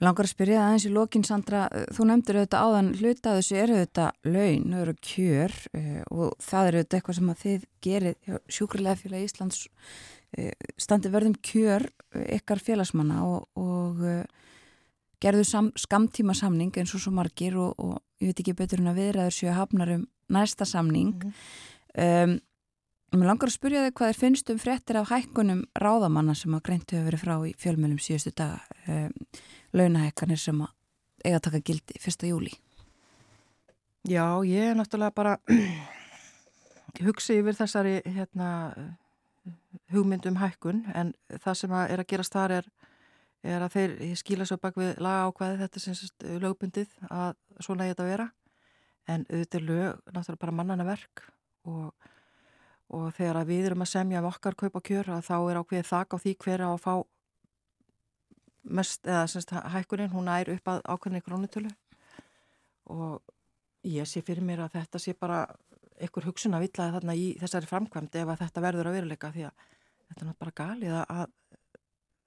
Langar 0.00 0.24
að 0.24 0.32
spyrja 0.32 0.62
aðeins 0.64 0.86
í 0.88 0.94
lokin 0.94 1.26
Sandra, 1.28 1.66
þú 1.92 2.06
nefndir 2.08 2.38
auðvitað 2.40 2.62
áðan 2.64 2.94
hluta 2.96 3.34
þessu 3.36 3.58
eru 3.60 3.74
auðvitað 3.76 4.30
laun, 4.32 4.70
þau 4.72 4.80
eru 4.80 4.94
kjör 5.10 5.56
uh, 5.76 5.98
og 6.08 6.38
það 6.40 6.70
eru 6.70 6.80
auðvitað 6.80 7.00
eitthvað 7.00 7.18
sem 7.18 7.34
að 7.34 7.42
þið 7.42 7.66
gerir 7.84 8.40
sjúkrilega 8.48 9.00
félagi 9.02 9.28
Íslands 9.28 9.66
Eh, 10.38 10.54
standi 10.78 11.10
verðum 11.10 11.34
kjör 11.42 11.88
eh, 12.14 12.36
ykkar 12.36 12.60
félagsmanna 12.62 13.24
og, 13.26 13.48
og 13.58 14.02
uh, 14.06 14.20
gerðu 15.20 15.44
sam, 15.44 15.72
skamtíma 15.76 16.34
samning 16.36 16.76
eins 16.76 16.94
og 16.96 17.02
svo 17.02 17.12
margir 17.14 17.56
og, 17.60 17.74
og 17.78 17.98
ég 18.20 18.30
veit 18.30 18.42
ekki 18.42 18.56
betur 18.58 18.82
en 18.82 18.92
að 18.92 19.00
viðræður 19.02 19.36
séu 19.36 19.56
hafnar 19.56 19.94
um 19.96 20.06
næsta 20.30 20.64
samning 20.64 21.14
mm 21.14 21.32
-hmm. 21.32 22.24
um, 22.24 22.38
Mér 23.10 23.26
langar 23.26 23.48
að 23.50 23.56
spyrja 23.56 23.80
þig 23.84 23.94
hvað 23.98 24.08
er 24.08 24.18
finnst 24.18 24.50
um 24.50 24.58
fréttir 24.58 24.96
af 24.96 25.08
hækkunum 25.10 25.64
ráðamanna 25.74 26.34
sem 26.34 26.54
að 26.54 26.62
greintu 26.62 26.96
hefur 26.96 27.08
verið 27.08 27.22
frá 27.24 27.48
í 27.48 27.54
fjölmjölum 27.58 27.98
síðustu 27.98 28.30
daga 28.36 28.60
um, 28.86 29.10
launahækkanir 29.72 30.38
sem 30.38 30.60
að 30.60 30.68
eiga 31.24 31.36
að 31.36 31.42
taka 31.42 31.60
gildi 31.60 31.94
1. 31.98 32.28
júli 32.28 32.52
Já, 34.08 34.44
ég 34.46 34.70
er 34.70 34.76
náttúrulega 34.78 35.10
bara 35.10 35.38
hugsi 37.06 37.40
yfir 37.40 37.58
þessari 37.58 38.00
hérna 38.06 38.48
hugmyndum 39.90 40.38
hækkun 40.40 40.84
en 40.94 41.12
það 41.42 41.58
sem 41.62 41.74
að 41.74 41.94
er 41.94 42.02
að 42.02 42.10
gerast 42.12 42.36
þar 42.36 42.56
er, 42.60 42.70
er 43.46 43.64
að 43.64 43.74
þeir 43.76 43.94
skýla 44.20 44.46
svo 44.48 44.58
bak 44.60 44.76
við 44.76 44.98
laga 45.00 45.28
ákvæði 45.30 45.60
þetta 45.62 45.82
sem 45.82 45.96
sérst 45.96 46.26
lögbundið 46.42 46.94
að 47.08 47.34
svona 47.58 47.88
ég 47.88 47.94
þetta 47.94 48.08
vera. 48.08 48.26
En 49.10 49.24
auðvitað 49.30 49.66
lög 49.66 50.02
náttúrulega 50.12 50.42
bara 50.44 50.56
mannana 50.58 50.86
verk 50.86 51.24
og, 51.68 52.10
og 52.92 53.06
þegar 53.16 53.48
við 53.48 53.70
erum 53.70 53.86
að 53.86 53.92
semja 53.94 54.20
um 54.20 54.28
okkar 54.28 54.58
kaup 54.58 54.76
og 54.76 54.84
kjör 54.86 55.10
að 55.16 55.24
þá 55.30 55.36
er 55.38 55.60
ákveðið 55.62 55.88
þak 55.88 56.14
á 56.14 56.16
því 56.24 56.34
hver 56.44 56.66
að 56.66 56.76
fá 56.84 56.94
mest, 58.62 59.06
eða 59.08 59.24
semst 59.32 59.54
hækkunin 59.74 60.12
hún 60.12 60.30
er 60.30 60.52
upp 60.52 60.72
að 60.74 60.84
ákveðinni 60.84 61.24
krónutölu. 61.24 61.72
Og 62.90 63.20
ég 63.88 64.08
sé 64.08 64.22
fyrir 64.24 64.44
mér 64.44 64.66
að 64.66 64.76
þetta 64.76 65.00
sé 65.00 65.16
bara 65.16 65.44
einhver 66.00 66.26
hugsun 66.28 66.56
að 66.56 66.66
villaði 66.66 66.96
þarna 66.96 67.16
í 67.16 67.26
þessari 67.40 67.68
framkvæmd 67.68 68.16
ef 68.20 68.32
að 68.32 68.42
þetta 68.44 68.64
verður 68.64 68.90
að 68.90 68.96
veruleika 68.98 69.32
því 69.34 69.46
að 69.48 69.64
þetta 69.64 70.24
er 70.24 70.28
náttúrulega 70.28 70.40
bara 70.44 70.56
galið 70.60 70.96
að, 71.00 71.32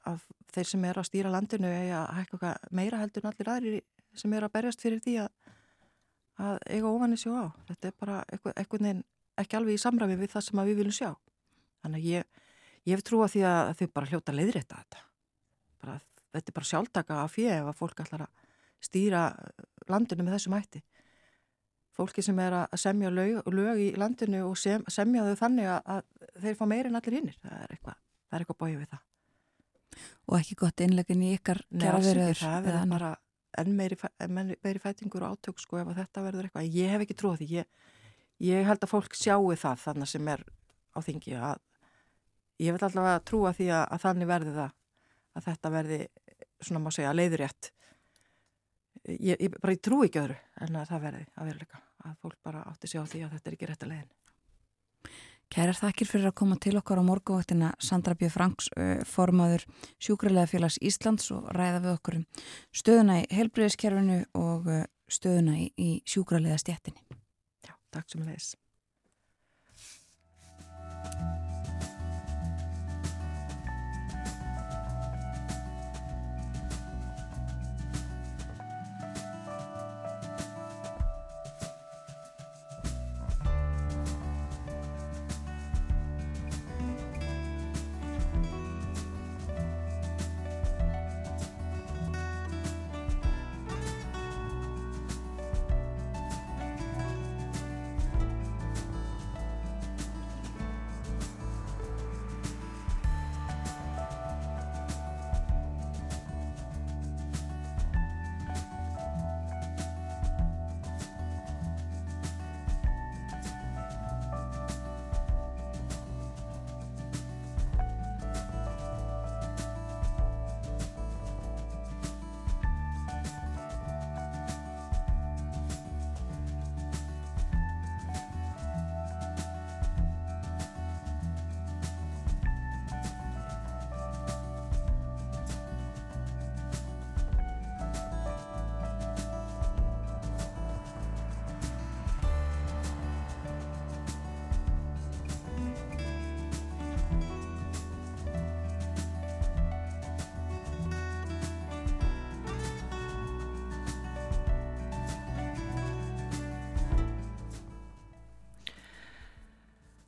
að 0.09 0.23
þeir 0.53 0.69
sem 0.69 0.85
er 0.87 0.99
að 0.99 1.07
stýra 1.09 1.31
landinu 1.33 1.71
að 1.71 2.11
hækka 2.17 2.53
meira 2.75 3.01
heldur 3.01 3.25
en 3.25 3.31
allir 3.31 3.51
aðri 3.53 3.81
sem 4.19 4.33
er 4.33 4.45
að 4.45 4.53
berjast 4.53 4.83
fyrir 4.83 5.01
því 5.03 5.15
að, 5.23 5.29
að 6.47 6.59
eiga 6.69 6.91
ofanir 6.91 7.21
sjá 7.21 7.33
á. 7.33 7.45
Þetta 7.69 7.89
er 7.89 7.95
bara 7.99 8.17
einhvern 8.29 8.87
veginn 8.87 9.03
ekki 9.41 9.57
alveg 9.57 9.77
í 9.79 9.81
samræmi 9.81 10.17
við 10.19 10.33
það 10.35 10.47
sem 10.47 10.63
við 10.63 10.79
viljum 10.81 10.97
sjá. 10.97 11.09
Þannig 11.83 12.03
að 12.03 12.09
ég, 12.11 12.41
ég 12.85 12.97
hef 12.97 13.05
trúa 13.07 13.29
því 13.31 13.45
að 13.49 13.73
þau 13.79 13.87
bara 13.97 14.11
hljóta 14.11 14.35
leiðrétta 14.35 14.81
þetta. 14.83 15.05
Bara, 15.83 15.99
þetta 16.35 16.53
er 16.53 16.57
bara 16.59 16.71
sjálftaka 16.71 17.21
af 17.23 17.33
fyrir 17.33 17.57
ef 17.57 17.71
að 17.71 17.79
fólk 17.79 18.03
ætlar 18.05 18.27
að 18.27 18.49
stýra 18.83 19.23
landinu 19.89 20.27
með 20.27 20.37
þessum 20.37 20.57
hætti 20.57 20.83
fólki 21.93 22.23
sem 22.25 22.39
er 22.41 22.55
að 22.63 22.77
semja 22.81 23.11
lög, 23.13 23.47
lög 23.53 23.81
í 23.81 23.89
landinu 23.99 24.43
og 24.47 24.57
sem, 24.59 24.83
semja 24.91 25.25
þau 25.27 25.41
þannig 25.43 25.69
að 25.69 26.05
þeir 26.41 26.59
fá 26.59 26.63
meirinn 26.69 26.97
allir 26.99 27.19
hinnir. 27.19 27.39
Það 27.41 27.57
er 27.59 27.75
eitthvað, 27.75 27.99
eitthvað 28.33 28.59
bóið 28.63 28.77
við 28.79 28.87
það. 28.93 29.03
Og 30.29 30.37
ekki 30.39 30.57
gott 30.59 30.83
innlegin 30.85 31.23
í 31.25 31.33
ykkar 31.37 31.61
kjaraverður? 31.71 32.41
Nei, 32.41 32.63
það 32.63 32.69
er 32.73 32.89
bara 32.93 33.11
enn 33.61 33.75
meiri, 33.77 33.97
meiri 34.27 34.81
fætingur 34.81 35.27
og 35.27 35.35
átök 35.37 35.61
sko 35.61 35.81
ef 35.81 35.91
þetta 35.97 36.25
verður 36.25 36.47
eitthvað. 36.49 36.71
Ég 36.73 36.93
hef 36.93 37.05
ekki 37.05 37.17
trúið 37.19 37.43
því. 37.43 37.49
Ég, 37.59 37.91
ég 38.49 38.67
held 38.67 38.85
að 38.85 38.93
fólk 38.95 39.17
sjáu 39.17 39.53
það 39.59 39.83
þannig 39.83 40.13
sem 40.13 40.31
er 40.33 40.45
á 40.93 40.99
þingi 41.03 41.37
að 41.37 41.61
ég 42.61 42.75
vil 42.75 42.85
allavega 42.87 43.21
trúa 43.27 43.53
því 43.55 43.69
að, 43.73 43.85
að 43.95 44.03
þannig 44.05 44.29
verði 44.29 44.55
það 44.57 44.75
að 45.33 45.47
þetta 45.47 45.71
verði 45.73 45.99
svona 46.63 46.83
má 46.83 46.89
segja 46.93 47.13
leiðurétt 47.15 47.71
ég, 49.09 49.37
ég 49.37 49.55
bara 49.57 49.75
ég 49.75 49.81
trú 49.83 50.03
ekki 50.05 50.21
öðru 50.21 50.37
en 50.63 50.77
að 50.79 50.91
það 50.91 51.07
verði 51.07 51.23
að 51.33 51.49
veruleika 51.49 51.81
að 52.03 52.19
fólk 52.21 52.37
bara 52.45 52.65
átti 52.69 52.89
sig 52.91 53.01
á 53.01 53.05
því 53.09 53.23
að 53.25 53.33
þetta 53.35 53.49
er 53.49 53.57
ekki 53.57 53.69
rétt 53.69 53.85
að 53.85 53.93
leiðin 53.93 54.11
Kærar 55.53 55.77
þakkir 55.77 56.09
fyrir 56.09 56.31
að 56.31 56.37
koma 56.39 56.55
til 56.57 56.73
okkar 56.79 56.97
á 56.97 57.05
morguvaktina 57.05 57.67
Sandra 57.77 58.15
B. 58.17 58.25
Franks, 58.33 58.71
formaður 59.05 59.67
Sjúkrarlega 60.01 60.49
félags 60.49 60.79
Íslands 60.81 61.29
og 61.35 61.45
ræða 61.53 61.83
við 61.83 61.91
okkur 61.91 62.17
um 62.17 62.25
stöðuna 62.73 63.19
í 63.21 63.27
helbreyðiskerfinu 63.37 64.17
og 64.39 64.71
stöðuna 65.13 65.59
í, 65.61 65.91
sjúkrarlega 66.09 66.57
stjættinni 66.57 67.05
Já, 67.67 67.77
takk 67.93 68.09
sem 68.09 68.25
leis 68.25 68.55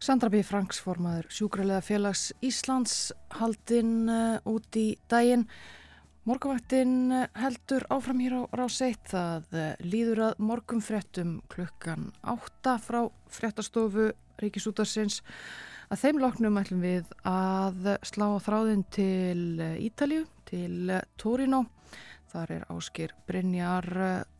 Sandra 0.06 0.28
B. 0.30 0.44
Franks 0.46 0.78
formaður 0.86 1.26
sjúkralega 1.34 1.82
félags 1.82 2.28
Íslands 2.46 3.08
haldinn 3.40 4.06
uh, 4.06 4.36
út 4.46 4.78
í 4.78 5.00
daginn. 5.10 5.48
Morgumvættin 6.30 7.10
heldur 7.34 7.88
áfram 7.90 8.20
hér 8.22 8.36
á 8.38 8.42
ráseitt 8.54 9.02
það 9.10 9.56
uh, 9.58 9.64
líður 9.82 10.22
að 10.28 10.44
morgumfrettum 10.46 11.32
klukkan 11.50 12.12
átta 12.22 12.76
frá 12.84 13.00
frettastofu 13.34 14.12
Ríkisútarsins. 14.44 15.24
Að 15.90 16.04
þeim 16.04 16.22
loknum 16.22 16.62
ætlum 16.62 16.86
við 16.86 17.10
að 17.26 17.90
slá 18.06 18.28
þráðin 18.46 18.86
til 18.94 19.58
Ítalju, 19.88 20.28
til 20.46 21.00
Torino. 21.18 21.64
Þar 22.30 22.54
er 22.60 22.70
áskir 22.76 23.18
Brynjar 23.26 23.90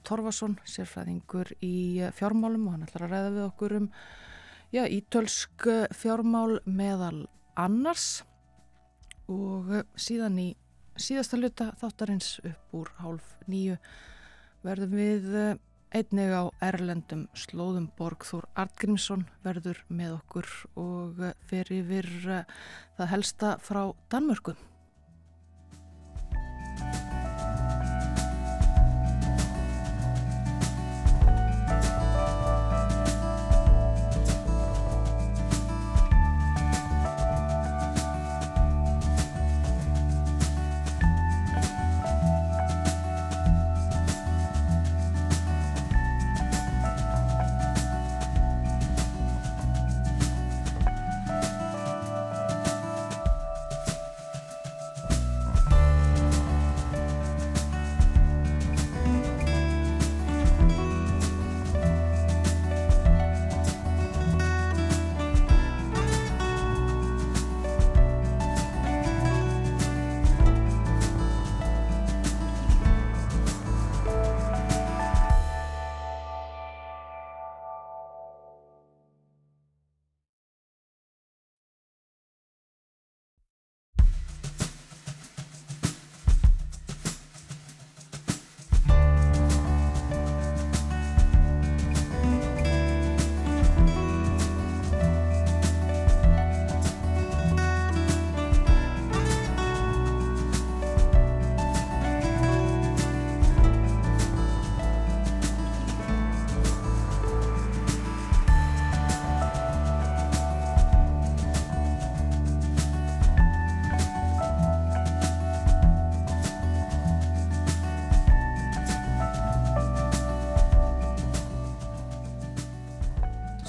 Torfason, 0.06 0.60
sérfræðingur 0.62 1.56
í 1.66 2.06
fjármálum 2.14 2.70
og 2.70 2.78
hann 2.78 2.86
ætlar 2.86 3.10
að 3.10 3.18
ræða 3.18 3.36
við 3.40 3.46
okkur 3.48 3.78
um 3.82 3.92
já, 4.74 4.86
ítölsk 4.88 5.68
fjármál 5.94 6.60
meðal 6.66 7.26
annars 7.56 8.24
og 9.32 9.72
síðan 10.00 10.40
í 10.42 10.50
síðasta 10.96 11.40
luta 11.40 11.72
þáttarins 11.80 12.38
upp 12.46 12.76
úr 12.78 12.92
hálf 13.02 13.36
nýju 13.52 13.78
verðum 14.66 14.96
við 14.98 15.32
einnig 15.96 16.32
á 16.34 16.44
Erlendum 16.66 17.26
slóðum 17.38 17.88
Borgþór 17.98 18.48
Artgrímsson 18.60 19.26
verður 19.46 19.82
með 19.88 20.18
okkur 20.18 20.50
og 20.80 21.22
fer 21.48 21.72
yfir 21.72 22.10
það 22.98 23.12
helsta 23.14 23.58
frá 23.64 23.84
Danmörku. 24.12 24.56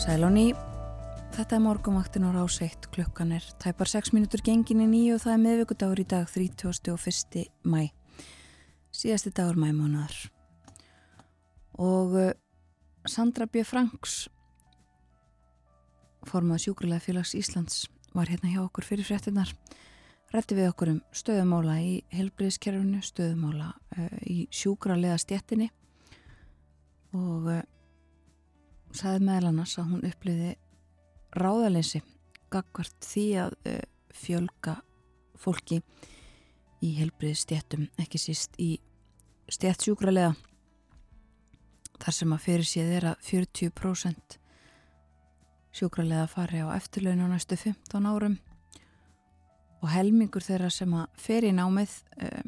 Sælóni, 0.07 0.53
þetta 1.35 1.57
er 1.57 1.63
morgumvaktin 1.65 2.23
á 2.23 2.31
ráseitt, 2.31 2.85
klukkan 2.95 3.33
er 3.35 3.47
tæpar 3.59 3.91
6 3.91 4.13
minútur 4.15 4.39
gengin 4.39 4.85
í 4.85 4.87
nýju 4.87 5.17
og 5.17 5.25
það 5.25 5.33
er 5.33 5.41
miðvíkudagur 5.43 6.03
í 6.05 6.05
dag 6.07 6.31
31. 6.31 7.43
mæ, 7.67 7.89
síðasti 8.95 9.35
dagur 9.35 9.59
mæmánaðar. 9.59 10.15
Og 11.83 12.15
uh, 12.23 12.31
Sandra 13.03 13.51
B. 13.51 13.67
Franks, 13.67 14.31
formað 16.31 16.69
sjúkrilega 16.69 17.03
félags 17.03 17.35
Íslands, 17.35 17.89
var 18.15 18.31
hérna 18.31 18.55
hjá 18.55 18.63
okkur 18.63 18.87
fyrir 18.87 19.11
fréttinnar. 19.11 19.51
Rætti 20.31 20.55
við 20.55 20.71
okkur 20.71 20.95
um 20.95 21.05
stöðumála 21.11 21.81
í 21.83 21.97
helbriðskerfunu, 22.15 23.03
stöðumála 23.03 23.73
uh, 23.75 24.19
í 24.23 24.45
sjúkralega 24.55 25.19
stjettinni 25.19 25.73
og 27.11 27.57
uh, 27.59 27.65
sagði 28.97 29.27
meðal 29.27 29.51
annars 29.51 29.77
að 29.81 29.91
hún 29.93 30.07
uppliði 30.09 30.55
ráðaleysi 31.37 32.03
gagvart 32.53 32.97
því 33.05 33.27
að 33.43 33.57
uh, 33.69 33.81
fjölga 34.17 34.77
fólki 35.37 35.81
í 36.85 36.93
helbriði 36.99 37.39
stjættum, 37.41 37.87
ekki 38.01 38.21
síst 38.21 38.57
í 38.63 38.77
stjættsjúkralega 39.53 40.35
þar 42.03 42.17
sem 42.17 42.35
að 42.35 42.45
fyrir 42.45 42.69
séð 42.69 42.93
er 42.99 43.09
að 43.13 43.23
40% 43.27 44.37
sjúkralega 45.77 46.27
fari 46.31 46.63
á 46.65 46.73
eftirlaun 46.77 47.25
á 47.25 47.29
næstu 47.33 47.57
15 47.61 48.09
árum. 48.09 48.39
Og 49.85 49.91
helmingur 49.93 50.45
þeirra 50.45 50.71
sem 50.73 50.93
að 50.97 51.21
fer 51.21 51.45
í 51.45 51.53
námið 51.57 51.99
uh, 52.21 52.47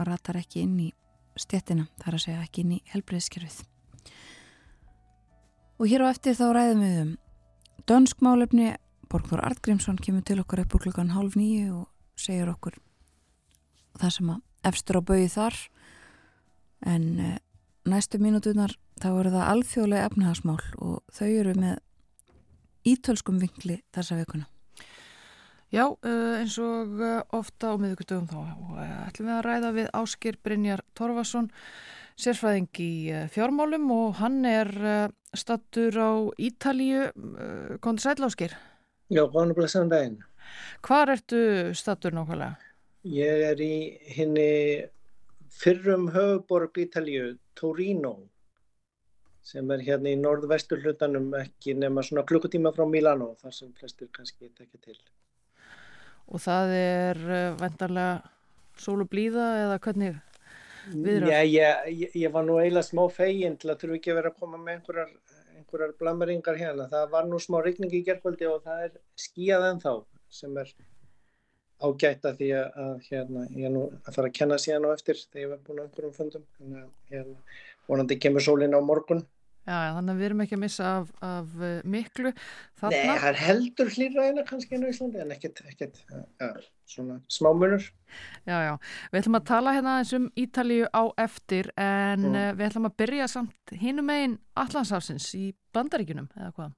ratar 0.00 0.40
ekki 0.40 0.64
inn 0.64 0.78
í 0.88 0.88
stjættina, 1.36 1.88
þar 2.00 2.16
að 2.16 2.24
segja 2.26 2.46
ekki 2.46 2.64
inn 2.64 2.74
í 2.78 2.82
helbriðskerfið 2.92 3.71
Og 5.80 5.88
hér 5.88 6.04
á 6.04 6.12
eftir 6.12 6.36
þá 6.36 6.46
ræðum 6.52 6.82
við 6.84 6.96
um 7.02 7.12
dönskmálefni. 7.88 8.74
Borgþór 9.12 9.42
Artgrímsson 9.44 9.98
kemur 10.00 10.24
til 10.24 10.38
okkar 10.40 10.62
upp 10.62 10.74
úr 10.76 10.86
klukkan 10.86 11.12
hálf 11.12 11.34
nýju 11.36 11.82
og 11.82 11.88
segir 12.16 12.48
okkur 12.48 12.78
það 14.00 14.14
sem 14.14 14.30
að 14.32 14.70
efstur 14.70 14.98
á 14.98 15.02
bauði 15.04 15.26
þar. 15.32 15.58
En 16.88 17.04
uh, 17.20 17.34
næstu 17.88 18.20
mínútunar 18.22 18.72
þá 19.02 19.08
eru 19.10 19.34
það 19.34 19.50
alþjóðlega 19.50 20.08
efnahagsmál 20.08 20.62
og 20.78 21.02
þau 21.12 21.28
eru 21.28 21.54
með 21.60 21.76
ítölskum 22.88 23.42
vinkli 23.42 23.82
þessa 23.92 24.16
vikuna. 24.22 24.48
Já, 25.72 25.86
uh, 25.88 26.34
eins 26.40 26.56
og 26.60 27.04
ofta 27.36 27.72
á 27.72 27.80
miðugutugum 27.80 28.30
þá 28.32 28.38
ætlum 29.08 29.28
við 29.28 29.36
að 29.36 29.44
ræða 29.48 29.74
við 29.76 29.92
Áskir 30.00 30.40
Brynjar 30.40 30.86
Torfason 30.96 31.52
sérfræðing 32.20 32.80
í 32.82 32.92
eh, 33.10 33.28
fjármálum 33.32 33.88
og 33.94 34.18
hann 34.20 34.42
er 34.48 34.70
eh, 34.82 35.12
stattur 35.36 35.96
á 35.96 36.10
Ítalíu, 36.36 37.08
eh, 37.08 37.78
kontur 37.80 38.04
Sætláskir. 38.04 38.56
Já, 39.12 39.24
hann 39.32 39.52
er 39.52 39.56
blessaðan 39.56 39.92
daginn. 39.92 40.18
Hvar 40.84 41.12
ertu 41.12 41.72
stattur 41.76 42.14
nákvæmlega? 42.16 42.56
Ég 43.08 43.46
er 43.50 43.62
í 43.62 43.74
henni 44.14 44.84
fyrrum 45.52 46.10
höfuborg 46.14 46.78
Ítalíu, 46.84 47.36
Torino, 47.58 48.14
sem 49.42 49.70
er 49.74 49.82
hérna 49.82 50.12
í 50.12 50.20
norðvestur 50.20 50.84
hlutanum 50.84 51.32
ekki 51.34 51.74
nema 51.74 52.04
svona 52.06 52.24
klukkutíma 52.28 52.70
frá 52.76 52.86
Milano, 52.88 53.32
þar 53.42 53.56
sem 53.56 53.72
flestir 53.78 54.10
kannski 54.14 54.52
tekja 54.54 54.78
til. 54.84 54.98
Og 56.32 56.38
það 56.40 56.76
er 56.78 57.24
vendarlega 57.58 58.22
sól 58.78 59.02
og 59.02 59.10
blíða 59.10 59.48
eða 59.64 59.80
hvernig 59.82 60.20
viðrar? 60.90 61.28
Já, 61.30 61.40
ég, 61.88 62.14
ég, 62.14 62.28
var 62.34 62.46
nú 62.46 62.58
eiginlega 62.60 62.86
smá 62.86 63.02
feginn 63.12 63.58
til 63.60 63.72
að 63.72 63.82
þurfu 63.82 63.98
ekki 63.98 64.12
að 64.12 64.18
vera 64.20 64.32
að 64.32 64.40
koma 64.42 64.60
með 64.60 64.74
einhverjar, 64.76 65.12
einhverjar 65.58 65.92
blameringar 66.00 66.58
hérna. 66.60 66.88
Það 66.92 67.10
var 67.16 67.28
nú 67.30 67.40
smá 67.42 67.60
regning 67.64 67.94
í 67.94 68.02
gerðkvöldi 68.06 68.48
og 68.50 68.64
það 68.66 68.86
er 68.86 68.96
skíjað 69.26 69.68
ennþá 69.72 69.94
sem 70.32 70.58
er 70.62 70.72
ágætt 71.82 72.26
að 72.28 72.40
því 72.40 72.48
að 72.56 73.06
hérna, 73.08 73.44
ég 73.58 73.72
nú 73.74 73.84
að 73.90 74.16
fara 74.16 74.30
að 74.30 74.36
kenna 74.38 74.58
síðan 74.62 74.86
á 74.86 74.90
eftir 74.94 75.18
þegar 75.18 75.42
ég 75.42 75.52
var 75.52 75.62
búin 75.66 75.80
á 75.80 75.84
einhverjum 75.84 76.16
fundum. 76.18 76.44
Að 76.62 77.14
hérna, 77.14 77.38
vonandi 77.90 78.18
kemur 78.22 78.44
sólinn 78.44 78.76
á 78.78 78.80
morgun. 78.82 79.24
Já, 79.62 79.94
þannig 79.94 80.10
að 80.10 80.18
við 80.18 80.26
erum 80.26 80.40
ekki 80.42 80.56
að 80.56 80.62
missa 80.64 80.86
af, 80.90 81.10
af 81.22 81.52
uh, 81.60 81.74
miklu. 81.86 82.32
Þarna... 82.80 82.98
Nei, 82.98 83.18
það 83.22 83.28
er 83.28 83.38
heldur 83.38 83.90
hlýraðina 83.94 84.44
kannski 84.48 84.74
enn 84.74 84.86
á 84.86 84.90
Íslandi 84.90 85.20
en 85.22 85.34
ekkert, 85.36 85.62
ekkert 85.70 86.00
ja, 86.10 86.48
svona 86.90 87.20
smámunur. 87.30 87.86
Já, 88.42 88.56
já. 88.66 88.72
Við 89.12 89.20
ætlum 89.20 89.38
að 89.38 89.46
tala 89.52 89.74
hérna 89.76 89.96
eins 90.00 90.12
um 90.18 90.26
Ítalíu 90.42 90.90
á 90.90 91.02
eftir 91.22 91.70
en 91.78 92.26
mm. 92.32 92.38
uh, 92.40 92.48
við 92.58 92.68
ætlum 92.72 92.90
að 92.90 92.96
byrja 93.04 93.28
samt 93.30 93.74
hinum 93.84 94.10
megin 94.10 94.38
Allandsafsins 94.58 95.30
í 95.38 95.52
Bandaríkunum 95.76 96.26
eða 96.34 96.50
hvað? 96.58 96.74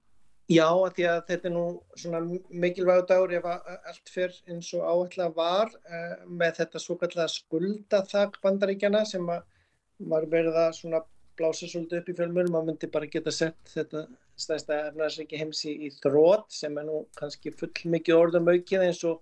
Já, 0.52 0.68
því 0.68 1.08
að 1.08 1.22
þetta 1.30 1.48
er 1.48 1.52
nú 1.54 1.64
svona 1.96 2.20
mikilvægur 2.52 3.06
dagur 3.08 3.32
ef 3.32 3.46
allt 3.48 4.10
fyrr 4.12 4.34
eins 4.52 4.68
og 4.76 4.84
áallega 4.84 5.30
var 5.32 5.72
uh, 5.72 6.20
með 6.28 6.60
þetta 6.60 6.84
svo 6.84 7.00
kallega 7.00 7.32
skuldathag 7.32 8.36
bandaríkjana 8.44 9.06
sem 9.08 9.24
var 9.24 10.28
verið 10.28 10.60
að 10.66 10.72
svona 10.82 11.00
blása 11.38 11.68
svolítið 11.68 12.00
upp 12.00 12.10
í 12.10 12.16
fjölmjörnum, 12.18 12.54
maður 12.54 12.68
myndi 12.70 12.90
bara 12.94 13.10
geta 13.10 13.32
sett 13.34 13.72
þetta 13.72 14.04
stæðsta 14.40 14.80
efnarsreiki 14.90 15.40
heims 15.40 15.62
í, 15.68 15.90
þrótt 16.02 16.50
sem 16.54 16.78
er 16.78 16.88
nú 16.88 17.04
kannski 17.18 17.52
full 17.54 17.72
mikið 17.94 18.20
orðum 18.20 18.50
aukið 18.50 18.86
eins 18.88 19.02
og 19.08 19.20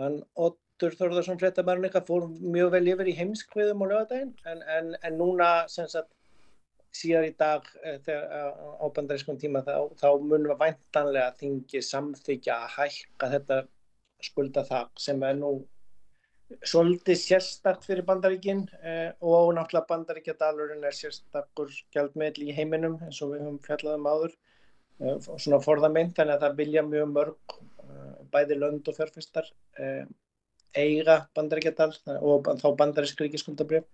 hann 0.00 0.20
Ottur 0.46 0.96
Þorðarsson 0.98 1.40
frettamærun 1.40 1.88
eitthvað 1.88 2.08
fór 2.10 2.26
mjög 2.28 2.74
vel 2.74 2.84
yfir 2.92 3.10
í 3.12 3.16
heimskviðum 3.16 3.84
á 3.84 3.86
lögadaginn 3.92 4.34
en, 4.50 4.60
en, 4.76 4.92
en 5.00 5.16
núna 5.20 5.50
sagt 5.72 6.12
síðan 6.96 7.28
í 7.28 7.32
dag 7.38 7.64
eh, 7.82 7.96
þegar, 8.04 8.52
á 8.80 8.86
bandarískum 8.96 9.38
tíma 9.40 9.62
þá, 9.64 9.88
þá 10.00 10.08
munum 10.20 10.52
við 10.52 10.60
væntanlega 10.62 11.32
þingi 11.40 11.82
samþykja 11.84 12.58
að 12.64 12.76
hækka 12.76 13.32
þetta 13.34 13.62
skulda 14.24 14.64
það 14.68 14.92
sem 15.06 15.24
er 15.28 15.40
nú 15.40 15.52
svolítið 16.66 17.18
sérstakt 17.18 17.86
fyrir 17.86 18.06
bandaríkin 18.06 18.64
eh, 18.82 19.10
og 19.20 19.52
náttúrulega 19.56 19.88
bandaríkjadalurinn 19.90 20.84
er 20.86 20.94
sérstakur 20.94 21.72
gjaldmiðl 21.94 22.46
í 22.46 22.54
heiminum 22.54 23.00
eins 23.02 23.18
og 23.24 23.32
við 23.32 23.42
höfum 23.42 23.58
fjallað 23.64 23.98
um 23.98 24.06
áður 24.06 24.36
eh, 24.36 25.16
svona 25.42 25.60
forðamenn 25.64 26.12
þannig 26.14 26.36
að 26.36 26.44
það 26.46 26.60
vilja 26.60 26.84
mjög 26.86 27.10
mörg 27.14 27.56
eh, 27.56 28.12
bæði 28.34 28.60
lönd 28.60 28.90
og 28.92 28.98
fjárfestar 28.98 29.50
eh, 29.82 30.04
eiga 30.76 31.24
bandaríkjadal 31.34 31.92
og 32.20 32.52
þá 32.60 32.68
bandarísk 32.78 33.24
ríkiskuldabrjöf 33.24 33.86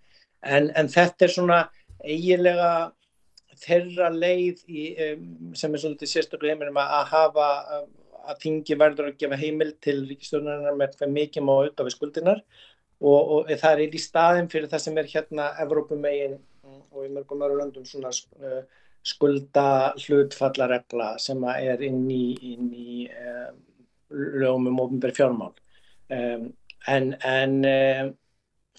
en, 0.43 0.69
en 0.77 0.91
þetta 0.93 1.27
er 1.27 1.33
svona 1.33 1.61
eiginlega 2.03 2.93
þeirra 3.63 4.09
leið 4.13 4.63
í, 4.67 4.85
um, 5.07 5.27
sem 5.57 5.73
er 5.73 5.83
svolítið 5.83 6.11
sérstaklega 6.11 6.57
heiminum 6.57 6.81
að 6.83 7.05
hafa 7.13 7.49
að 8.29 8.39
þingi 8.45 8.79
verður 8.81 9.11
að 9.11 9.19
gefa 9.23 9.39
heimil 9.41 9.73
til 9.85 9.97
ríkistjónarinnar 10.09 10.79
með 10.79 10.97
hvað 10.99 11.17
mikið 11.17 11.47
má 11.47 11.53
auka 11.55 11.87
við 11.87 11.97
skuldinar 11.97 12.45
og, 13.01 13.21
og 13.37 13.51
það 13.51 13.85
er 13.87 13.97
í 13.99 14.03
staðin 14.03 14.51
fyrir 14.53 14.71
það 14.73 14.85
sem 14.87 15.03
er 15.03 15.11
hérna 15.15 15.51
Evrópumegin 15.65 16.39
og 16.93 17.03
í 17.07 17.11
mörgum 17.13 17.45
öru 17.47 17.59
löndum 17.59 17.87
svona 17.89 18.13
uh, 18.13 18.63
skulda 19.03 19.67
hlutfallaregla 19.99 21.13
sem 21.21 21.45
er 21.51 21.83
inn 21.83 22.05
í, 22.13 22.25
inn 22.53 22.71
í 22.71 23.05
um, 23.11 23.63
lögum 24.13 24.69
um 24.71 24.83
ofnbæri 24.85 25.17
fjármál. 25.17 25.55
Um, 26.13 26.53
en, 26.87 27.15
en 27.27 27.57
um, 27.67 28.13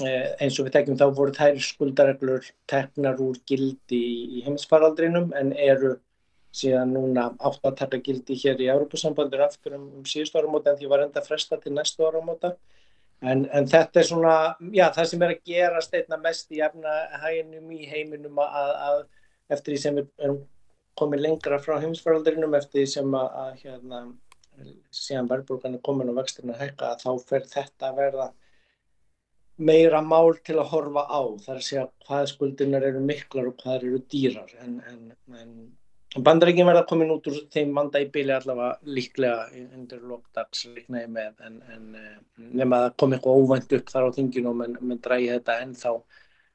Eh, 0.01 0.31
eins 0.41 0.55
og 0.57 0.65
við 0.65 0.73
tekjum 0.73 0.95
þá 0.97 1.03
voru 1.13 1.33
þær 1.37 1.57
skuldareglur 1.61 2.47
teknar 2.71 3.19
úr 3.21 3.35
gildi 3.45 3.99
í 4.39 4.39
heimsfaraldrinum 4.41 5.27
en 5.37 5.51
eru 5.53 5.91
síðan 6.53 6.93
núna 6.93 7.25
átt 7.39 7.65
að 7.65 7.77
taka 7.81 7.99
gildi 8.05 8.37
hér 8.43 8.61
í 8.61 8.69
Európusambandur 8.73 9.41
aftur 9.47 9.77
um, 9.79 9.89
um 9.99 10.05
síðustu 10.07 10.39
áramóta 10.39 10.71
en 10.71 10.79
því 10.79 10.89
var 10.91 11.05
enda 11.07 11.23
fresta 11.25 11.57
til 11.61 11.73
næstu 11.73 12.05
áramóta. 12.05 12.53
En, 13.23 13.45
en 13.55 13.67
þetta 13.71 14.01
er 14.01 14.07
svona, 14.07 14.33
já 14.75 14.85
það 14.93 15.09
sem 15.09 15.21
er 15.23 15.33
að 15.33 15.45
gera 15.47 15.81
steitna 15.81 16.19
mest 16.21 16.51
í 16.51 16.59
efnahæginum 16.65 17.71
í 17.71 17.85
heiminum 17.87 18.41
að, 18.43 18.73
að 18.89 18.99
eftir 19.55 19.73
því 19.73 19.79
sem 19.85 19.99
við 20.01 20.09
erum 20.27 20.41
komið 20.99 21.23
lengra 21.25 21.59
frá 21.63 21.77
heimsfaraldrinum 21.81 22.53
eftir 22.59 22.83
því 22.83 22.87
sem 22.91 23.17
að, 23.17 23.29
að 23.43 23.63
hérna 23.63 24.01
síðan 24.93 25.29
verðbúrgan 25.31 25.77
er 25.77 25.85
komin 25.87 26.11
og 26.11 26.19
vexturinn 26.19 26.53
að 26.53 26.65
hækka 26.67 26.95
þá 27.01 27.09
fer 27.29 27.47
þetta 27.49 27.89
að 27.89 28.01
verða 28.01 28.27
meira 29.57 30.01
mál 30.05 30.35
til 30.45 30.57
að 30.59 30.69
horfa 30.73 31.05
á. 31.09 31.21
Þar 31.45 31.55
að 31.55 31.65
segja 31.67 31.85
hvað 32.07 32.27
skuldinar 32.33 32.85
eru 32.89 33.01
miklar 33.01 33.49
og 33.49 33.57
hvað 33.63 33.87
eru 33.87 34.01
dýrar. 34.13 34.53
En, 34.65 34.77
en, 34.89 35.01
en 35.39 35.55
bandarækjum 36.21 36.67
verða 36.69 36.85
komin 36.89 37.11
út 37.13 37.27
úr 37.31 37.39
þeim 37.53 37.71
manda 37.73 38.01
í 38.01 38.09
byli 38.13 38.35
allavega 38.35 38.91
líklega 38.97 39.47
undir 39.63 40.03
lokdags 40.05 40.67
líknaði 40.69 41.09
með 41.15 41.47
en, 41.47 41.55
en 41.73 41.95
eh, 41.97 42.19
nema 42.61 42.83
að 42.87 42.95
komi 43.01 43.17
eitthvað 43.17 43.41
óvænt 43.41 43.75
upp 43.79 43.89
þar 43.93 44.07
á 44.09 44.15
þinginum 44.17 44.61
en 44.65 44.77
með 44.81 45.01
drægi 45.07 45.31
þetta 45.31 45.57
ennþá 45.63 45.95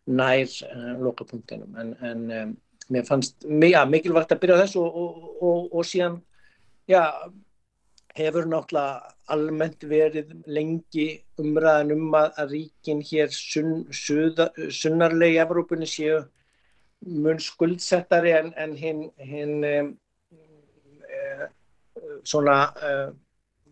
nær 0.08 0.54
uh, 0.68 0.94
lokapunktinum. 1.04 1.74
En 1.80 2.22
um, 2.38 2.54
mér 2.88 3.04
fannst 3.08 3.44
ja, 3.68 3.82
mikilvægt 3.84 4.32
að 4.32 4.40
byrja 4.44 4.62
þess 4.62 4.78
og, 4.80 5.02
og, 5.02 5.28
og, 5.42 5.66
og 5.74 5.84
síðan 5.88 6.22
já 6.88 7.02
hefur 8.18 8.48
náttúrulega 8.48 9.12
almennt 9.30 9.84
verið 9.84 10.32
lengi 10.46 11.08
umræðan 11.38 11.92
um 11.94 12.16
að, 12.16 12.30
að 12.40 12.54
ríkin 12.54 13.02
hér 13.04 13.30
sunn, 13.34 13.84
sunnarlegi 13.92 15.36
í 15.36 15.42
Evrópunni 15.42 15.88
séu 15.90 16.22
mun 17.06 17.38
skuldsettari 17.42 18.32
en, 18.36 18.52
en 18.58 18.74
hinn 18.76 19.04
hin, 19.22 19.54
uh, 19.62 21.46
svona 22.26 22.58
uh, 22.82 23.08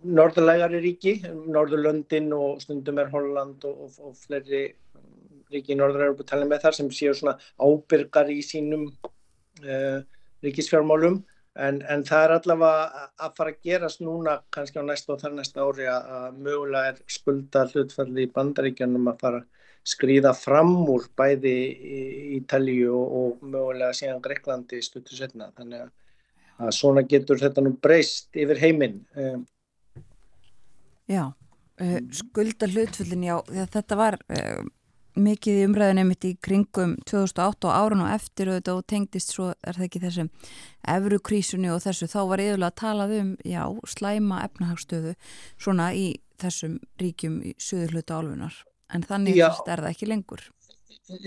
norðurlegari 0.07 0.81
ríki, 0.85 1.15
Norðurlöndin 1.27 2.29
og 2.37 2.61
stundum 2.63 3.01
er 3.03 3.11
Holland 3.11 3.65
og, 3.67 3.87
og, 3.87 3.97
og 4.11 4.19
fleiri 4.21 4.67
ríki 5.53 5.75
í 5.75 5.79
Norður-Európa 5.79 6.27
talið 6.27 6.53
með 6.53 6.67
þar 6.67 6.77
sem 6.79 6.91
séu 6.95 7.15
svona 7.17 7.37
ábyrgar 7.63 8.31
í 8.31 8.43
sínum 8.45 8.87
uh, 8.91 9.99
ríkisfjármálum. 10.45 11.23
En, 11.57 11.79
en 11.89 12.03
það 12.05 12.23
er 12.27 12.33
allavega 12.35 13.05
að 13.25 13.37
fara 13.39 13.53
að 13.55 13.63
gerast 13.65 14.03
núna 14.05 14.35
kannski 14.53 14.77
á 14.77 14.85
næsta 14.85 15.15
og 15.15 15.23
þar 15.23 15.39
næsta 15.39 15.65
ári 15.65 15.87
að 15.89 16.35
mögulega 16.45 16.91
er 16.91 16.99
skulda 17.09 17.63
hlutfalli 17.71 18.27
í 18.27 18.33
bandaríkjanum 18.35 19.09
að 19.09 19.23
fara 19.23 19.41
skrýða 19.87 20.33
fram 20.37 20.75
úr 20.91 21.07
bæði 21.19 21.55
í 21.55 22.01
Ítalíu 22.41 22.93
og, 22.97 23.17
og 23.21 23.47
mögulega 23.47 23.95
síðan 23.97 24.23
Greiklandi 24.25 24.83
stuttu 24.83 25.17
setna. 25.19 25.53
Þannig 25.57 25.87
að 25.87 26.73
svona 26.75 27.05
getur 27.07 27.41
þetta 27.41 27.65
nú 27.65 27.75
breyst 27.83 28.35
yfir 28.37 28.61
heiminn. 28.63 29.03
Já, 31.07 31.29
uh, 31.31 32.01
skulda 32.11 32.71
hlutfallin, 32.73 33.29
já, 33.31 33.37
þetta 33.77 34.01
var... 34.01 34.19
Uh, 34.31 34.65
mikið 35.17 35.59
í 35.63 35.65
umræðinu 35.65 36.05
mitt 36.11 36.25
í 36.29 36.35
kringum 36.45 36.95
2008 37.09 37.69
og 37.71 37.73
árun 37.73 38.05
og 38.05 38.13
eftir 38.13 38.51
og 38.53 38.69
og 38.69 38.83
tengdist 38.89 39.33
svo 39.33 39.49
er 39.65 39.79
það 39.79 39.87
ekki 39.87 40.03
þessum 40.03 40.31
efrukrísunni 40.93 41.71
og 41.73 41.81
þessu 41.85 42.09
þá 42.13 42.19
var 42.29 42.43
yfirlega 42.45 42.69
að 42.69 42.79
talað 42.83 43.15
um 43.21 43.31
já, 43.41 43.63
slæma 43.89 44.43
efnahagsstöðu 44.45 45.15
svona 45.57 45.91
í 45.97 46.07
þessum 46.41 46.79
ríkjum 47.01 47.41
í 47.49 47.55
söður 47.57 47.97
hluta 47.97 48.21
álfunar 48.21 48.61
en 48.95 49.07
þannig 49.07 49.41
er 49.43 49.59
það 49.67 49.91
ekki 49.91 50.11
lengur. 50.11 50.47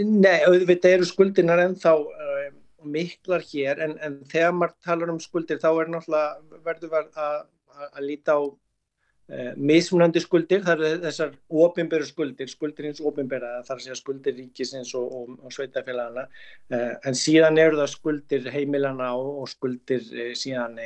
Nei, 0.04 0.40
þetta 0.68 0.96
eru 0.96 1.08
skuldinar 1.08 1.62
en 1.64 1.76
þá 1.80 1.92
uh, 2.00 2.48
miklar 2.84 3.44
hér 3.48 3.84
en, 3.86 3.98
en 4.04 4.18
þegar 4.32 4.56
maður 4.56 4.76
talar 4.86 5.14
um 5.14 5.22
skuldir 5.24 5.62
þá 5.62 5.70
er 5.72 5.94
náttúrulega 5.94 6.60
verður 6.66 6.98
að, 7.00 7.38
að 7.90 8.04
líta 8.08 8.40
á 8.40 8.42
Uh, 9.30 9.52
mismunandi 9.62 10.24
skuldir, 10.24 10.64
það 10.66 10.80
eru 10.80 11.02
þessar 11.04 11.34
ofinberu 11.62 12.06
skuldir, 12.08 12.48
skuldir 12.50 12.88
hins 12.88 13.02
ofinbera 13.06 13.60
það 13.60 13.76
er 13.76 13.76
að 13.76 13.84
segja 13.84 13.98
skuldir 14.00 14.34
ríkisins 14.34 14.94
og, 14.98 15.12
og, 15.20 15.36
og 15.46 15.54
sveitafélagana, 15.54 16.24
uh, 16.74 16.96
en 17.06 17.18
síðan 17.20 17.62
eru 17.62 17.78
það 17.78 17.92
skuldir 17.92 18.48
heimilana 18.50 19.12
og, 19.20 19.30
og 19.44 19.52
skuldir 19.52 20.02
síðan 20.34 20.82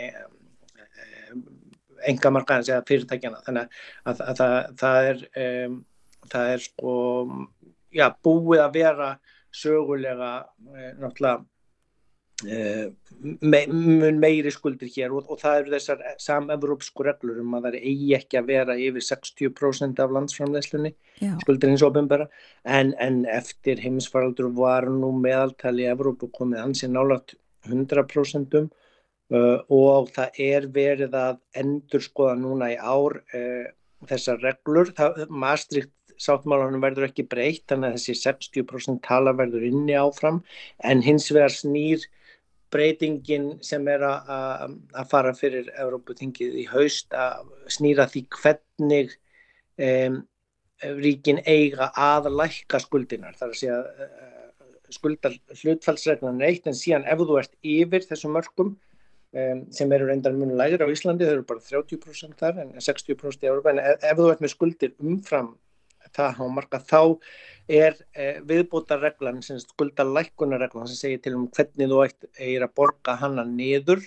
engamarkaðins 2.11 2.73
eða 2.73 2.83
fyrirtækjana, 2.91 3.39
þannig 3.47 3.63
að, 3.63 3.79
að, 4.11 4.25
að 4.27 4.41
það, 4.41 4.57
það 4.83 5.09
er 5.13 5.23
um, 5.45 5.79
það 6.31 6.51
er 6.53 6.63
sko 6.63 6.93
já, 7.93 8.07
búið 8.23 8.63
að 8.63 8.77
vera 8.79 9.09
sögulega 9.53 10.35
náttúrulega 10.99 11.41
Uh, 12.43 12.91
me, 13.39 13.59
mun 13.71 14.17
meiri 14.19 14.51
skuldir 14.51 14.89
hér 14.91 15.13
og, 15.15 15.29
og 15.31 15.37
það 15.39 15.59
eru 15.61 15.71
þessar 15.71 16.01
samevrópsku 16.19 17.05
reglur 17.05 17.37
um 17.39 17.53
að 17.55 17.67
það 17.69 17.77
eigi 17.77 18.09
ekki 18.17 18.39
að 18.39 18.49
vera 18.49 18.75
yfir 18.83 19.05
60% 19.05 20.01
af 20.03 20.15
landsframleðslunni 20.17 20.91
skuldir 21.43 21.71
eins 21.71 21.85
og 21.85 21.93
ofinbæra 21.93 22.25
en, 22.65 22.91
en 22.99 23.21
eftir 23.31 23.79
heimisfaraldur 23.85 24.49
var 24.57 24.89
nú 24.91 25.13
meðaltali 25.23 25.85
í 25.85 25.91
Evrópu 25.93 26.31
komið 26.35 26.65
ansið 26.65 26.91
nálat 26.97 27.35
100% 27.69 28.59
um, 28.59 28.67
uh, 29.31 29.59
og 29.71 30.11
það 30.17 30.43
er 30.49 30.67
verið 30.75 31.15
að 31.15 31.39
endur 31.63 32.03
skoða 32.03 32.35
núna 32.41 32.73
í 32.73 32.79
ár 32.81 33.21
uh, 33.21 33.65
þessar 34.09 34.43
reglur, 34.43 34.91
það, 34.97 35.23
Maastricht 35.29 35.93
sáttmálanum 36.21 36.83
verður 36.83 37.07
ekki 37.09 37.25
breytt 37.29 37.65
þannig 37.71 37.93
að 37.93 37.97
þessi 37.99 38.17
60% 38.21 39.01
tala 39.05 39.33
verður 39.37 39.65
inni 39.69 39.95
áfram 39.97 40.41
en 40.83 41.01
hins 41.05 41.29
vegar 41.31 41.53
snýr 41.53 42.05
breytingin 42.73 43.49
sem 43.65 43.87
er 43.91 44.03
að 44.07 44.77
fara 45.11 45.33
fyrir 45.37 45.69
Európutingið 45.77 46.55
í 46.63 46.67
haust 46.71 47.13
að 47.13 47.49
snýra 47.71 48.07
því 48.09 48.23
hvernig 48.33 49.13
um, 49.77 50.21
ríkin 51.03 51.41
eiga 51.45 51.91
að 51.93 52.31
lækka 52.33 52.81
skuldinar. 52.83 53.37
Það 53.37 53.45
er 53.45 53.53
að 53.53 53.59
segja 53.61 54.07
uh, 54.07 54.41
skuldar 54.93 55.37
hlutfallsreglan 55.61 56.41
er 56.41 56.49
eitt 56.49 56.67
en 56.69 56.77
síðan 56.77 57.05
ef 57.09 57.21
þú 57.21 57.37
ert 57.41 57.53
yfir 57.75 58.07
þessum 58.09 58.35
mörgum 58.37 58.73
um, 58.73 59.63
sem 59.73 59.93
eru 59.95 60.09
reyndar 60.09 60.35
mjög 60.37 60.55
lægir 60.59 60.85
á 60.85 60.87
Íslandi, 60.93 61.27
þau 61.27 61.37
eru 61.37 61.47
bara 61.49 61.65
30% 61.69 62.39
þar 62.41 62.63
en 62.63 62.73
60% 62.77 63.45
í 63.45 63.51
Európa 63.51 63.73
en 63.73 63.83
ef, 63.83 64.01
ef 64.01 64.19
þú 64.19 64.29
ert 64.33 64.43
með 64.43 64.55
skuldir 64.55 64.95
umfram 65.01 65.53
það 66.15 66.35
hámarka 66.39 66.81
þá 66.83 67.01
er 67.71 67.95
eh, 68.13 68.41
viðbútarreglan, 68.47 69.39
skuldalækkunarreglan 69.41 70.89
sem 70.91 70.99
segir 70.99 71.23
til 71.23 71.37
um 71.37 71.47
hvernig 71.53 71.91
þú 71.91 72.03
ætti 72.07 72.57
að 72.59 72.75
borga 72.75 73.17
hana 73.21 73.47
niður 73.47 74.03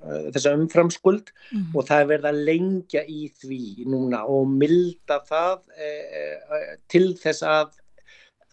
þessa 0.00 0.54
umframskuld 0.56 1.28
mm. 1.52 1.74
og 1.74 1.84
það 1.88 2.02
er 2.02 2.08
verið 2.14 2.28
að 2.30 2.40
lengja 2.48 3.02
í 3.04 3.26
því 3.40 3.60
núna 3.90 4.22
og 4.32 4.48
milda 4.48 5.20
það 5.28 5.60
eh, 5.76 6.74
til 6.90 7.12
þess 7.20 7.44
að 7.46 7.76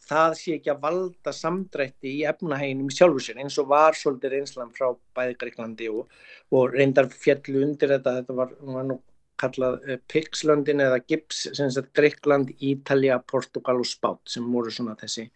það 0.08 0.36
sé 0.39 0.56
ekki 0.56 0.72
að 0.72 0.84
valda 0.86 1.34
samdrætti 1.36 2.14
í 2.20 2.26
efnahæginum 2.30 2.91
sjálfur 2.93 3.24
sér 3.24 3.41
eins 3.43 3.58
og 3.60 3.70
var 3.72 3.98
svolítið 3.98 4.38
reynslan 4.38 4.72
frá 4.76 4.93
bæði 5.18 5.36
Greiklandi 5.41 5.89
og, 5.91 6.08
og 6.56 6.76
reyndar 6.76 7.10
fjallu 7.12 7.66
undir 7.66 7.95
þetta, 7.95 8.20
þetta 8.22 8.38
var, 8.38 8.54
var 8.78 8.88
nú 8.88 9.00
kallað 9.42 9.80
uh, 9.84 10.00
Pixlöndin 10.12 10.84
eða 10.86 11.02
Gips, 11.06 11.48
sem 11.58 11.72
sagt 11.74 11.94
Greikland, 11.98 12.54
Ítalja, 12.64 13.20
Portugal 13.32 13.82
og 13.84 13.90
Spát 13.90 14.22
sem 14.32 14.48
voru 14.54 14.74
svona 14.74 14.98
þessi 15.00 15.28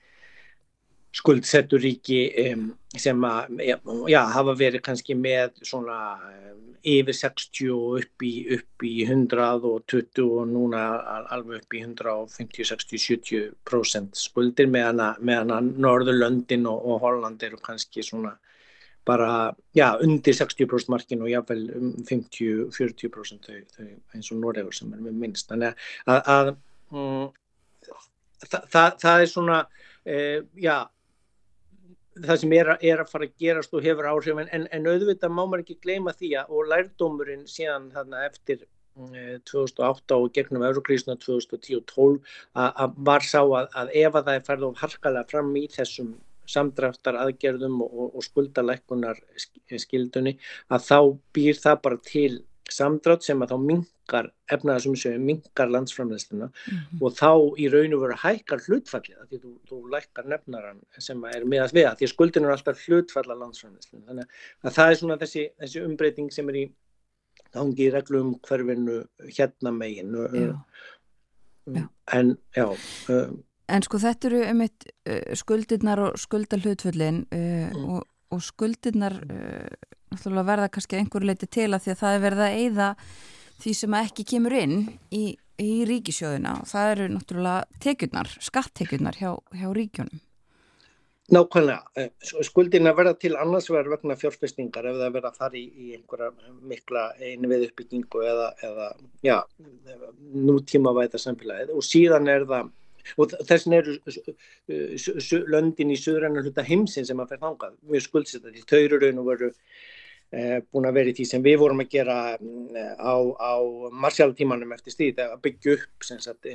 skuldsettur 1.12 1.82
ríki 1.84 2.22
um, 2.48 2.70
sem 2.98 3.26
að, 3.28 3.58
já, 4.10 4.22
hafa 4.32 4.56
verið 4.56 4.84
kannski 4.86 5.16
með 5.20 5.58
svona 5.68 5.98
um, 6.24 6.62
yfir 6.88 7.18
60 7.18 7.74
og 7.76 7.98
upp 8.00 8.26
í, 8.26 8.32
upp 8.56 8.86
í 8.88 8.94
120 9.06 10.24
og 10.24 10.46
núna 10.50 10.86
alveg 11.34 11.62
upp 11.62 11.76
í 11.76 11.84
150, 11.84 12.64
60, 12.72 13.04
70% 13.68 14.22
skuldir 14.22 14.72
meðan 14.72 15.04
að 15.04 15.74
Norðurlöndin 15.84 16.66
og, 16.72 16.80
og 16.80 17.04
Holland 17.04 17.44
eru 17.44 17.60
kannski 17.62 18.06
svona 18.06 18.38
bara, 19.08 19.56
já, 19.76 19.88
undir 20.04 20.36
60% 20.38 20.94
markin 20.94 21.24
og 21.26 21.32
jáfnveil 21.32 21.68
um 21.78 21.92
50-40% 22.06 23.48
þau, 23.50 23.60
þau 23.76 23.88
eins 24.16 24.32
og 24.32 24.42
Noregur 24.42 24.76
sem 24.78 24.94
er 24.94 25.04
með 25.08 25.20
minnst. 25.24 25.50
Þannig 25.50 25.86
að, 26.06 26.22
að 26.36 26.52
um, 26.94 27.30
það, 28.46 28.68
það, 28.74 28.98
það 29.04 29.24
er 29.24 29.32
svona, 29.32 29.62
eh, 30.06 30.42
já, 30.62 30.76
það 32.20 32.44
sem 32.44 32.54
er, 32.58 32.74
er 32.92 33.02
að 33.02 33.12
fara 33.14 33.28
að 33.28 33.40
gerast 33.42 33.74
og 33.74 33.86
hefur 33.86 34.10
áhrif 34.12 34.44
en, 34.44 34.68
en 34.68 34.92
auðvitað 34.92 35.34
má 35.34 35.42
maður 35.42 35.64
ekki 35.64 35.80
gleyma 35.86 36.14
því 36.18 36.36
að 36.42 36.54
og 36.58 36.70
lærdómurinn 36.72 37.48
síðan 37.50 37.90
þarna 37.94 38.26
eftir 38.28 38.66
2008 39.48 39.88
mm, 39.88 40.18
og 40.18 40.34
gegnum 40.36 40.66
eurokrísuna 40.68 41.16
2010 41.22 41.80
og 41.80 41.86
12 41.88 42.34
að 42.60 42.98
var 43.08 43.24
sá 43.24 43.40
að, 43.40 43.70
að 43.72 43.94
ef 44.02 44.18
að 44.20 44.28
það 44.28 44.36
er 44.36 44.46
færð 44.50 44.68
of 44.68 44.82
harkalega 44.82 45.32
fram 45.32 45.54
í 45.56 45.64
þessum 45.72 46.12
samdraftar 46.52 47.18
aðgerðum 47.24 47.82
og, 47.86 48.08
og 48.16 48.26
skuldalækkunar 48.28 49.20
skildunni 49.82 50.38
að 50.70 50.88
þá 50.88 50.98
býr 51.36 51.60
það 51.64 51.84
bara 51.88 52.02
til 52.12 52.32
samdrátt 52.72 53.26
sem 53.26 53.42
að 53.44 53.52
þá 53.52 53.58
mingar 53.68 54.28
efnaðarsumsjöfum, 54.54 55.26
mingar 55.28 55.72
landsframleystina 55.72 56.48
mm 56.48 56.78
-hmm. 56.78 57.02
og 57.02 57.16
þá 57.18 57.32
í 57.60 57.68
raun 57.74 57.96
og 57.96 58.04
veru 58.04 58.18
hækkar 58.24 58.64
hlutfallið 58.68 59.26
því 59.30 59.40
þú, 59.44 59.52
þú 59.70 59.80
lækkar 59.96 60.30
nefnaran 60.34 60.80
sem 60.98 61.24
er 61.26 61.44
við 61.46 61.64
að 61.64 61.74
því 61.74 62.06
að 62.08 62.14
skuldin 62.14 62.46
er 62.46 62.56
alltaf 62.56 62.86
hlutfalla 62.86 63.40
landsframleyslinu 63.42 64.08
þannig 64.08 64.28
að 64.64 64.76
það 64.78 64.92
er 64.92 65.00
svona 65.02 65.20
þessi, 65.24 65.44
þessi 65.60 65.86
umbreyting 65.86 66.32
sem 66.32 66.50
er 66.50 66.56
í 66.64 66.66
gangi 67.52 67.88
í 67.88 67.92
reglum 67.92 68.36
hverfinu 68.48 69.04
hérna 69.38 69.72
megin. 69.72 70.16
Já. 71.68 71.88
en 72.14 72.38
já 72.56 72.66
um, 73.10 73.44
En 73.72 73.86
sko 73.86 74.00
þetta 74.02 74.30
eru 74.30 74.42
um 74.52 74.64
eitt 74.66 74.88
uh, 75.08 75.34
skuldirnar 75.40 76.02
og 76.08 76.18
skuldalhutföllin 76.20 77.24
uh, 77.32 77.44
mm. 77.72 77.84
og, 77.96 78.08
og 78.36 78.42
skuldirnar 78.44 79.20
uh, 79.24 80.42
verða 80.42 80.72
kannski 80.72 81.00
einhverju 81.00 81.30
leiti 81.30 81.48
til 81.48 81.70
að 81.72 81.86
því 81.86 81.94
að 81.94 82.02
það 82.02 82.16
er 82.16 82.26
verið 82.26 82.44
að 82.48 82.58
eigða 82.60 82.90
því 83.62 83.78
sem 83.78 83.96
ekki 84.02 84.26
kemur 84.34 84.58
inn 84.58 84.76
í, 85.14 85.24
í 85.62 85.72
ríkisjóðuna 85.88 86.58
og 86.64 86.68
það 86.72 86.92
eru 86.96 87.08
náttúrulega 87.14 87.80
tekjurnar, 87.84 88.36
skattekjurnar 88.42 89.22
hjá, 89.22 89.32
hjá 89.56 89.70
ríkjónum. 89.78 90.22
Nákvæmlega, 91.32 91.86
eh, 91.96 92.10
skuldina 92.44 92.92
verða 92.92 93.14
til 93.16 93.38
annars 93.40 93.70
verður 93.72 93.94
vegna 93.94 94.18
fjárfestingar 94.20 94.90
ef 94.90 94.98
það 95.00 95.14
verða 95.16 95.32
fara 95.38 95.56
í, 95.56 95.64
í 95.64 95.94
einhverja 95.96 96.32
mikla 96.68 97.06
einvið 97.24 97.70
uppbyggingu 97.70 98.26
eða, 98.28 98.50
eða 98.68 98.88
já, 99.24 99.38
nútíma 100.50 100.92
væta 100.98 101.22
samfélagið 101.22 101.72
og 101.78 101.86
síðan 101.88 102.28
er 102.34 102.44
það 102.50 102.74
og 103.18 103.34
þessin 103.50 103.78
eru 103.78 103.98
löndin 105.52 105.94
í 105.94 106.00
söðrannar 106.00 106.46
hluta 106.46 106.66
heimsin 106.68 107.08
sem 107.08 107.20
að 107.24 107.34
fer 107.34 107.44
þangað 107.46 107.80
mjög 107.90 108.08
skuldsetta 108.08 108.54
því 108.54 108.86
raun 109.02 109.24
og 109.24 109.32
veru 109.34 109.52
Eh, 110.32 110.62
búin 110.72 110.86
að 110.88 110.96
vera 110.96 111.12
í 111.12 111.16
því 111.18 111.24
sem 111.28 111.42
við 111.44 111.58
vorum 111.60 111.82
að 111.84 111.90
gera 111.92 112.14
mm, 112.38 112.76
á, 113.04 113.16
á 113.36 113.54
marsjálftímanum 114.00 114.70
eftir 114.72 114.94
stíð 114.94 115.18
að 115.26 115.34
byggja 115.44 115.74
upp 115.76 116.06
sagt, 116.08 116.48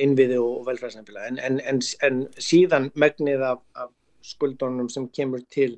innviði 0.00 0.38
og 0.40 0.62
velfræðsnefnilega 0.70 1.28
en, 1.28 1.40
en, 1.44 1.58
en, 1.68 1.82
en 2.08 2.22
síðan 2.40 2.88
megnið 2.96 3.44
af, 3.50 3.60
af 3.76 3.92
skuldunum 4.24 4.88
sem 4.88 5.10
kemur 5.12 5.44
til 5.52 5.74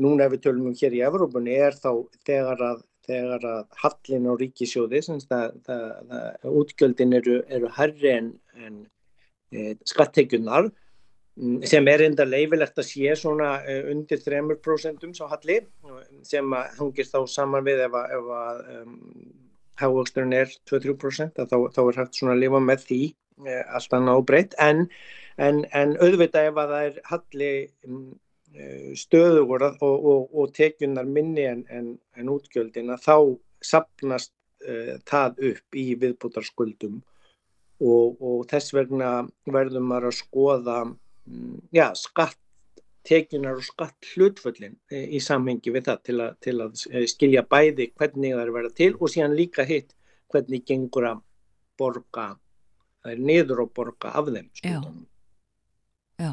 núna 0.00 0.24
ef 0.24 0.32
við 0.38 0.46
tölum 0.46 0.70
um 0.70 0.78
hér 0.80 0.96
í 0.96 1.04
Evrópunni 1.04 1.58
er 1.66 1.76
þá 1.76 1.90
þegar 2.30 2.64
að, 2.70 2.80
þegar 3.04 3.46
að 3.50 3.64
hallin 3.82 4.30
á 4.30 4.32
ríkisjóði 4.40 5.02
útgjöldin 6.62 7.18
eru, 7.20 7.42
eru 7.48 7.70
herri 7.76 8.14
en 8.16 8.32
e, 9.52 9.74
skatteikunar 9.84 10.70
Mm, 11.34 11.64
sem 11.66 11.88
er 11.90 12.04
enda 12.04 12.22
leifilegt 12.28 12.76
að 12.78 12.86
sé 12.86 13.14
svona 13.18 13.56
uh, 13.66 13.88
undir 13.90 14.20
3% 14.22 15.06
svo 15.18 15.26
halli 15.26 15.56
sem 16.22 16.52
hangir 16.78 17.08
þá 17.08 17.24
saman 17.26 17.64
við 17.66 17.82
ef 17.88 17.96
að, 17.98 18.20
hávöxturinn 19.80 20.36
er 20.38 20.52
2-3% 20.70 21.42
þá, 21.50 21.56
þá 21.74 21.80
er 21.82 21.98
hægt 21.98 22.20
svona 22.20 22.36
að 22.36 22.42
lifa 22.44 22.60
með 22.62 22.84
því 22.86 23.00
uh, 23.48 23.64
alltaf 23.80 24.04
nábreytt 24.06 24.54
en, 24.62 24.84
en, 25.34 25.64
en 25.74 25.96
auðvitað 25.98 26.52
ef 26.52 26.62
að 26.62 26.76
það 26.76 26.86
er 26.86 27.02
halli 27.10 27.50
um, 27.88 28.06
stöður 28.98 29.66
og, 29.66 29.82
og, 29.82 30.34
og 30.34 30.52
tekjunar 30.54 31.08
minni 31.10 31.46
en, 31.48 31.64
en 32.14 32.30
útgjöldina 32.30 32.98
þá 33.02 33.34
sapnast 33.64 34.32
uh, 34.68 34.96
það 35.08 35.40
upp 35.50 35.78
í 35.80 35.86
viðbútarskuldum 36.02 37.00
og, 37.82 38.20
og 38.22 38.44
þess 38.50 38.74
vegna 38.76 39.24
verðum 39.50 39.88
maður 39.90 40.12
að 40.12 40.20
skoða 40.20 40.78
Mm, 41.26 41.60
já, 41.72 41.94
skatttekinar 41.96 43.56
og 43.56 43.64
skatt 43.64 44.08
hlutföllin 44.12 44.76
e, 44.92 45.06
í 45.16 45.20
samhengi 45.24 45.72
við 45.72 45.86
það 45.88 46.02
til 46.04 46.16
að, 46.20 46.34
til 46.44 46.54
að 46.60 46.82
e, 46.90 47.04
skilja 47.08 47.42
bæði 47.48 47.86
hvernig 47.96 48.34
það 48.34 48.42
er 48.42 48.52
verið 48.58 48.74
til 48.80 48.90
og 48.98 49.12
síðan 49.12 49.36
líka 49.38 49.64
hitt 49.64 49.94
hvernig 50.32 50.66
gengur 50.68 51.06
að 51.08 51.22
borga, 51.80 52.26
það 53.00 53.14
er 53.14 53.22
niður 53.30 53.64
að 53.64 53.72
borga 53.78 54.12
af 54.20 54.28
þeim 54.28 54.50
skuldunum. 54.52 55.06
Já. 56.20 56.28
Já, 56.28 56.32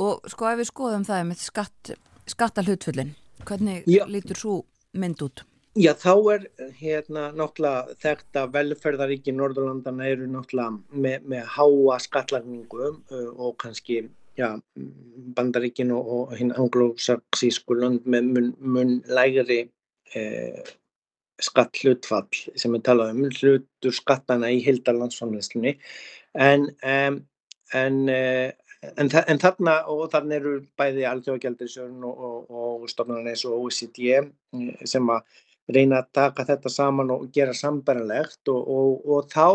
og 0.00 0.32
sko 0.32 0.50
ef 0.50 0.60
við 0.62 0.70
skoðum 0.70 1.06
það 1.08 1.28
með 1.30 1.44
skatt, 1.44 1.92
skattalhutföllin, 2.30 3.14
hvernig 3.48 3.86
Já. 3.90 4.04
lítur 4.08 4.40
svo 4.40 4.58
mynd 4.98 5.22
út? 5.26 5.44
Já, 5.78 5.92
þá 5.94 6.14
er 6.34 6.46
hérna 6.80 7.28
náttúrulega 7.38 7.94
þekkt 8.02 8.38
að 8.40 8.54
velferðaríki 8.56 9.34
Norðurlandana 9.36 10.08
eru 10.10 10.26
náttúrulega 10.26 10.80
með, 10.90 11.28
með 11.30 11.44
háa 11.54 11.98
skattlagningu 12.02 12.88
og 13.36 13.54
kannski 13.62 14.02
já, 14.40 14.48
bandaríkin 15.36 15.92
og, 15.94 16.10
og 16.16 16.34
hinn 16.38 16.52
anglósaksísku 16.58 17.78
land 17.78 18.06
með 18.10 18.32
mun, 18.34 18.50
mun 18.58 18.96
lægri 19.10 19.60
eh, 20.18 20.72
skattlutfall 21.40 22.28
sem 22.58 22.74
við 22.74 22.84
talaðum, 22.88 23.28
hlutur 23.30 23.94
skattana 23.96 24.50
í 24.52 24.60
hildarlandsfamleyslinni 24.64 25.76
en, 26.34 26.66
um, 26.82 27.20
en, 27.74 28.02
uh, 28.12 28.69
en, 28.80 29.10
en 29.10 29.40
þarna 29.40 29.76
og 29.92 30.06
þarna 30.12 30.36
eru 30.38 30.54
bæði 30.78 31.06
alþjóðagjaldirisjörn 31.10 32.04
og, 32.08 32.24
og, 32.28 32.52
og 32.80 32.90
stofnarnar 32.90 33.32
eins 33.32 33.44
og 33.48 33.58
OECD 33.58 34.30
sem 34.88 35.12
að 35.12 35.40
reyna 35.70 36.00
að 36.00 36.12
taka 36.16 36.46
þetta 36.48 36.72
saman 36.72 37.12
og 37.14 37.26
gera 37.34 37.54
sambaralegt 37.56 38.50
og, 38.50 38.70
og, 38.70 39.26
þá 39.30 39.48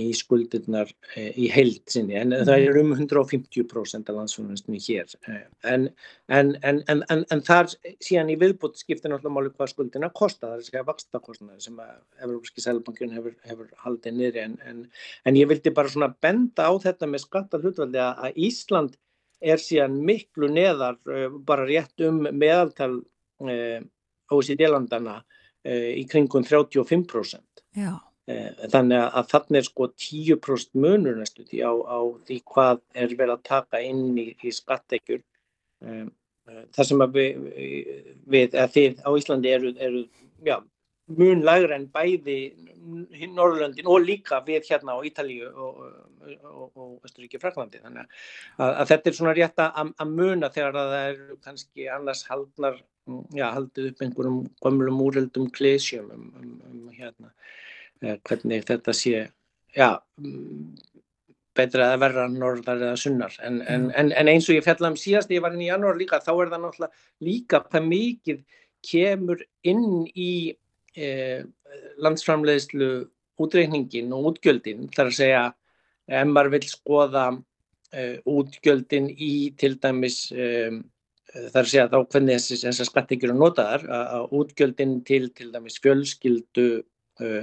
í 0.00 0.10
skuldirnar 0.16 0.90
e, 1.14 1.28
í 1.38 1.48
heild 1.52 1.82
sinni. 1.90 2.16
En 2.18 2.32
mm. 2.32 2.46
það 2.48 2.66
er 2.66 2.78
um 2.80 2.92
150% 2.96 4.10
af 4.10 4.18
landsfjörnumstunni 4.18 4.80
hér. 4.82 5.14
Eh, 5.30 5.44
en, 5.70 5.86
en, 6.28 6.52
en, 6.62 7.04
en 7.08 7.44
þar 7.46 7.70
síðan 8.02 8.32
í 8.34 8.38
viðbútt 8.40 8.80
skiptir 8.80 9.12
náttúrulega 9.12 9.36
máli 9.36 9.52
hvað 9.54 9.72
skuldina 9.74 10.10
kosta, 10.14 10.48
það 10.48 10.56
er 10.56 10.64
að 10.64 10.68
segja 10.70 10.88
vakstakostnaði 10.90 11.66
sem 11.66 11.80
að 11.84 11.94
Európski 12.26 12.64
Sælbankin 12.64 13.14
hefur, 13.14 13.38
hefur 13.46 13.70
haldið 13.84 14.18
niður 14.18 14.40
en 14.44 15.38
ég 15.38 15.50
vildi 15.50 15.74
bara 15.74 15.92
svona 15.92 16.10
benda 16.26 16.68
á 16.70 16.72
þetta 16.82 17.10
með 17.10 17.26
skattalhutvaldi 17.28 18.04
að 18.04 18.42
Ísland 18.48 18.98
er 19.40 19.60
síðan 19.62 19.98
miklu 20.06 20.48
neðar 20.52 20.98
uh, 21.10 21.28
bara 21.46 21.66
rétt 21.68 22.04
um 22.06 22.22
meðaltal 22.30 22.98
uh, 23.00 23.78
OECD-landana 24.32 25.20
uh, 25.20 25.90
í 25.94 26.04
kringum 26.10 26.46
35%. 26.46 27.64
Já. 27.78 27.94
Þannig 28.24 29.02
að 29.04 29.26
þannig 29.28 29.58
er 29.58 29.66
sko 29.66 29.86
10% 30.00 30.78
munur 30.80 31.18
næstu 31.18 31.42
því 31.44 31.58
á, 31.60 31.72
á 31.76 31.98
því 32.24 32.36
hvað 32.54 32.78
er 32.96 33.10
verið 33.18 33.32
að 33.34 33.42
taka 33.44 33.80
inn 33.84 34.14
í, 34.16 34.30
í 34.40 34.52
skattekjur. 34.56 35.20
Það 35.84 36.88
sem 36.88 37.04
við, 37.12 37.42
við 38.32 38.56
þið 38.72 39.02
á 39.04 39.10
Íslandi 39.12 39.52
eru, 39.52 39.74
eru 39.76 40.00
já, 40.40 40.56
mun 41.12 41.44
lagra 41.44 41.76
en 41.76 41.84
bæði 41.92 42.38
Norrlöndin 43.34 43.88
og 43.88 44.04
líka 44.04 44.40
við 44.46 44.70
hérna 44.70 44.96
á 44.96 45.04
Ítalíu 45.04 45.50
og, 45.52 45.84
og, 46.50 46.70
og 46.74 47.06
Östuríki 47.06 47.40
Fraklandi 47.42 47.82
þannig 47.82 48.04
að, 48.04 48.70
að 48.70 48.88
þetta 48.92 49.10
er 49.10 49.18
svona 49.18 49.36
rétt 49.38 49.62
að, 49.64 49.92
að 50.04 50.16
muna 50.20 50.50
þegar 50.54 50.80
að 50.80 50.94
það 50.94 51.06
er 51.10 51.38
kannski 51.48 51.88
annars 51.92 52.24
haldnar, 52.30 52.80
já 53.36 53.46
haldið 53.52 53.92
upp 53.92 54.02
einhverjum 54.06 54.40
gömlum 54.64 55.04
úröldum 55.04 55.50
klísjum 55.54 56.10
um, 56.14 56.26
um, 56.40 56.56
um 56.70 56.90
hérna 56.94 57.32
eh, 58.02 58.18
hvernig 58.24 58.66
þetta 58.68 58.96
sé 58.96 59.28
já 59.74 59.90
betra 61.54 61.92
að 61.94 62.00
verra 62.02 62.26
norðar 62.30 62.82
eða 62.82 62.98
sunnar. 62.98 63.34
En, 63.46 63.60
en, 63.70 63.88
en, 63.94 64.10
en 64.18 64.30
eins 64.30 64.48
og 64.48 64.56
ég 64.56 64.64
fjallaði 64.66 64.94
um 64.94 65.00
síðast 65.00 65.32
ég 65.34 65.42
var 65.44 65.54
inn 65.54 65.62
í 65.62 65.70
janúar 65.70 65.98
líka 65.98 66.18
þá 66.22 66.32
er 66.34 66.52
það 66.52 66.64
náttúrulega 66.64 67.28
líka 67.28 67.60
hvað 67.68 67.88
mikið 67.90 68.40
kemur 68.84 69.44
inn 69.70 70.06
í 70.10 70.32
eh, 70.98 71.44
landsframleiðslu 72.02 72.88
útreikningin 73.44 74.12
og 74.14 74.32
útgjöldin. 74.32 74.88
Þar 74.94 75.10
að 75.10 75.18
segja 75.18 75.44
ef 76.08 76.26
maður 76.30 76.54
vil 76.56 76.66
skoða 76.68 77.24
eh, 77.92 78.18
útgjöldin 78.28 79.10
í 79.12 79.34
til 79.60 79.76
dæmis 79.82 80.26
eh, 80.32 80.74
þar 81.34 81.62
að 81.64 81.70
segja 81.70 81.88
þá 81.90 81.98
hvernig 82.02 82.36
þessi, 82.38 82.60
þessi 82.62 82.86
skattingur 82.88 83.32
er 83.32 83.38
notaðar 83.38 83.86
að 83.96 84.36
útgjöldin 84.38 84.94
til 85.08 85.26
til 85.34 85.50
dæmis 85.54 85.80
fjölskyldu 85.82 86.68
uh, 86.78 87.40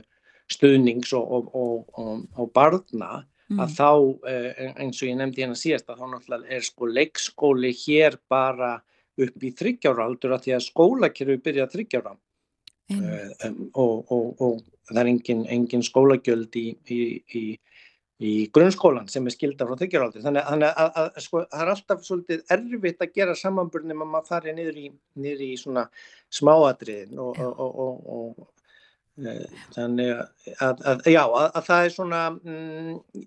stuðnings 0.52 1.12
og, 1.18 1.50
og, 1.52 1.92
og, 2.00 2.24
og 2.40 2.52
barna 2.56 3.12
mm. 3.52 3.60
að 3.60 3.76
þá 3.76 3.90
uh, 3.92 4.48
eins 4.80 5.02
og 5.02 5.10
ég 5.10 5.20
nefndi 5.20 5.44
hérna 5.44 5.60
síðast 5.60 5.92
að 5.92 6.04
þá 6.04 6.06
náttúrulega 6.14 6.56
er 6.56 6.68
sko 6.68 6.88
leikskóli 6.88 7.74
hér 7.84 8.18
bara 8.32 8.78
upp 9.22 9.44
í 9.44 9.52
þryggjára 9.60 10.08
aldur 10.08 10.38
að 10.38 10.46
því 10.46 10.56
að 10.56 10.68
skólakerfi 10.70 11.40
byrja 11.44 11.68
þryggjára 11.74 12.14
um, 12.16 13.60
og, 13.74 13.96
og, 14.08 14.30
og 14.40 14.62
það 14.88 15.02
er 15.04 15.12
engin, 15.12 15.44
engin 15.52 15.86
skólagjöld 15.86 16.56
í, 16.60 16.68
í, 16.88 17.02
í, 17.36 17.44
í 18.22 18.31
grunnskólan 18.53 19.10
sem 19.11 19.26
er 19.27 19.35
skilda 19.35 19.68
frá 19.68 19.77
þryggjaraldi 19.80 20.23
þannig, 20.23 20.45
þannig 20.48 20.69
að, 20.69 20.89
að, 21.02 21.10
að 21.18 21.26
sko, 21.26 21.43
það 21.52 21.64
er 21.64 21.73
alltaf 21.73 22.06
svolítið 22.06 22.56
erfitt 22.56 23.06
að 23.06 23.14
gera 23.18 23.38
samanbörnum 23.39 24.06
að 24.06 24.11
maður 24.14 24.31
fari 24.31 24.56
niður 24.57 24.80
í 24.81 24.88
niður 25.26 25.45
svona 25.61 25.85
smáadriðin 26.39 27.22
og, 27.22 27.41
og 27.41 28.45
e, 29.26 29.35
þannig 29.77 30.14
að, 30.61 30.85
að 30.93 31.10
já, 31.11 31.23
að 31.26 31.65
það 31.72 31.88
er 31.88 31.95
svona 31.98 32.22
mm, 32.38 33.26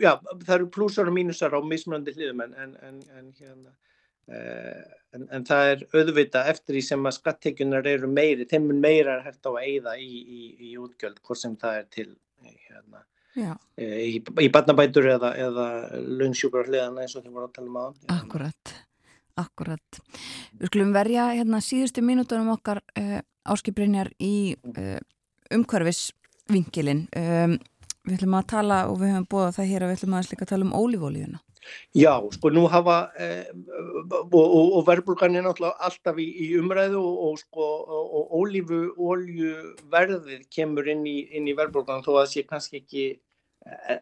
já, 0.00 0.12
það 0.46 0.56
eru 0.56 0.72
plussar 0.78 1.12
og 1.12 1.16
mínusar 1.18 1.54
á 1.56 1.60
mismunandi 1.60 2.16
hliðum 2.16 2.46
en, 2.46 2.58
en, 2.64 2.74
en, 2.88 3.00
en 3.20 3.30
hérna 3.36 3.76
Eh, 4.30 4.82
en, 5.16 5.24
en 5.34 5.44
það 5.46 5.68
er 5.72 5.80
auðvita 5.96 6.44
eftir 6.52 6.76
því 6.76 6.82
sem 6.86 7.08
að 7.08 7.16
skatteikunar 7.16 7.86
eru 7.90 8.10
meiri, 8.10 8.46
þeim 8.46 8.68
mun 8.68 8.82
meira 8.82 9.16
er 9.16 9.24
hægt 9.26 9.48
á 9.48 9.50
að 9.50 9.64
eigða 9.64 9.94
í, 9.98 10.10
í, 10.20 10.42
í 10.68 10.74
útgjöld 10.78 11.18
hvort 11.24 11.40
sem 11.40 11.56
það 11.58 11.78
er 11.80 11.88
til 11.96 12.06
hérna, 12.44 13.02
e, 13.78 13.86
í, 13.86 14.20
í 14.20 14.48
barnabætur 14.52 15.06
eða, 15.14 15.32
eða 15.38 15.66
launsjúkurarleðana 16.20 17.04
eins 17.04 17.16
og 17.16 17.24
þeim 17.24 17.36
voru 17.36 17.48
að 17.48 17.56
tala 17.58 17.70
um 17.70 17.80
aðan. 17.82 17.98
Akkurat, 18.16 18.74
akkurat. 19.40 20.00
Við 20.58 20.72
skulum 20.72 20.94
verja 20.96 21.28
hérna 21.34 21.62
síðustu 21.64 22.04
mínútonum 22.06 22.52
okkar 22.56 22.82
uh, 22.98 23.20
áskiprinjar 23.50 24.12
í 24.18 24.34
uh, 24.74 24.96
umhverfisvinkilin. 25.54 27.06
Um, 27.16 27.58
við 28.06 28.18
ætlum 28.18 28.40
að 28.40 28.50
tala 28.54 28.82
og 28.90 28.98
við 29.02 29.14
höfum 29.14 29.30
búið 29.30 29.54
það 29.58 29.70
hér 29.74 29.84
að 29.84 29.92
við 29.92 30.00
ætlum 30.00 30.18
að 30.18 30.28
slika 30.28 30.46
að 30.46 30.52
tala 30.54 30.68
um 30.68 30.76
ólífólíuna. 30.80 31.44
Já, 31.96 32.14
sko 32.32 32.50
nú 32.54 32.66
hafa 32.72 32.98
eh, 33.20 33.48
og, 33.52 34.34
og, 34.34 34.76
og 34.78 34.84
verðbúrgan 34.88 35.36
er 35.36 35.44
náttúrulega 35.44 35.88
alltaf 35.88 36.20
í, 36.20 36.28
í 36.46 36.46
umræðu 36.60 37.00
og, 37.00 37.18
og 37.28 37.40
sko 37.42 37.66
ólífu 38.40 38.82
óljuverðið 38.96 40.46
kemur 40.52 40.88
inn 40.88 41.04
í, 41.08 41.18
í 41.36 41.56
verðbúrgan 41.58 42.06
þó 42.06 42.14
að 42.14 42.22
það 42.22 42.30
sé 42.34 42.46
kannski 42.48 42.80
ekki 42.80 43.08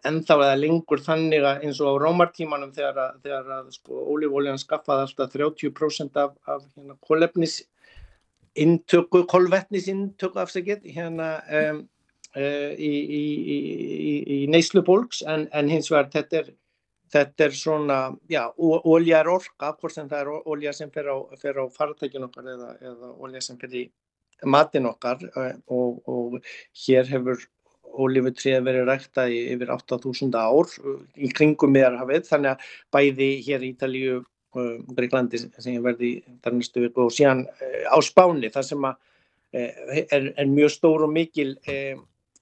ennþá 0.06 0.36
eða 0.36 0.58
lengur 0.60 1.00
þannig 1.02 1.42
að 1.42 1.64
eins 1.66 1.80
og 1.82 1.98
á 1.98 2.02
rámartímanum 2.04 2.70
þegar 2.76 3.00
að, 3.02 3.16
þegar 3.24 3.48
að 3.56 3.72
sko 3.74 4.04
ólífóljan 4.12 4.60
skaffaði 4.62 5.06
alltaf 5.08 5.32
30% 5.34 6.20
af, 6.22 6.36
af 6.46 6.62
hérna 6.76 6.94
kólefnis 7.02 7.58
intöku, 8.58 9.24
kólvetnisintöku 9.26 10.42
afsækjett 10.44 10.86
hérna 10.94 11.28
um, 11.60 11.82
uh, 12.36 12.70
í, 12.78 12.92
í, 13.18 13.24
í 14.36 14.38
neyslu 14.50 14.84
bólks 14.86 15.24
en, 15.26 15.48
en 15.50 15.70
hins 15.72 15.90
vegar 15.90 16.10
þetta 16.14 16.42
er 16.42 16.52
Þetta 17.12 17.44
er 17.46 17.54
svona, 17.56 17.98
já, 18.28 18.42
ólja 18.58 19.22
er 19.22 19.30
orka, 19.32 19.72
hvort 19.80 19.94
sem 19.94 20.08
það 20.10 20.20
er 20.20 20.50
ólja 20.52 20.74
sem 20.76 20.90
fer 20.92 21.08
á, 21.08 21.16
á 21.16 21.64
fartækjun 21.72 22.26
okkar 22.28 22.50
eða, 22.52 22.72
eða 22.84 23.12
ólja 23.16 23.40
sem 23.44 23.56
fer 23.60 23.76
í 23.80 23.84
matin 24.44 24.86
okkar 24.86 25.22
og, 25.34 26.02
og 26.06 26.36
hér 26.84 27.08
hefur 27.08 27.40
ólífutrið 27.98 28.60
verið 28.66 28.86
rækta 28.88 29.26
í 29.30 29.38
yfir 29.54 29.72
8000 29.74 30.34
ár 30.38 30.74
í 31.16 31.30
kringum 31.34 31.72
meðarhafið 31.74 32.28
þannig 32.28 32.52
að 32.52 32.68
bæði 32.94 33.30
hér 33.46 33.64
í 33.64 33.72
Ítalíu, 33.72 34.18
Greiklandi 34.96 35.40
sem 35.44 35.74
ég 35.74 35.82
verði 35.84 36.12
þar 36.44 36.56
næstu 36.56 36.82
viku 36.82 37.06
og 37.06 37.12
síðan 37.14 37.44
á 37.88 37.98
Spáni 38.04 38.50
þar 38.52 38.64
sem 38.66 38.86
að, 38.88 38.96
er, 39.52 40.30
er 40.34 40.48
mjög 40.48 40.72
stór 40.76 41.04
og 41.06 41.12
mikil 41.14 41.52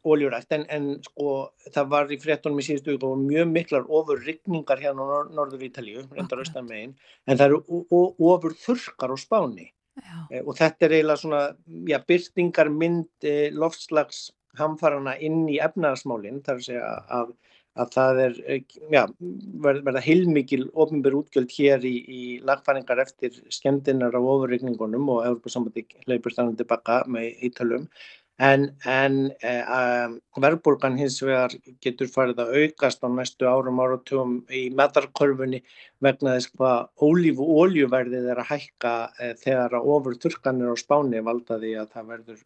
óljurætt 0.07 0.55
en, 0.57 0.67
en 0.71 0.89
sko 1.05 1.33
það 1.75 1.89
var 1.93 2.13
í 2.15 2.19
frettunum 2.23 2.61
í 2.63 2.67
síðustu 2.67 2.97
og 3.09 3.23
mjög 3.23 3.51
miklar 3.53 3.89
ofur 3.99 4.23
rigningar 4.23 4.83
hérna 4.83 5.07
á 5.07 5.11
nor 5.11 5.33
norður 5.35 5.67
Ítalíu, 5.69 6.07
reyndar 6.15 6.43
austan 6.43 6.69
megin 6.69 6.95
en 7.27 7.41
það 7.41 7.47
eru 7.49 8.05
ofur 8.31 8.55
þurkar 8.63 9.15
á 9.15 9.17
spáni. 9.21 9.71
E, 10.29 10.43
og 10.43 10.53
þetta 10.59 10.87
er 10.87 10.95
eiginlega 10.99 11.21
svona, 11.23 11.43
já, 11.89 11.97
byrtingar 12.05 12.69
mynd 12.69 13.25
e, 13.25 13.49
loftslags 13.57 14.27
hamfarana 14.61 15.17
inn 15.23 15.47
í 15.49 15.59
efnaðarsmálinn, 15.65 16.43
þar 16.45 16.61
að 16.61 16.67
segja 16.67 16.91
að, 17.19 17.33
að 17.81 17.95
það 17.97 18.21
er, 18.25 18.37
eh, 18.53 18.77
já, 18.93 19.03
verð, 19.65 19.83
verða 19.89 20.05
heilmikil 20.05 20.63
ofinbjörn 20.85 21.23
útgjöld 21.23 21.57
hér 21.57 21.89
í, 21.89 21.95
í 22.19 22.23
lagfæringar 22.49 23.03
eftir 23.05 23.41
skemmtinnar 23.53 24.17
á 24.17 24.21
ofurregningunum 24.21 25.11
og 25.17 25.25
Európa 25.29 25.53
sambandi 25.53 25.87
leipur 26.09 26.35
stannum 26.35 26.57
tilbaka 26.61 27.03
með 27.09 27.49
ítölum 27.51 27.89
en, 28.43 28.67
en 28.85 29.15
um, 29.33 30.17
verðbólgan 30.43 30.99
hins 31.01 31.19
vegar 31.25 31.55
getur 31.85 32.11
farið 32.13 32.43
að 32.45 32.57
aukast 32.61 33.05
á 33.05 33.09
næstu 33.09 33.49
árum 33.49 33.81
áratugum 33.81 34.35
í 34.53 34.67
meðarkorfunni 34.77 35.63
vegna 36.05 36.35
þess 36.37 36.53
hvað 36.57 36.91
ólífu 37.01 37.47
og 37.47 37.63
oljuverðið 37.65 38.29
er 38.33 38.43
að 38.43 38.51
hækka 38.51 38.93
e, 39.21 39.31
þegar 39.41 39.79
að 39.79 39.89
ofur 39.95 40.19
turkanir 40.21 40.75
á 40.75 40.77
spáni 40.77 41.25
valda 41.25 41.61
því 41.63 41.73
að 41.81 41.95
það 41.95 42.13
verður 42.13 42.45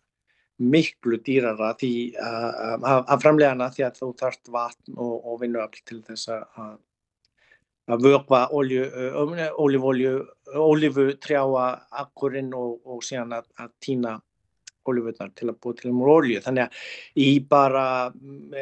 miklu 0.61 1.19
dýrara 1.25 1.73
því 1.81 1.93
að 2.21 3.19
framlega 3.23 3.55
hana 3.55 3.71
því 3.73 3.87
að 3.87 3.99
þú 3.99 4.13
þarft 4.21 4.51
vatn 4.53 4.97
og, 5.01 5.15
og 5.25 5.41
vinnuafl 5.41 5.83
til 5.89 6.03
þess 6.07 6.31
að 6.37 6.79
að 7.91 8.05
vögva 8.07 8.45
ólífu 10.55 11.07
trjáa 11.19 11.65
akkurinn 12.03 12.53
og, 12.55 12.77
og 12.87 13.01
síðan 13.03 13.33
að, 13.41 13.49
að 13.59 13.73
týna 13.83 14.13
olífutnar 14.89 15.33
til 15.37 15.51
að 15.51 15.59
búa 15.63 15.77
til 15.79 15.91
um 15.93 16.03
olíu. 16.05 16.41
Þannig 16.45 16.67
að 16.67 17.25
í 17.25 17.29
bara, 17.51 17.85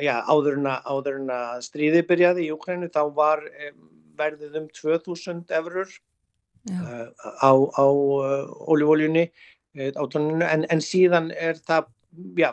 já, 0.02 0.16
áður 0.26 0.58
en 0.58 0.70
að, 0.72 0.90
áður 0.94 1.20
en 1.20 1.32
að 1.36 1.62
stríði 1.68 2.04
byrjaði 2.08 2.46
í 2.46 2.52
Ukrænu 2.54 2.90
þá 2.94 3.02
var 3.16 3.44
eh, 3.52 3.74
verðið 4.18 4.58
um 4.62 4.66
2000 4.74 5.44
eurur 5.60 5.92
uh, 6.72 7.06
á, 7.38 7.52
á 7.54 7.86
uh, 7.86 8.48
olífóljunni 8.72 9.28
uh, 9.28 9.92
en, 10.18 10.66
en 10.66 10.82
síðan 10.82 11.30
er 11.36 11.60
það, 11.62 11.92
já, 12.38 12.50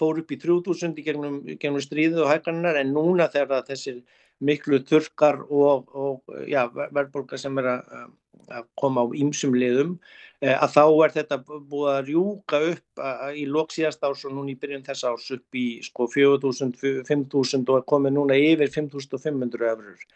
fór 0.00 0.20
upp 0.24 0.34
í 0.34 0.40
3000 0.42 0.98
í 0.98 1.06
gegnum, 1.06 1.38
gegnum 1.54 1.82
stríðu 1.82 2.24
og 2.24 2.32
hækkanar 2.32 2.80
en 2.80 2.92
núna 2.96 3.30
þegar 3.32 3.66
þessir 3.68 4.02
miklu 4.44 4.80
þurkar 4.88 5.44
og, 5.46 5.86
og 5.94 6.38
já, 6.50 6.66
verðbólka 6.74 7.38
sem 7.40 7.62
er 7.62 7.70
að, 7.76 8.10
að 8.52 8.68
koma 8.80 9.04
á 9.04 9.06
ýmsum 9.16 9.54
liðum 9.56 9.94
eh, 10.42 10.54
að 10.54 10.74
þá 10.74 10.82
er 11.06 11.14
þetta 11.16 11.38
búið 11.46 11.90
að 11.92 12.10
rjúka 12.10 12.60
upp 12.70 13.02
í 13.34 13.44
loksíðast 13.50 14.06
árs 14.06 14.24
og 14.28 14.34
núna 14.36 14.52
í 14.52 14.58
byrjun 14.60 14.86
þess 14.86 15.06
árs 15.10 15.28
upp 15.36 15.58
í 15.58 15.66
sko 15.86 16.08
4000, 16.12 16.74
5000 17.08 17.72
og 17.72 17.80
er 17.80 17.86
komið 17.94 18.16
núna 18.18 18.38
yfir 18.38 18.72
5500 18.74 19.70
eurur 19.72 20.06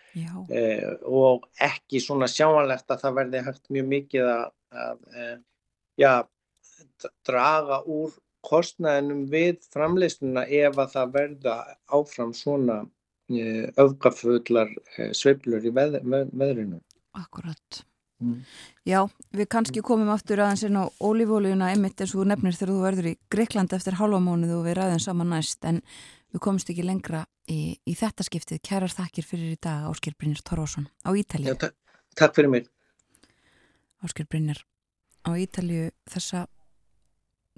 eh, 0.50 0.86
og 1.04 1.48
ekki 1.70 2.02
svona 2.04 2.30
sjáanlegt 2.30 2.90
að 2.90 3.04
það 3.06 3.18
verði 3.22 3.44
hægt 3.48 3.66
mjög 3.74 3.90
mikið 3.94 4.32
að, 4.34 4.46
að 4.86 5.22
eh, 5.22 5.36
já, 6.04 6.12
draga 7.26 7.82
úr 7.86 8.14
kostnæðinum 8.48 9.26
við 9.32 9.64
framleysnuna 9.74 10.46
ef 10.46 10.78
að 10.78 10.94
það 10.94 11.16
verða 11.16 11.56
áfram 11.98 12.30
svona 12.36 12.84
Eh, 13.28 13.68
öfgafullar 13.76 14.70
eh, 14.96 15.10
sveiflur 15.12 15.60
í 15.60 15.70
veð, 15.76 15.98
veð, 16.00 16.30
veðrinu. 16.40 16.78
Akkurat. 17.18 17.82
Mm. 18.18 18.42
Já, 18.88 19.04
við 19.30 19.46
kannski 19.52 19.82
komum 19.86 20.10
aftur 20.10 20.40
aðeins 20.42 20.64
inn 20.66 20.78
á 20.78 20.90
ólífólíuna 20.98 21.70
einmitt 21.70 22.00
eins 22.02 22.14
og 22.16 22.24
þú 22.24 22.28
nefnir 22.32 22.56
þegar 22.56 22.72
þú 22.72 22.78
verður 22.82 23.10
í 23.12 23.18
Greikland 23.30 23.74
eftir 23.76 23.98
halvamónuð 24.00 24.56
og 24.56 24.64
við 24.66 24.78
ræðum 24.80 25.02
saman 25.04 25.30
næst 25.30 25.68
en 25.68 25.78
við 26.34 26.42
komumst 26.42 26.72
ekki 26.72 26.86
lengra 26.86 27.22
í, 27.46 27.78
í 27.78 27.94
þetta 27.94 28.26
skiptið. 28.26 28.62
Kærar 28.66 28.94
þakkir 28.94 29.28
fyrir 29.28 29.54
í 29.54 29.60
dag 29.62 29.86
Ásker 29.90 30.16
Brynjar 30.18 30.42
Torvason 30.42 30.88
á 31.06 31.10
Ítalið. 31.14 31.52
Já, 31.52 31.58
ta 31.62 31.70
takk 32.18 32.34
fyrir 32.40 32.52
mig. 32.56 32.66
Ásker 34.02 34.26
Brynjar 34.26 34.64
á 35.22 35.30
Ítalið 35.38 35.92
þessa 36.10 36.46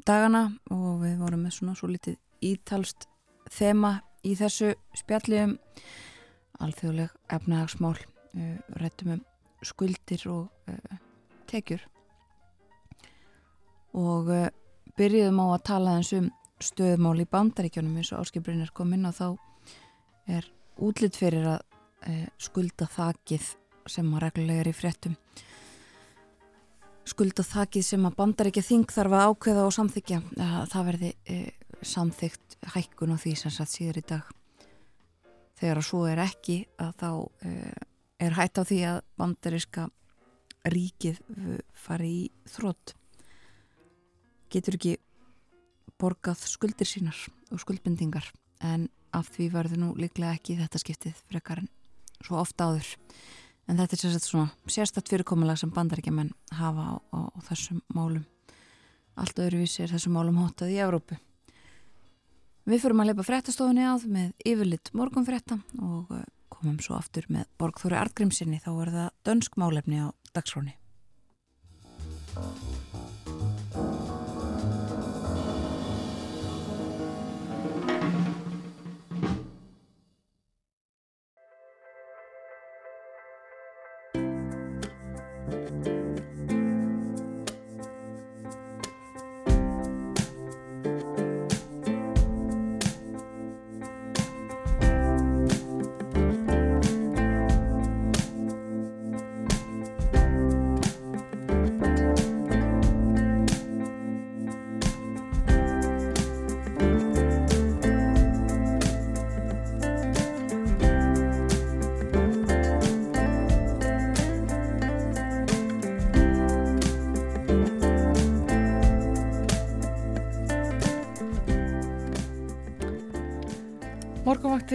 dagana 0.04 0.46
og 0.72 1.00
við 1.06 1.16
vorum 1.24 1.44
með 1.46 1.56
svona 1.56 1.76
svo 1.78 1.88
litið 1.88 2.20
ítalst 2.44 3.08
þema 3.52 3.96
í 4.24 4.36
þessu 4.36 4.74
spjalli 4.96 5.40
um 5.46 5.56
alþjóðleg 6.60 7.12
efnahagsmál 7.32 7.96
réttum 8.80 9.16
um 9.16 9.26
skuldir 9.66 10.24
og 10.30 10.70
uh, 10.70 10.98
tekjur. 11.50 11.82
Og 13.98 14.30
uh, 14.30 14.48
byrjuðum 14.98 15.42
á 15.42 15.46
að 15.50 15.64
tala 15.70 15.96
eins 15.98 16.12
um 16.16 16.30
stöðmál 16.60 17.22
í 17.22 17.28
bandaríkjónum 17.30 18.00
eins 18.00 18.12
og 18.12 18.24
áskipurinnir 18.24 18.72
kom 18.76 18.92
inn 18.96 19.08
og 19.08 19.16
þá 19.16 19.28
er 20.30 20.48
útlitt 20.80 21.16
fyrir 21.18 21.46
að 21.56 21.62
uh, 22.08 22.26
skulda 22.40 22.88
þakið 22.90 23.54
sem 23.90 24.10
að 24.14 24.26
reglulega 24.26 24.64
er 24.64 24.70
í 24.70 24.76
fréttum 24.76 25.16
skulda 27.08 27.42
þakið 27.42 27.82
sem 27.82 28.04
að 28.06 28.16
bandaríkja 28.18 28.62
þing 28.62 28.92
þarf 28.92 29.14
að 29.16 29.30
ákveða 29.32 29.62
og 29.66 29.72
samþykja 29.74 30.18
það 30.70 30.84
verði 30.86 31.10
samþygt 31.80 32.58
hækkun 32.74 33.16
á 33.16 33.18
því 33.18 33.32
sem 33.40 33.54
satt 33.54 33.72
síður 33.72 33.98
í 33.98 34.04
dag. 34.12 34.28
Þegar 35.58 35.80
að 35.80 35.86
svo 35.88 36.02
er 36.08 36.22
ekki 36.22 36.58
að 36.80 36.92
þá 37.00 37.10
er 38.20 38.36
hætt 38.36 38.60
á 38.60 38.62
því 38.68 38.80
að 38.92 39.02
bandariska 39.20 39.88
ríkið 40.68 41.20
fari 41.72 42.10
í 42.20 42.24
þrótt 42.52 42.94
getur 44.50 44.76
ekki 44.76 44.96
borgað 46.00 46.42
skuldir 46.48 46.88
sínar 46.88 47.16
og 47.52 47.62
skuldbendingar 47.62 48.26
en 48.66 48.88
af 49.16 49.30
því 49.34 49.50
verður 49.54 49.82
nú 49.82 49.90
líklega 49.98 50.36
ekki 50.36 50.58
þetta 50.58 50.80
skiptið 50.82 51.22
frekar 51.30 51.62
en 51.62 51.70
svo 52.20 52.38
ofta 52.40 52.68
áður. 52.68 52.90
En 53.68 53.78
þetta 53.78 53.96
er 53.96 54.00
sérstaklega 54.02 54.28
svona 54.28 54.74
sérstatt 54.74 55.10
fyrirkomulag 55.10 55.58
sem 55.60 55.72
bandaríkjaman 55.74 56.32
hafa 56.58 56.86
á, 56.90 56.94
á, 57.14 57.18
á 57.30 57.38
þessum 57.48 57.82
málum. 57.94 58.24
Allt 59.20 59.38
öðruvísi 59.42 59.84
er 59.84 59.92
þessum 59.94 60.16
málum 60.16 60.40
hótað 60.40 60.74
í 60.74 60.80
Evrópu. 60.82 61.18
Við 62.70 62.82
fyrum 62.82 63.02
að 63.02 63.10
leipa 63.10 63.26
fréttastofunni 63.26 63.86
að 63.86 64.06
með 64.10 64.46
yfirlitt 64.46 64.92
morgunfrétta 64.96 65.58
og 65.80 66.10
eh, 66.14 66.26
komum 66.60 66.78
svo 66.84 66.98
aftur 66.98 67.26
með 67.32 67.48
Borgþóri 67.60 67.98
Artgrímsinni 68.00 68.60
þá 68.62 68.70
er 68.74 68.92
það 68.96 69.08
dönsk 69.28 69.58
málefni 69.60 70.04
á 70.04 70.08
dagsfróni. 70.36 70.76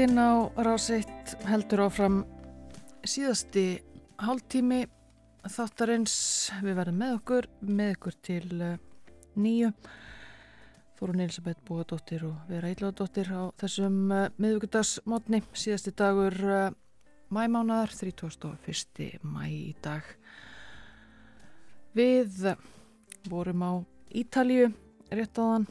Morgunvaktinn 0.06 0.22
á 0.22 0.54
ráseitt 0.62 1.32
heldur 1.50 1.82
áfram 1.88 2.18
síðasti 3.02 3.82
hálftími 4.22 4.84
þáttarins. 5.50 6.52
Við 6.62 6.78
verðum 6.78 7.00
með 7.02 7.14
okkur 7.16 7.48
með 7.66 7.90
okkur 7.96 8.18
til 8.22 8.60
uh, 8.62 8.76
nýju 9.34 9.72
Þórun 11.00 11.26
Elisabeth 11.26 11.66
Bóadóttir 11.66 12.28
og 12.30 12.38
Vera 12.52 12.70
Ílóðadóttir 12.70 13.34
á 13.34 13.50
þessum 13.58 13.98
uh, 14.14 14.30
miðugudagsmotni 14.38 15.42
síðasti 15.58 15.96
dagur 15.98 16.38
mæmánaðar 17.34 17.98
31. 17.98 19.26
mæ 19.26 19.44
í 19.50 19.74
dag. 19.82 20.06
Við 21.98 22.54
vorum 23.26 23.66
á 23.66 23.72
Ítalju 24.14 24.70
rétt 25.10 25.42
áðan. 25.42 25.66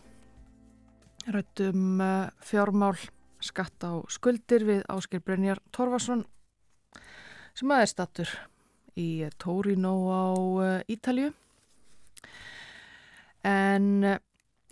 Rættum 1.31 2.03
fjármál 2.43 2.99
skatt 3.45 3.85
á 3.85 4.01
skuldir 4.13 4.65
við 4.67 4.83
Ásker 4.91 5.23
Brynjar 5.25 5.61
Torfarsson 5.75 6.25
sem 7.55 7.71
aðeins 7.71 7.95
stattur 7.95 8.31
í 8.99 9.27
Torino 9.43 9.95
á 10.11 10.27
eh, 10.65 10.95
Ítalju 10.95 11.31
en 13.47 13.89
eh, 14.05 14.19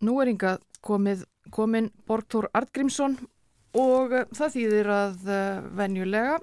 nú 0.03 0.17
er 0.23 0.33
ynga 0.33 0.57
komin 0.83 1.91
Borgþór 2.09 2.51
Artgrímsson 2.59 3.19
og 3.79 4.17
eh, 4.17 4.27
það 4.35 4.57
þýðir 4.57 4.93
að 4.97 5.31
venjulega, 5.79 6.41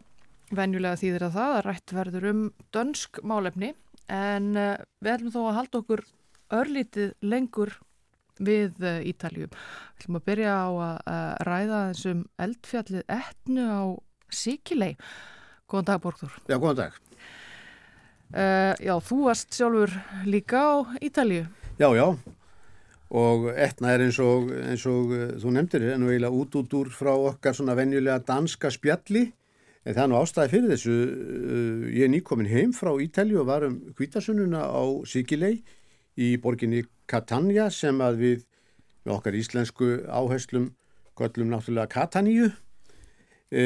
venjulega 0.56 1.02
þýðir 1.02 1.28
að 1.28 1.38
það 1.40 1.58
að 1.58 1.66
rætt 1.68 1.96
verður 1.98 2.30
um 2.32 2.42
dönsk 2.76 3.22
málefni. 3.24 3.74
En 4.10 4.56
við 4.58 5.12
ætlum 5.12 5.34
þó 5.36 5.42
að 5.44 5.58
halda 5.60 5.80
okkur 5.84 6.02
örlítið 6.58 7.12
lengur 7.22 7.76
við 8.40 8.80
eh, 8.86 9.02
Ítaljum. 9.12 9.52
Við 9.52 10.00
ætlum 10.04 10.20
að 10.20 10.26
byrja 10.30 10.56
á 10.56 10.70
að 10.70 11.28
ræða 11.50 11.82
þessum 11.92 12.24
eldfjallið 12.46 13.14
etnu 13.20 13.68
á 13.68 13.84
Sikilei. 14.30 14.94
Góðan 15.70 15.88
dag, 15.92 16.02
Borgþór. 16.02 16.36
Já, 16.50 16.58
góðan 16.58 16.82
dag. 16.84 17.00
Uh, 18.30 18.76
já, 18.78 18.94
þú 19.02 19.24
varst 19.26 19.56
sjálfur 19.58 19.94
líka 20.30 20.62
á 20.62 20.74
Ítalju. 21.02 21.48
Já, 21.82 21.90
já. 21.98 22.06
Og 23.10 23.48
etna 23.58 23.96
er 23.96 24.04
eins 24.06 24.20
og, 24.22 24.52
eins 24.54 24.86
og 24.90 25.14
uh, 25.16 25.24
þú 25.42 25.54
nefndir, 25.56 25.88
en 25.96 26.06
eiginlega 26.06 26.38
út 26.38 26.58
út 26.62 26.76
úr 26.78 26.92
frá 26.94 27.10
okkar 27.16 27.58
svona 27.58 27.74
venjulega 27.78 28.22
danska 28.26 28.70
spjalli. 28.74 29.32
En 29.82 29.96
það 29.96 30.04
er 30.04 30.12
nú 30.12 30.20
ástæði 30.20 30.54
fyrir 30.54 30.74
þessu. 30.76 30.98
Uh, 31.10 31.90
ég 31.90 32.06
er 32.06 32.14
nýkomin 32.14 32.52
heim 32.52 32.74
frá 32.78 32.94
Ítalju 33.02 33.42
og 33.42 33.50
var 33.50 33.66
um 33.66 33.80
kvítasununa 33.98 34.62
á 34.70 34.84
Sikilei 35.10 35.56
í 36.20 36.34
borginni 36.42 36.84
Catania 37.10 37.70
sem 37.74 38.00
að 38.04 38.24
við 38.24 38.46
með 39.06 39.16
okkar 39.16 39.38
íslensku 39.40 39.92
áherslum 40.06 40.74
göllum 41.20 41.52
náttúrulega 41.52 41.92
Cataníu 41.92 42.50
e, 43.52 43.64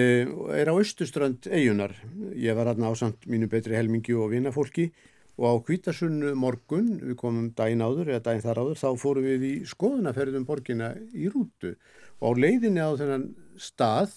er 0.55 0.69
á 0.69 0.73
austuströnd 0.73 1.49
eigunar. 1.49 1.95
Ég 2.38 2.55
var 2.57 2.71
aðna 2.71 2.93
ásamt 2.93 3.27
mínu 3.30 3.49
betri 3.51 3.77
helmingi 3.77 4.15
og 4.15 4.31
vinafólki 4.34 4.91
og 5.38 5.45
á 5.49 5.53
kvítasunnu 5.65 6.35
morgun, 6.38 6.99
við 7.01 7.17
komum 7.17 7.49
daginn 7.57 7.81
áður 7.81 8.13
eða 8.13 8.25
daginn 8.27 8.45
þar 8.45 8.61
áður, 8.61 8.81
þá 8.84 8.89
fórum 9.01 9.25
við 9.25 9.45
í 9.49 9.53
skoðunaferðum 9.65 10.45
borgina 10.45 10.91
í 11.09 11.30
rútu 11.34 11.73
og 12.21 12.38
á 12.38 12.39
leiðinni 12.43 12.84
á 12.85 12.93
þennan 12.99 13.31
stað, 13.57 14.13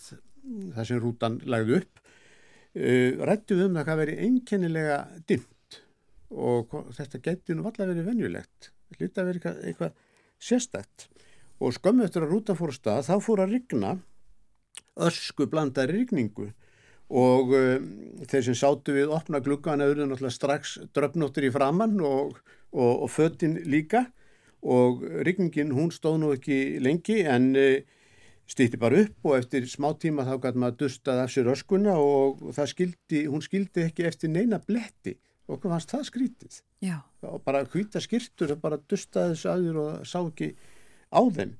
þar 0.76 0.88
sem 0.90 1.00
rútan 1.00 1.38
lagði 1.48 1.80
upp, 1.80 2.02
uh, 2.76 3.24
rættu 3.24 3.56
við 3.56 3.70
um 3.70 3.78
það 3.80 3.88
hvað 3.88 4.02
veri 4.02 4.18
einkennilega 4.28 4.98
dimmt 5.24 5.55
og 6.36 6.74
þetta 6.96 7.22
geti 7.24 7.56
nú 7.56 7.64
alltaf 7.66 7.88
verið 7.88 8.10
venjulegt, 8.10 8.70
hluta 8.98 9.24
verið 9.24 9.40
eitthvað, 9.40 9.62
eitthvað 9.70 9.96
sérstætt 10.42 11.08
og 11.56 11.72
skömmu 11.72 12.04
eftir 12.04 12.26
að 12.26 12.34
rútan 12.34 12.58
fór 12.58 12.74
stað, 12.76 13.06
þá 13.08 13.16
fór 13.24 13.42
að 13.46 13.56
rigna 13.56 13.96
ösku 14.96 15.46
blandari 15.48 16.02
rigningu. 16.02 16.50
Og 17.06 17.52
um, 17.54 17.90
þeir 18.26 18.48
sem 18.48 18.56
sátu 18.58 18.96
við 18.96 19.12
opna 19.14 19.40
gluggan 19.40 19.80
auðvitað 19.84 20.10
náttúrulega 20.10 20.34
strax 20.34 20.76
dröfnóttir 20.96 21.46
í 21.46 21.52
framann 21.54 22.00
og, 22.02 22.40
og, 22.74 23.04
og 23.06 23.10
föttin 23.14 23.60
líka. 23.64 24.08
Og 24.66 25.04
rigningin 25.24 25.70
hún 25.76 25.92
stóð 25.94 26.18
nú 26.22 26.32
ekki 26.34 26.80
lengi 26.82 27.20
en 27.30 27.52
uh, 27.54 27.76
stýtti 28.50 28.80
bara 28.80 29.04
upp 29.04 29.30
og 29.30 29.38
eftir 29.38 29.68
smá 29.70 29.92
tíma 30.00 30.26
þá 30.26 30.34
gæti 30.42 30.62
maður 30.62 30.80
dustað 30.82 31.22
af 31.22 31.32
sér 31.32 31.52
öskuna 31.54 31.94
og 32.02 32.42
skildi, 32.66 33.26
hún 33.30 33.44
skildi 33.44 33.86
ekki 33.86 34.06
eftir 34.06 34.32
neina 34.32 34.58
bletti 34.62 35.16
og 35.46 35.60
hvað 35.60 35.76
fannst 35.76 35.92
það 35.92 36.06
skrítið 36.10 36.58
Já. 36.84 36.96
og 37.26 37.42
bara 37.46 37.64
hvita 37.70 38.02
skirtur 38.02 38.56
bara 38.60 38.80
dustaði 38.90 39.34
þessu 39.34 39.52
aður 39.52 39.78
og 39.82 40.08
sá 40.08 40.18
ekki 40.20 40.50
á 41.14 41.20
þeim 41.22 41.54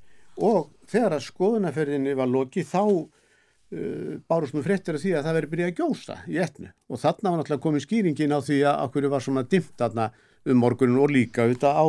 og 0.47 0.73
þegar 0.91 1.17
að 1.17 1.27
skoðunaferðinni 1.31 2.17
var 2.19 2.29
lokið 2.31 2.69
þá 2.73 2.83
uh, 2.87 4.13
bárust 4.29 4.57
nú 4.57 4.65
fréttir 4.67 4.99
af 4.99 5.05
því 5.05 5.15
að 5.17 5.29
það 5.29 5.39
veri 5.39 5.53
byrjað 5.55 5.73
að 5.73 5.81
gjósa 5.81 6.19
í 6.27 6.41
etnu 6.43 6.73
og 6.91 7.03
þarna 7.03 7.33
var 7.33 7.41
náttúrulega 7.41 7.67
komið 7.69 7.87
skýringin 7.87 8.37
á 8.37 8.41
því 8.43 8.61
að 8.67 8.85
okkur 8.89 9.09
var 9.15 9.27
svona 9.27 9.47
dimt 9.47 9.75
þarna 9.79 10.11
um 10.47 10.63
morgunin 10.63 11.03
og 11.03 11.11
líka 11.15 11.47
auðvitað 11.47 11.81
á 11.83 11.87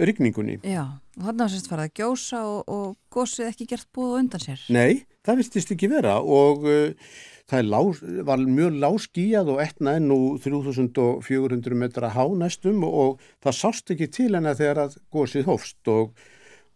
rigningunni. 0.00 0.58
Já, 0.64 0.86
og 1.18 1.26
þarna 1.26 1.44
var 1.44 1.52
sérst 1.52 1.68
farið 1.70 1.88
að 1.90 1.98
gjósa 2.00 2.40
og, 2.48 2.70
og 2.72 2.94
gósið 3.12 3.50
ekki 3.50 3.68
gert 3.74 3.88
búið 3.94 4.14
undan 4.22 4.42
sér. 4.42 4.62
Nei, 4.72 5.04
það 5.26 5.42
viltist 5.42 5.74
ekki 5.74 5.90
vera 5.92 6.16
og 6.22 6.64
uh, 6.64 7.12
það 7.52 7.68
lá, 7.68 7.80
var 8.26 8.42
mjög 8.42 8.78
láskíjað 8.82 9.52
og 9.52 9.60
etna 9.64 9.96
enn 9.98 10.08
nú 10.10 10.18
3400 10.42 11.78
metra 11.78 12.12
há 12.14 12.24
næstum 12.38 12.82
og 12.88 13.20
það 13.44 13.58
sást 13.58 13.92
ekki 13.94 14.08
til 14.12 14.30
hennar 14.32 14.56
þegar 14.58 14.86
að 14.86 14.98
gósið 15.12 15.48
hófst 15.50 15.92
og, 15.92 16.12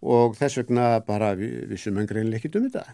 og 0.05 0.36
þess 0.39 0.61
vegna 0.61 0.89
bara 1.07 1.32
við, 1.39 1.66
við 1.73 1.85
sem 1.86 2.01
engreinlega 2.03 2.43
ekkit 2.43 2.61
um 2.61 2.69
þetta. 2.69 2.86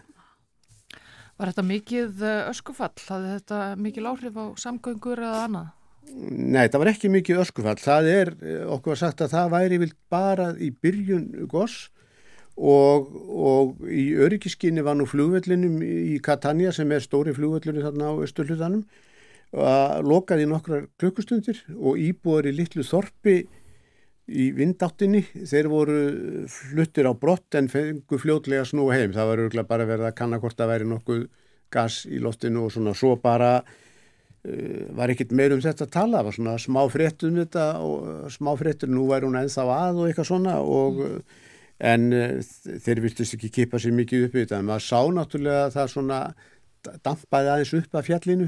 Var 1.33 1.49
þetta 1.49 1.65
mikið 1.65 2.27
eh, 2.29 2.41
öskufall? 2.51 2.93
Hafði 3.09 3.31
þetta 3.37 3.61
mikið 3.81 4.05
láhrif 4.05 4.37
á 4.37 4.45
samgöngur 4.63 5.23
eða 5.23 5.47
annað? 5.47 5.71
Nei, 6.13 6.67
það 6.67 6.79
var 6.83 6.91
ekki 6.91 7.09
mikið 7.09 7.41
öskufall. 7.41 7.79
Það 7.81 8.09
er, 8.11 8.31
eh, 8.43 8.61
okkur 8.69 8.93
var 8.93 9.01
sagt 9.01 9.23
að 9.25 9.33
það 9.33 9.53
væri 9.55 9.81
vilt 9.81 9.99
bara 10.13 10.51
í 10.55 10.69
byrjun 10.71 11.27
goss 11.51 11.89
og, 12.57 13.09
og 13.29 13.87
í 13.89 14.11
öryggiskinni 14.21 14.83
var 14.85 14.97
nú 14.99 15.07
flugvellinum 15.09 15.81
í 15.81 16.19
Catania 16.23 16.73
sem 16.75 16.91
er 16.93 17.01
stóri 17.01 17.33
flugvellinu 17.33 17.81
þarna 17.81 18.13
á 18.13 18.21
Östurlutanum 18.21 18.85
að 19.53 20.07
lokaði 20.09 20.47
nokkrar 20.49 20.87
klukkustundir 21.01 21.59
og 21.77 21.99
íbúður 22.01 22.49
í 22.49 22.55
litlu 22.57 22.85
þorpi 22.85 23.43
í 24.23 24.49
vindáttinni, 24.55 25.21
þeir 25.35 25.67
voru 25.67 25.97
fluttir 26.49 27.09
á 27.09 27.13
brott 27.13 27.57
en 27.59 27.67
fengu 27.69 28.17
fljótlega 28.21 28.63
snú 28.65 28.87
heim, 28.93 29.11
það 29.13 29.29
var 29.29 29.41
örgulega 29.45 29.69
bara 29.69 29.87
verið 29.89 30.09
að 30.09 30.17
kanna 30.17 30.39
hvort 30.39 30.57
það 30.57 30.71
væri 30.71 30.87
nokkuð 30.89 31.25
gas 31.73 32.03
í 32.07 32.21
loftinu 32.23 32.63
og 32.67 32.71
svona 32.71 32.93
svo 32.95 33.17
bara 33.19 33.57
uh, 33.59 34.83
var 34.95 35.11
ekkit 35.11 35.33
meir 35.35 35.53
um 35.53 35.61
þetta 35.61 35.89
að 35.89 35.95
tala, 35.97 36.21
það 36.21 36.29
var 36.29 36.37
svona 36.37 36.57
smá 36.61 36.81
frétt 36.93 37.27
um 37.27 37.39
þetta 37.41 37.67
og 37.83 38.31
smá 38.33 38.53
fréttur, 38.61 38.93
nú 38.93 39.09
væri 39.11 39.27
hún 39.27 39.41
ennþá 39.41 39.67
að 39.75 39.99
og 39.99 40.07
eitthvað 40.07 40.29
svona 40.31 40.59
og 40.63 41.03
en 41.79 42.09
uh, 42.13 42.39
þeir 42.85 43.03
viltist 43.03 43.37
ekki 43.37 43.51
kipa 43.61 43.81
sér 43.81 43.95
mikið 43.97 44.27
upp 44.27 44.35
í 44.37 44.43
þetta, 44.43 44.59
en 44.59 44.69
maður 44.69 44.87
sá 44.87 44.99
náttúrulega 45.17 45.71
það 45.73 45.93
svona 45.95 46.19
dampaði 47.03 47.51
aðeins 47.51 47.73
upp 47.79 47.97
af 47.97 48.07
fjallinu, 48.09 48.47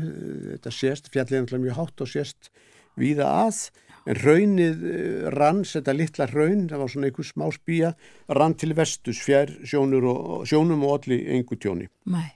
þetta 0.56 0.74
sést 0.74 1.10
fjallinu 1.14 1.48
er 1.48 1.62
mjög 1.64 1.78
hátt 1.80 2.04
og 2.04 2.12
sést 2.12 2.52
víða 3.00 3.30
að. 3.46 3.66
En 4.06 4.20
raunnið 4.22 4.82
eh, 4.86 5.28
rann, 5.34 5.64
þetta 5.66 5.96
litla 5.96 6.28
raun, 6.30 6.68
það 6.70 6.82
var 6.84 6.92
svona 6.94 7.08
einhver 7.10 7.26
smá 7.26 7.46
spýja, 7.54 7.94
rann 8.38 8.54
til 8.54 8.76
vestus, 8.78 9.22
fjær 9.26 9.54
og, 9.80 10.44
sjónum 10.46 10.84
og 10.86 11.00
allir 11.00 11.24
einhver 11.34 11.58
tjóni. 11.58 11.88
Nei, 12.14 12.28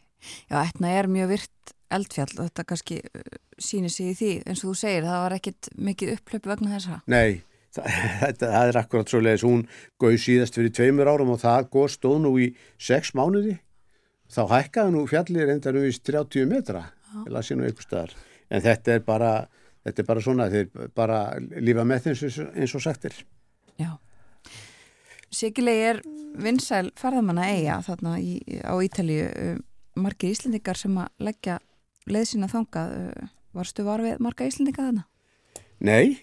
já, 0.50 0.64
etna 0.64 0.96
er 0.98 1.12
mjög 1.12 1.36
virt 1.36 1.76
eldfjall. 1.94 2.32
Og 2.40 2.50
þetta 2.50 2.66
kannski 2.72 2.98
uh, 3.06 3.38
sýnir 3.62 3.94
sig 3.94 4.16
í 4.16 4.18
því, 4.18 4.32
eins 4.50 4.64
og 4.64 4.72
þú 4.72 4.80
segir, 4.82 5.06
það 5.06 5.22
var 5.28 5.38
ekkit 5.38 5.72
mikið 5.78 6.16
upplöpu 6.16 6.54
vegna 6.56 6.74
þessa. 6.74 7.00
Nei, 7.14 7.44
þetta, 8.24 8.52
það 8.52 8.72
er 8.72 8.80
akkurat 8.84 9.12
svo 9.12 9.22
leiðis, 9.24 9.46
hún 9.48 9.66
gauð 10.02 10.18
síðast 10.24 10.60
fyrir 10.60 10.74
tveimur 10.76 11.12
árum 11.12 11.34
og 11.36 11.42
það 11.44 11.70
góð 11.76 11.90
stóð 11.96 12.18
nú 12.26 12.34
í 12.42 12.50
sex 12.82 13.14
mánuði, 13.18 13.58
þá 14.30 14.42
hækkaði 14.54 14.96
nú 14.96 15.06
fjallir 15.10 15.54
enda 15.56 15.74
nú 15.76 15.86
í 15.88 15.94
30 15.94 16.50
metra, 16.50 16.90
en 18.50 18.64
þetta 18.66 18.96
er 18.96 19.04
bara 19.06 19.34
þetta 19.86 20.04
er 20.04 20.08
bara 20.08 20.24
svona, 20.24 20.48
þeir 20.52 20.92
bara 20.96 21.20
lífa 21.40 21.86
með 21.88 22.08
þeim 22.08 22.52
eins 22.60 22.76
og 22.76 22.84
sagtir. 22.84 23.16
Já. 23.80 23.96
Sikilegi 25.30 25.86
er 25.92 26.02
vinsæl 26.40 26.90
ferðamanna 27.00 27.50
eiga 27.54 27.80
þarna 27.86 28.18
í, 28.22 28.40
á 28.66 28.74
Ítalíu, 28.82 29.28
margir 30.00 30.34
íslendingar 30.34 30.80
sem 30.80 30.96
að 30.98 31.30
leggja 31.30 31.60
leið 32.10 32.32
sína 32.32 32.50
þangað, 32.52 32.96
varstu 33.56 33.86
var 33.86 34.04
við 34.04 34.22
marga 34.24 34.48
íslendinga 34.50 34.90
þarna? 34.90 35.06
Nei, 35.80 36.18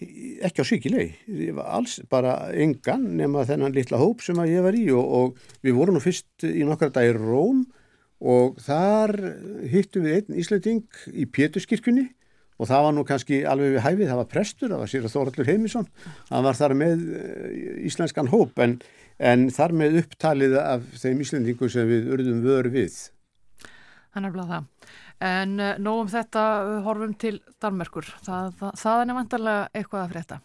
ekki 0.45 0.61
á 0.61 0.65
Sikilegi, 0.69 1.47
alls 1.65 1.95
bara 2.11 2.51
engan 2.53 3.07
nema 3.17 3.41
þennan 3.49 3.73
litla 3.73 3.97
hóp 3.97 4.21
sem 4.21 4.37
að 4.37 4.51
ég 4.53 4.65
var 4.67 4.77
í 4.77 4.83
og, 4.93 5.07
og 5.19 5.55
við 5.65 5.79
vorum 5.79 5.97
nú 5.97 6.01
fyrst 6.03 6.45
í 6.45 6.61
nokkara 6.67 6.93
dagir 6.93 7.17
Róm 7.17 7.63
og 8.21 8.59
þar 8.61 9.15
hittum 9.71 10.05
við 10.05 10.19
einn 10.19 10.37
íslending 10.43 11.01
í 11.09 11.25
Péturskirkunni 11.25 12.05
og 12.57 12.69
það 12.69 12.85
var 12.85 12.95
nú 12.97 13.05
kannski 13.09 13.41
alveg 13.49 13.75
við 13.75 13.83
hæfið, 13.85 14.11
það 14.11 14.21
var 14.21 14.29
prestur, 14.31 14.71
það 14.71 14.83
var 14.83 14.93
Sýra 14.93 15.13
Þóraldur 15.13 15.49
Heimisson, 15.49 15.89
hann 16.29 16.45
var 16.45 16.57
þar 16.57 16.77
með 16.77 17.03
eh, 17.17 17.67
íslenskan 17.89 18.31
hóp 18.33 18.61
en, 18.61 18.79
en 19.17 19.49
þar 19.53 19.77
með 19.81 20.01
upptalið 20.03 20.57
af 20.61 20.87
þeim 21.01 21.21
íslendingu 21.25 21.69
sem 21.73 21.89
við 21.89 22.09
urðum 22.13 22.41
vör 22.45 22.69
við. 22.73 22.97
Þannig 24.13 24.41
að 24.41 24.53
það. 24.53 24.73
En 25.23 25.55
eh, 25.59 25.77
nógum 25.81 26.09
þetta 26.11 26.43
horfum 26.85 27.15
til 27.17 27.39
Danmerkur, 27.61 28.05
það, 28.25 28.51
það, 28.59 28.75
það 28.83 29.01
er 29.01 29.09
nefndarlega 29.09 29.63
eitthvað 29.73 30.03
að 30.03 30.13
frétta. 30.13 30.39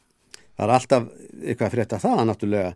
Það 0.52 0.64
er 0.64 0.74
alltaf 0.76 1.10
eitthvað 1.42 1.66
að 1.66 1.74
frétta 1.76 2.00
það 2.02 2.24
náttúrulega. 2.28 2.72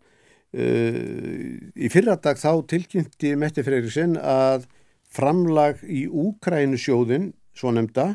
Uh, 0.57 1.57
í 1.75 1.89
fyrradag 1.93 2.39
þá 2.39 2.51
tilkynnti 2.71 3.33
Metti 3.37 3.65
Freyriksson 3.67 4.15
að 4.17 4.69
framlag 5.13 5.83
í 5.85 6.07
Úkrænusjóðin, 6.07 7.33
svo 7.57 7.73
nefnda, 7.75 8.13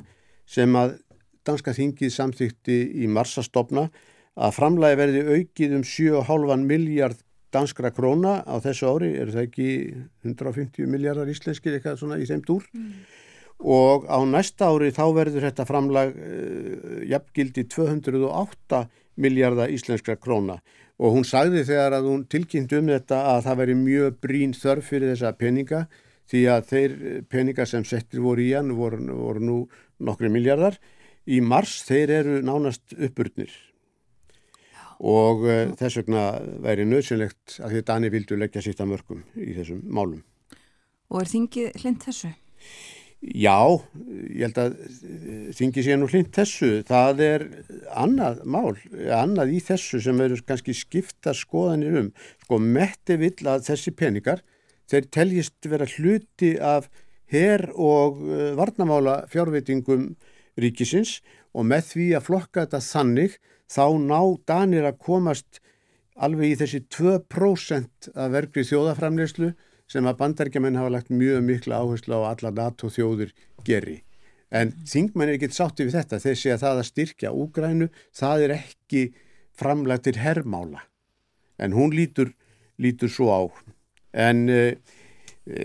sem 0.49 0.74
að 0.80 0.95
danska 1.48 1.74
þingið 1.76 2.14
samþykti 2.16 2.78
í 3.03 3.10
marsastofna 3.12 3.90
að 4.40 4.56
framlægi 4.56 4.99
verði 4.99 5.22
aukið 5.36 5.76
um 5.78 5.86
7,5 5.86 6.66
miljard 6.70 7.22
danskra 7.52 7.91
króna 7.91 8.40
á 8.48 8.56
þessu 8.64 8.88
ári, 8.88 9.12
eru 9.20 9.34
það 9.36 9.48
ekki 9.49 9.70
150 10.24 10.88
miljardar 10.88 11.32
íslenskir 11.32 11.76
eitthvað 11.76 11.99
svona 11.99 12.20
í 12.22 12.28
þeim 12.30 12.44
dúr 12.48 12.64
mm. 12.72 12.94
Og 13.62 14.08
á 14.10 14.18
næsta 14.26 14.70
ári 14.72 14.92
þá 14.94 15.04
verður 15.16 15.48
þetta 15.48 15.68
framlag 15.70 16.14
uh, 16.16 17.02
jafngildi 17.10 17.68
208 17.70 18.86
miljardar 19.22 19.74
íslenskra 19.74 20.18
króna 20.18 20.60
og 21.02 21.18
hún 21.18 21.26
sagði 21.28 21.66
þegar 21.68 21.98
að 21.98 22.08
hún 22.12 22.24
tilkynnt 22.30 22.74
um 22.78 22.94
þetta 22.94 23.24
að 23.34 23.44
það 23.48 23.60
veri 23.64 23.78
mjög 23.82 24.22
brín 24.24 24.56
þörf 24.58 24.92
fyrir 24.94 25.14
þessa 25.14 25.34
peninga 25.38 25.86
því 26.32 26.46
að 26.54 26.70
þeir 26.72 26.96
peninga 27.30 27.66
sem 27.68 27.86
settir 27.86 28.22
voru 28.24 28.46
í 28.46 28.54
hann 28.56 28.72
voru, 28.78 29.02
voru 29.10 29.44
nú 29.44 29.58
nokkri 30.02 30.32
miljardar 30.32 30.78
í 31.26 31.42
mars 31.42 31.82
þeir 31.88 32.16
eru 32.22 32.40
nánast 32.46 32.96
uppurnir 32.98 33.52
og 35.02 35.46
uh, 35.48 35.74
þess 35.78 36.02
vegna 36.02 36.26
væri 36.62 36.86
nöðsynlegt 36.86 37.60
að 37.60 37.74
því 37.74 37.82
að 37.82 37.88
Dani 37.90 38.12
vildu 38.14 38.38
leggja 38.38 38.62
sitt 38.62 38.82
að 38.82 38.92
mörgum 38.94 39.24
í 39.34 39.54
þessum 39.58 39.82
málum. 39.90 40.22
Og 41.12 41.24
er 41.24 41.32
þingið 41.32 41.80
hlind 41.82 42.04
þessu? 42.06 42.30
Já, 43.22 43.77
ég 44.34 44.48
held 44.48 44.57
að 44.57 44.77
eh, 44.81 45.49
þingið 45.53 45.85
sé 45.85 45.98
nú 45.99 46.07
hlind 46.10 46.31
þessu. 46.34 46.72
Það 46.88 47.22
er 47.27 47.43
annað 47.93 48.41
mál, 48.49 48.73
annað 49.14 49.53
í 49.53 49.60
þessu 49.61 50.02
sem 50.02 50.23
eru 50.26 50.39
kannski 50.41 50.73
skipta 50.73 51.35
skoðanir 51.38 51.99
um. 52.02 52.10
Sko 52.41 52.57
metti 52.57 53.19
vill 53.22 53.38
að 53.45 53.68
þessi 53.69 53.93
peningar, 53.93 54.41
þeir 54.89 55.07
teljist 55.14 55.69
vera 55.69 55.85
hluti 55.85 56.56
af 56.57 56.89
herr 57.31 57.69
og 57.77 58.23
uh, 58.26 58.52
varnamála 58.57 59.22
fjárveitingum 59.31 60.15
ríkisins 60.60 61.19
og 61.53 61.68
með 61.69 61.91
því 61.93 62.07
að 62.18 62.26
flokka 62.27 62.65
þetta 62.65 62.81
þannig 62.89 63.38
þá 63.72 63.85
ná 64.02 64.19
Danir 64.49 64.88
að 64.89 64.99
komast 65.06 65.61
alveg 66.22 66.56
í 66.56 66.57
þessi 66.60 66.81
2% 66.91 68.11
af 68.15 68.34
verkri 68.34 68.65
þjóðaframleyslu 68.68 69.53
sem 69.92 70.08
að 70.08 70.20
bandaríkjaman 70.22 70.80
hafa 70.80 70.94
lagt 70.94 71.12
mjög 71.12 71.44
mikla 71.44 71.82
áherslu 71.84 72.16
á 72.24 72.32
alla 72.32 72.52
NATO 72.56 72.90
þjóður 72.92 73.34
geri. 73.68 73.98
En 74.52 74.74
þingmenn 74.88 75.32
er 75.32 75.38
ekki 75.38 75.52
sátti 75.56 75.88
við 75.88 75.98
þetta, 76.00 76.20
þeir 76.20 76.38
sé 76.40 76.54
að 76.54 76.64
það 76.64 76.80
að 76.80 76.88
styrkja 76.90 77.34
úgrænu, 77.36 77.88
það 78.16 78.46
er 78.46 78.54
ekki 78.58 79.04
framlega 79.56 80.08
til 80.08 80.18
herrmála. 80.20 80.86
En 81.62 81.76
hún 81.76 81.96
lítur, 81.96 82.34
lítur 82.82 83.12
svo 83.12 83.32
á. 83.32 83.42
En 84.12 84.48
e, 84.52 84.62
e, 85.48 85.62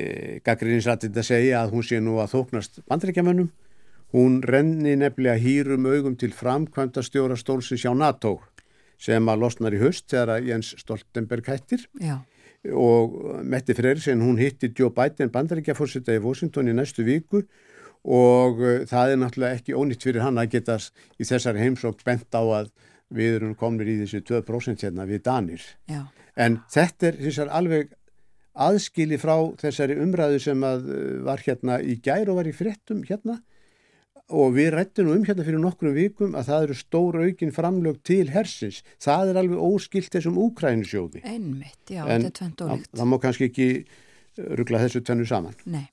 Gaggríðins 0.46 0.86
rættið 0.90 1.22
að 1.22 1.30
segja 1.30 1.62
að 1.62 1.74
hún 1.74 1.86
sé 1.86 2.02
nú 2.02 2.18
að 2.22 2.36
þóknast 2.36 2.82
bandrækjamönnum. 2.90 3.50
Hún 4.14 4.38
renni 4.46 4.94
nefnilega 4.98 5.42
hýrum 5.42 5.88
augum 5.90 6.14
til 6.18 6.30
framkvæmda 6.34 7.02
stjóra 7.02 7.38
stólsins 7.38 7.82
hjá 7.82 7.90
NATO 7.94 8.38
sem 9.02 9.26
að 9.28 9.42
losnar 9.42 9.74
í 9.74 9.82
höst 9.82 10.06
þegar 10.12 10.36
að 10.36 10.50
Jens 10.52 10.72
Stoltenberg 10.78 11.50
hættir. 11.50 11.82
Já. 12.00 12.22
Og 12.72 13.16
Metti 13.46 13.76
Freyrsson, 13.76 14.24
hún 14.24 14.40
hitti 14.40 14.72
Joe 14.74 14.90
Biden 14.94 15.30
bandaríkjafórsetta 15.34 16.16
í 16.16 16.22
Washington 16.22 16.70
í 16.70 16.74
næstu 16.76 17.04
viku 17.06 17.44
og 18.06 18.60
uh, 18.62 18.82
það 18.86 19.12
er 19.12 19.20
náttúrulega 19.20 19.58
ekki 19.58 19.74
ónýtt 19.74 20.06
fyrir 20.06 20.22
hann 20.22 20.38
að 20.38 20.52
geta 20.56 20.78
í 21.18 21.26
þessari 21.26 21.64
heimsók 21.64 22.04
bent 22.06 22.30
á 22.34 22.42
að 22.42 22.70
við 23.14 23.38
erum 23.38 23.54
komnir 23.58 23.90
í 23.90 23.98
þessi 24.02 24.22
2% 24.26 24.86
hérna 24.86 25.06
við 25.06 25.22
Danir. 25.26 25.64
Já. 25.90 26.04
En 26.36 26.60
þetta 26.70 27.10
er 27.10 27.20
þessar 27.22 27.52
alveg 27.54 27.92
aðskili 28.66 29.18
frá 29.20 29.34
þessari 29.60 29.98
umræðu 30.02 30.40
sem 30.46 30.64
að 30.66 30.88
uh, 30.90 31.04
var 31.26 31.42
hérna 31.44 31.80
í 31.82 31.98
gær 32.02 32.30
og 32.30 32.40
var 32.40 32.50
í 32.50 32.54
frettum 32.56 33.02
hérna 33.06 33.40
og 34.28 34.54
við 34.56 34.72
rættum 34.74 35.10
um 35.12 35.22
hérna 35.26 35.44
fyrir 35.46 35.60
nokkrum 35.62 35.94
vikum 35.94 36.34
að 36.38 36.48
það 36.50 36.64
eru 36.66 36.78
stór 36.80 37.20
aukin 37.26 37.52
framlög 37.54 38.00
til 38.06 38.24
hersins. 38.34 38.80
Það 39.02 39.30
er 39.30 39.42
alveg 39.42 39.60
óskilt 39.68 40.10
þessum 40.14 40.40
úkrænusjóði. 40.48 41.22
Einmitt, 41.22 41.78
já, 41.86 42.02
En 42.06 42.26
þetta 42.26 42.32
er 42.32 42.36
tvent 42.40 42.64
ólíkt. 42.66 42.90
það 42.96 43.10
má 43.12 43.16
kannski 43.22 43.48
ekki 43.50 43.68
ruggla 44.36 44.80
þessu 44.82 45.00
tvennu 45.00 45.24
saman. 45.24 45.54
Nei, 45.64 45.86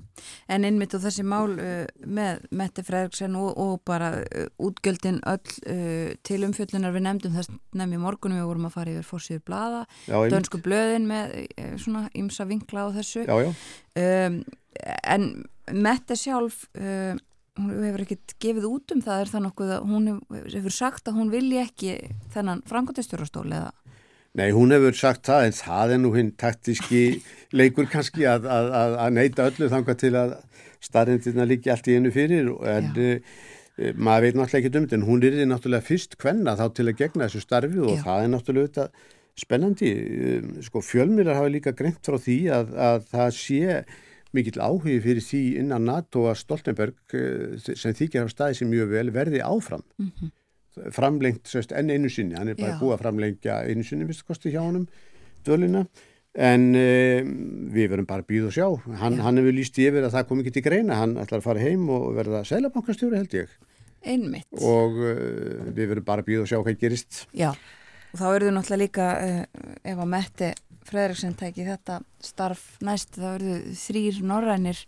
en 0.51 0.65
einmitt 0.67 0.91
og 0.97 1.03
þessi 1.05 1.23
mál 1.23 1.53
uh, 1.53 1.85
með 2.03 2.41
Mette 2.51 2.83
Fredriksen 2.83 3.37
og, 3.39 3.53
og 3.55 3.77
bara 3.87 4.09
uh, 4.19 4.49
útgjöldin 4.59 5.21
öll 5.31 5.53
uh, 5.71 6.09
til 6.27 6.41
umfjöllunar 6.43 6.91
við 6.91 7.05
nefndum 7.05 7.37
þess 7.37 7.53
nefn 7.71 7.95
í 7.95 8.01
morgunum 8.03 8.41
við 8.41 8.49
vorum 8.49 8.67
að 8.67 8.75
fara 8.75 8.95
yfir 8.97 9.07
fórsýður 9.07 9.45
einmitt. 9.47 9.85
dönsku 10.33 10.59
blöðin 10.65 11.07
með 11.07 11.37
svona 11.79 12.09
ymsa 12.19 12.47
vinkla 12.49 12.83
á 12.83 12.95
þessu 12.97 13.23
Já, 13.29 13.35
já. 13.45 13.53
um, 14.03 14.41
en 15.07 15.29
Mette 15.71 16.17
sjálf 16.19 16.65
hún 17.59 17.85
hefur 17.85 18.03
ekkert 18.05 18.33
gefið 18.41 18.67
út 18.69 18.93
um 18.95 19.01
það 19.05 19.23
er 19.23 19.31
það 19.31 19.45
nokkuð 19.47 19.71
að 19.75 19.87
hún 19.91 20.09
hefur, 20.33 20.73
sagt 20.73 21.09
að 21.09 21.17
hún 21.19 21.31
vilji 21.33 21.61
ekki 21.61 21.95
þennan 22.33 22.63
frangotistjórastól 22.69 23.47
eða 23.51 23.71
Nei, 24.33 24.47
hún 24.49 24.73
hefur 24.73 24.95
sagt 24.97 25.27
það, 25.29 25.43
en 25.45 25.55
það 25.59 25.91
er 25.93 25.99
nú 26.01 26.09
hinn 26.15 26.31
taktíski 26.41 27.01
leikur 27.53 27.85
kannski 27.85 28.23
að, 28.25 28.47
að, 28.49 28.69
að, 28.79 28.95
að 29.03 29.11
neyta 29.19 29.45
öllu 29.51 29.67
þangað 29.69 29.99
til 30.01 30.13
að 30.17 30.31
starrindina 30.81 31.45
líki 31.45 31.69
allt 31.69 31.89
í 31.91 31.97
einu 31.99 32.09
fyrir, 32.15 32.49
en 32.65 32.87
Já. 32.97 33.11
uh, 33.13 33.91
maður 33.93 34.25
veit 34.25 34.39
náttúrulega 34.39 34.63
ekki 34.63 34.71
um 34.71 34.87
þetta, 34.87 34.97
en 34.97 35.05
hún 35.11 35.27
er 35.27 35.37
því 35.37 35.45
náttúrulega 35.51 35.85
fyrst 35.85 36.17
kvenna 36.17 36.55
þá 36.57 36.65
til 36.73 36.87
að 36.87 36.97
gegna 37.03 37.27
þessu 37.27 37.43
starfi 37.45 37.83
og 37.85 37.93
Já. 37.93 38.01
það 38.07 38.23
er 38.23 38.33
náttúrulega 38.33 38.71
þetta 38.71 38.87
spennandi. 39.43 39.91
Um, 40.39 40.49
Sko, 40.65 40.81
fjölmýrar 40.81 41.37
hafa 41.37 41.53
líka 41.53 41.75
greint 41.77 42.01
frá 42.01 42.17
því 42.17 42.39
að, 42.57 42.73
að 42.89 43.07
það 43.13 43.37
sé 43.37 43.77
mikill 44.33 44.61
áhugi 44.61 44.99
fyrir 45.03 45.25
því 45.25 45.41
innan 45.61 45.85
NATO 45.89 46.27
að 46.29 46.39
Stoltenberg 46.41 47.17
uh, 47.17 47.57
sem 47.61 47.93
þykir 47.97 48.25
af 48.25 48.33
staði 48.33 48.61
sem 48.61 48.71
mjög 48.71 48.93
vel 48.93 49.09
verði 49.15 49.43
áfram. 49.45 49.85
Framlengt 50.93 51.45
sérst, 51.49 51.73
enn 51.77 51.91
einu 51.93 52.09
sinni, 52.09 52.33
hann 52.33 52.49
er 52.49 52.57
bara 52.57 52.73
Já. 52.73 52.79
búið 52.79 52.95
að 52.95 53.03
framlengja 53.03 53.59
einu 53.69 53.85
sinni, 53.85 54.07
viðstu 54.09 54.25
kosti 54.31 54.53
hjá 54.55 54.63
honum 54.63 54.87
dölina, 55.45 55.83
en 56.33 56.71
um, 56.73 57.35
við 57.73 57.91
verum 57.91 58.07
bara 58.09 58.23
að 58.25 58.31
býða 58.31 58.49
og 58.49 58.55
sjá. 58.55 58.95
Hann, 59.03 59.19
hann 59.21 59.37
hefur 59.37 59.53
líst 59.53 59.77
yfir 59.77 60.07
að 60.07 60.15
það 60.15 60.27
kom 60.29 60.41
ekki 60.41 60.55
til 60.55 60.65
greina. 60.65 60.97
Hann 60.97 61.13
ætlar 61.21 61.43
að 61.43 61.45
fara 61.45 61.61
heim 61.61 61.85
og 61.93 62.09
verða 62.17 62.41
sælabankastjóri 62.49 63.19
held 63.21 63.37
ég. 63.37 63.53
Einmitt. 64.03 64.49
Og 64.57 64.97
uh, 64.97 65.69
við 65.69 65.93
verum 65.93 66.07
bara 66.07 66.25
að 66.25 66.31
býða 66.31 66.47
og 66.47 66.51
sjá 66.51 66.57
hvað 66.59 66.79
gerist. 66.81 67.23
Já, 67.37 67.51
og 68.13 68.21
þá 68.21 68.25
eru 68.29 68.49
þau 68.49 68.55
náttúrulega 68.57 68.83
líka 68.83 69.09
uh, 69.17 69.43
ef 69.83 69.99
að 69.99 70.11
Metti 70.13 70.49
Fredriksson 70.83 71.37
tæki 71.39 71.67
þetta 71.67 71.99
starf 72.23 72.65
næst 72.83 73.15
þá 73.17 73.29
eru 73.35 73.53
þau 73.53 73.77
þrýr 73.83 74.19
norrænir 74.29 74.81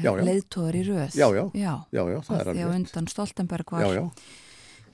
já. 0.00 0.12
leiðtóður 0.16 0.78
í 0.78 0.84
röð. 0.88 1.16
Já, 1.18 1.26
já. 1.36 1.44
já. 1.52 1.72
já, 1.92 2.02
já, 2.02 2.18
það 2.28 2.36
er 2.36 2.44
því 2.44 2.52
að 2.52 2.52
alveg 2.52 2.62
rétt. 2.62 2.76
undan 2.78 3.10
Stoltenberg 3.12 3.74
var, 3.74 3.82
já, 3.84 3.98
já, 3.98 4.04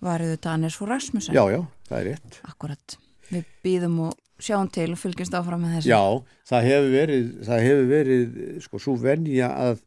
var 0.09 0.25
auðvitað 0.25 0.57
Anders 0.57 0.81
og 0.81 0.91
Rasmussen. 0.91 1.37
Já, 1.37 1.45
já, 1.53 1.61
það 1.91 2.01
er 2.01 2.09
rétt. 2.13 2.41
Akkurat, 2.49 2.99
við 3.29 3.53
býðum 3.67 4.01
og 4.09 4.43
sjáum 4.43 4.71
til 4.75 4.91
og 4.95 5.01
fylgjumst 5.01 5.39
áfram 5.39 5.65
með 5.65 5.79
þessu. 5.79 5.93
Já, 5.93 6.03
það 6.51 6.69
hefur 6.73 6.93
verið, 6.95 7.33
það 7.49 7.65
hefur 7.69 7.89
verið 7.93 8.37
sko 8.67 8.83
svo 8.83 8.95
venja 9.03 9.51
að, 9.55 9.83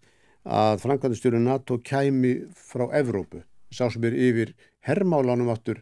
að 0.59 0.83
Frankvæðastjóri 0.85 1.41
NATO 1.43 1.79
kæmi 1.87 2.35
frá 2.55 2.87
Evrópu, 2.99 3.45
sá 3.71 3.87
sem 3.91 4.03
er 4.09 4.17
yfir 4.29 4.53
herrmálanum 4.87 5.51
áttur 5.53 5.81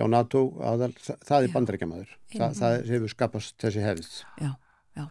hjá 0.00 0.06
NATO, 0.16 0.42
aðal, 0.64 0.90
það, 0.96 1.20
það 1.28 1.36
er 1.44 1.46
Já. 1.50 1.54
bandrækjamaður. 1.58 2.16
Það, 2.32 2.58
það 2.62 2.76
hefur 2.94 3.12
skapast 3.14 3.56
þessi 3.60 3.84
hefð. 3.84 4.10
já, 4.40 4.50
já. 4.96 5.04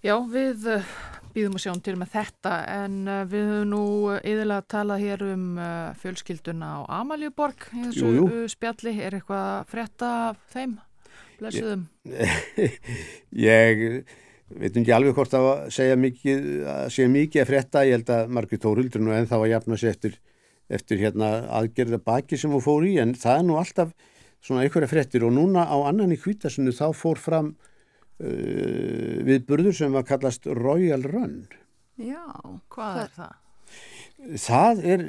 Já, 0.00 0.14
við 0.32 0.62
uh, 0.72 0.92
býðum 1.34 1.58
að 1.58 1.60
sjáum 1.66 1.80
til 1.84 1.92
með 2.00 2.08
þetta 2.14 2.52
en 2.72 2.94
uh, 3.04 3.18
við 3.28 3.42
höfum 3.50 3.66
nú 3.68 3.80
yðurlega 4.16 4.64
talað 4.72 5.02
hér 5.04 5.24
um 5.26 5.42
uh, 5.60 5.90
fjölskylduna 6.00 6.70
á 6.72 6.78
Amaljuborg 7.02 7.66
í 7.74 7.82
þessu 7.90 8.06
Jú, 8.14 8.22
jú. 8.30 8.46
spjalli. 8.48 8.94
Er 9.04 9.18
eitthvað 9.18 9.42
að 9.50 9.68
frétta 9.74 10.08
af 10.30 10.40
þeim? 10.54 10.78
Blessuðum. 11.42 11.84
Ég 13.50 13.84
veit 14.50 14.74
ekki 14.80 14.92
alveg 14.96 15.14
hvort 15.18 15.36
að 15.36 15.50
segja 15.76 15.98
mikið, 16.00 16.48
að 16.68 16.82
segja 16.96 17.12
mikið 17.12 17.42
að 17.44 17.50
frétta, 17.52 17.84
ég 17.86 17.98
held 17.98 18.10
að 18.16 18.32
Margrét 18.38 18.64
Þórhildur 18.64 19.04
nú 19.04 19.12
en 19.14 19.28
þá 19.30 19.36
að 19.38 19.50
jafna 19.52 19.78
sig 19.80 19.92
eftir, 19.92 20.16
eftir 20.70 21.00
hérna 21.02 21.30
aðgerða 21.60 22.00
baki 22.04 22.38
sem 22.38 22.52
hún 22.54 22.64
fór 22.64 22.86
í, 22.86 22.96
en 23.02 23.16
það 23.18 23.40
er 23.40 23.46
nú 23.48 23.58
alltaf 23.60 23.92
svona 24.40 24.64
einhverja 24.64 24.90
fréttir 24.90 25.26
og 25.26 25.34
núna 25.36 25.66
á 25.68 25.76
annan 25.88 26.14
í 26.14 26.18
kvítasinu 26.20 26.72
þá 26.76 26.86
fór 26.96 27.20
fram 27.20 27.52
uh, 27.52 29.20
við 29.26 29.44
burður 29.48 29.76
sem 29.76 29.92
var 29.92 30.06
kallast 30.08 30.48
Royal 30.48 31.04
Run. 31.04 31.44
já. 32.00 32.24
Hvað 32.72 33.04
er 33.04 33.14
það? 33.18 33.38
Það 34.20 34.80
er 34.84 35.02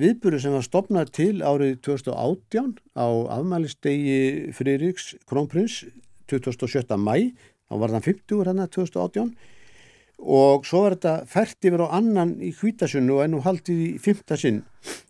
viðburður 0.00 0.40
sem 0.40 0.54
var 0.56 0.64
stopnað 0.64 1.10
til 1.18 1.32
árið 1.44 1.74
2018 1.84 2.70
á 2.96 3.08
afmælistegi 3.36 4.54
Friðriks 4.56 5.10
Krónprins 5.28 5.82
27. 6.32 6.96
mæ, 6.96 7.34
þá 7.68 7.74
var 7.82 7.92
það 7.92 8.06
50 8.08 8.40
hérna 8.40 8.66
2018 8.72 9.34
og 10.18 10.64
svo 10.68 10.84
var 10.84 10.96
þetta 10.96 11.14
fært 11.30 11.68
yfir 11.68 11.84
á 11.84 11.88
annan 11.98 12.36
í 12.42 12.52
hvítasunnu 12.54 13.18
og 13.18 13.24
ennú 13.26 13.42
haldið 13.44 13.82
í 13.84 13.90
fymta 14.02 14.38
sinn. 14.40 14.62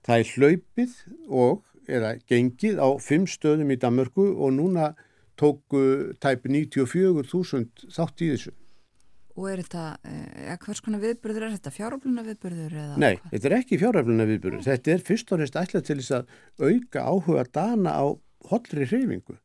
Það 0.07 0.23
er 0.23 0.33
hlaupið 0.35 0.99
og 1.29 1.63
eða 1.89 2.15
gengið 2.31 2.81
á 2.81 2.89
fimm 3.03 3.27
stöðum 3.29 3.73
í 3.75 3.79
Danmörku 3.81 4.27
og 4.35 4.55
núna 4.57 4.93
tóku 5.41 6.15
tæpi 6.23 6.51
94.000 6.51 7.91
þátt 7.93 8.25
í 8.25 8.31
þessu. 8.35 8.55
Og 9.35 9.49
er 9.51 9.65
þetta, 9.65 9.85
eh, 10.07 10.45
ja, 10.47 10.57
hvers 10.63 10.81
konar 10.81 11.01
viðburður 11.03 11.49
er 11.49 11.55
þetta? 11.57 11.73
Fjáröfluna 11.75 12.23
viðburður 12.23 12.75
eða? 12.79 12.99
Nei, 13.03 13.17
hvað? 13.17 13.31
þetta 13.33 13.49
er 13.49 13.57
ekki 13.57 13.79
fjárhæfluna 13.81 14.27
viðburður. 14.31 14.63
Þetta 14.63 14.93
er 14.93 15.03
fyrst 15.09 15.33
og 15.33 15.41
reynst 15.41 15.59
ætlað 15.59 15.87
til 15.89 15.97
þess 15.99 16.15
að 16.15 16.27
auka 16.63 17.03
áhuga 17.03 17.45
dana 17.51 17.97
á 17.99 18.07
hollri 18.51 18.87
hreyfingu. 18.87 19.37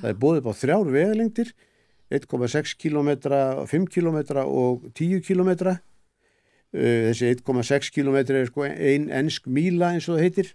Það 0.00 0.08
er 0.08 0.18
búið 0.22 0.40
upp 0.40 0.48
á 0.48 0.54
þrjár 0.56 0.92
vegalengdir, 0.92 1.52
1,6 2.12 2.76
km, 2.78 3.10
5 3.66 3.88
km 3.90 4.18
og 4.44 4.86
10 4.94 5.22
km. 5.26 5.50
Þessi 6.76 7.32
1,6 7.32 7.92
km 7.94 8.20
er 8.20 8.46
sko 8.50 8.66
ein 8.66 9.10
ensk 9.10 9.46
míla 9.48 9.94
eins 9.94 10.08
og 10.10 10.18
það 10.18 10.24
heitir 10.26 10.54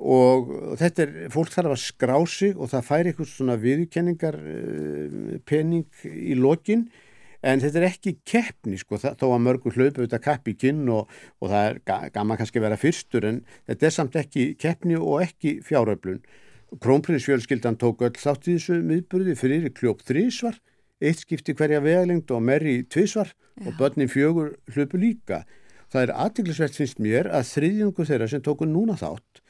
og 0.00 0.50
þetta 0.80 1.04
er, 1.04 1.14
fólk 1.32 1.52
þarf 1.52 1.74
að 1.74 1.82
skrá 1.82 2.16
sig 2.30 2.56
og 2.56 2.70
það 2.72 2.86
fær 2.88 3.08
eitthvað 3.08 3.30
svona 3.30 3.56
viðurkenningar 3.60 4.38
uh, 4.40 5.40
pening 5.46 5.84
í 6.08 6.36
lokin 6.38 6.86
en 7.42 7.60
þetta 7.62 7.80
er 7.80 7.88
ekki 7.88 8.14
keppni 8.28 8.78
sko, 8.80 8.98
það, 9.02 9.18
þó 9.20 9.26
að 9.28 9.44
mörgur 9.46 9.76
hlaupa 9.76 10.00
auðvitað 10.00 10.24
kapp 10.24 10.48
í 10.48 10.56
kinn 10.58 10.86
og, 10.92 11.10
og 11.42 11.52
það 11.52 11.68
er 11.68 11.80
ga 11.90 11.98
gaman 12.14 12.40
kannski 12.40 12.60
að 12.60 12.66
vera 12.68 12.80
fyrstur 12.80 13.28
en 13.28 13.42
þetta 13.68 13.88
er 13.88 13.94
samt 13.98 14.18
ekki 14.20 14.48
keppni 14.62 14.98
og 14.98 15.24
ekki 15.26 15.58
fjáröflun. 15.66 16.22
Krónprinsfjölskyldan 16.82 17.76
tók 17.76 18.04
öll 18.06 18.14
þátt 18.16 18.46
í 18.48 18.56
þessu 18.56 18.78
miðburði 18.86 19.34
fyrir 19.36 19.66
kljóp 19.76 20.06
þrísvar, 20.06 20.56
eitt 21.02 21.24
skipti 21.24 21.54
hverja 21.58 21.82
vegalengt 21.84 22.30
og 22.34 22.42
merri 22.46 22.82
tvísvar 22.84 23.32
og 23.66 23.74
börnin 23.78 24.10
fjögur 24.12 24.54
hlaupu 24.74 25.00
líka. 25.02 25.42
Það 25.92 26.06
er 26.06 26.14
aðtiklisvert 26.24 26.78
finnst 26.78 27.02
mér 27.04 27.28
að 27.28 27.48
þriðjungu 27.50 28.06
þeirra 28.08 28.28
sem 28.32 28.42
tóku 28.44 28.64
núna 28.68 28.94
þátt 28.96 29.42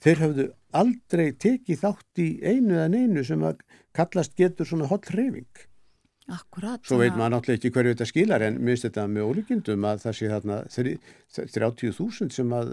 þeir 0.00 0.22
höfðu 0.24 0.44
aldrei 0.72 1.26
tekið 1.36 1.82
þátt 1.82 2.22
í 2.24 2.28
einu 2.40 2.78
eða 2.78 2.86
neinu 2.94 3.24
sem 3.26 3.42
að 3.44 3.58
kallast 3.96 4.32
getur 4.38 4.64
svona 4.68 4.86
holl 4.88 5.02
hreyfing. 5.10 5.66
Akkurat. 6.30 6.78
Svo 6.86 7.00
veit 7.00 7.16
maður 7.18 7.32
náttúrulega 7.34 7.58
ekki 7.58 7.70
hverju 7.74 7.92
þetta 7.96 8.06
skilar 8.06 8.42
en 8.46 8.58
minnst 8.62 8.84
þetta 8.86 9.04
með 9.10 9.26
ólíkindum 9.26 9.86
að 9.90 10.02
það 10.04 10.14
sé 10.16 10.28
þarna 10.30 10.58
þri- 10.70 10.98
30.000 11.34 12.30
sem 12.36 12.52
að, 12.54 12.70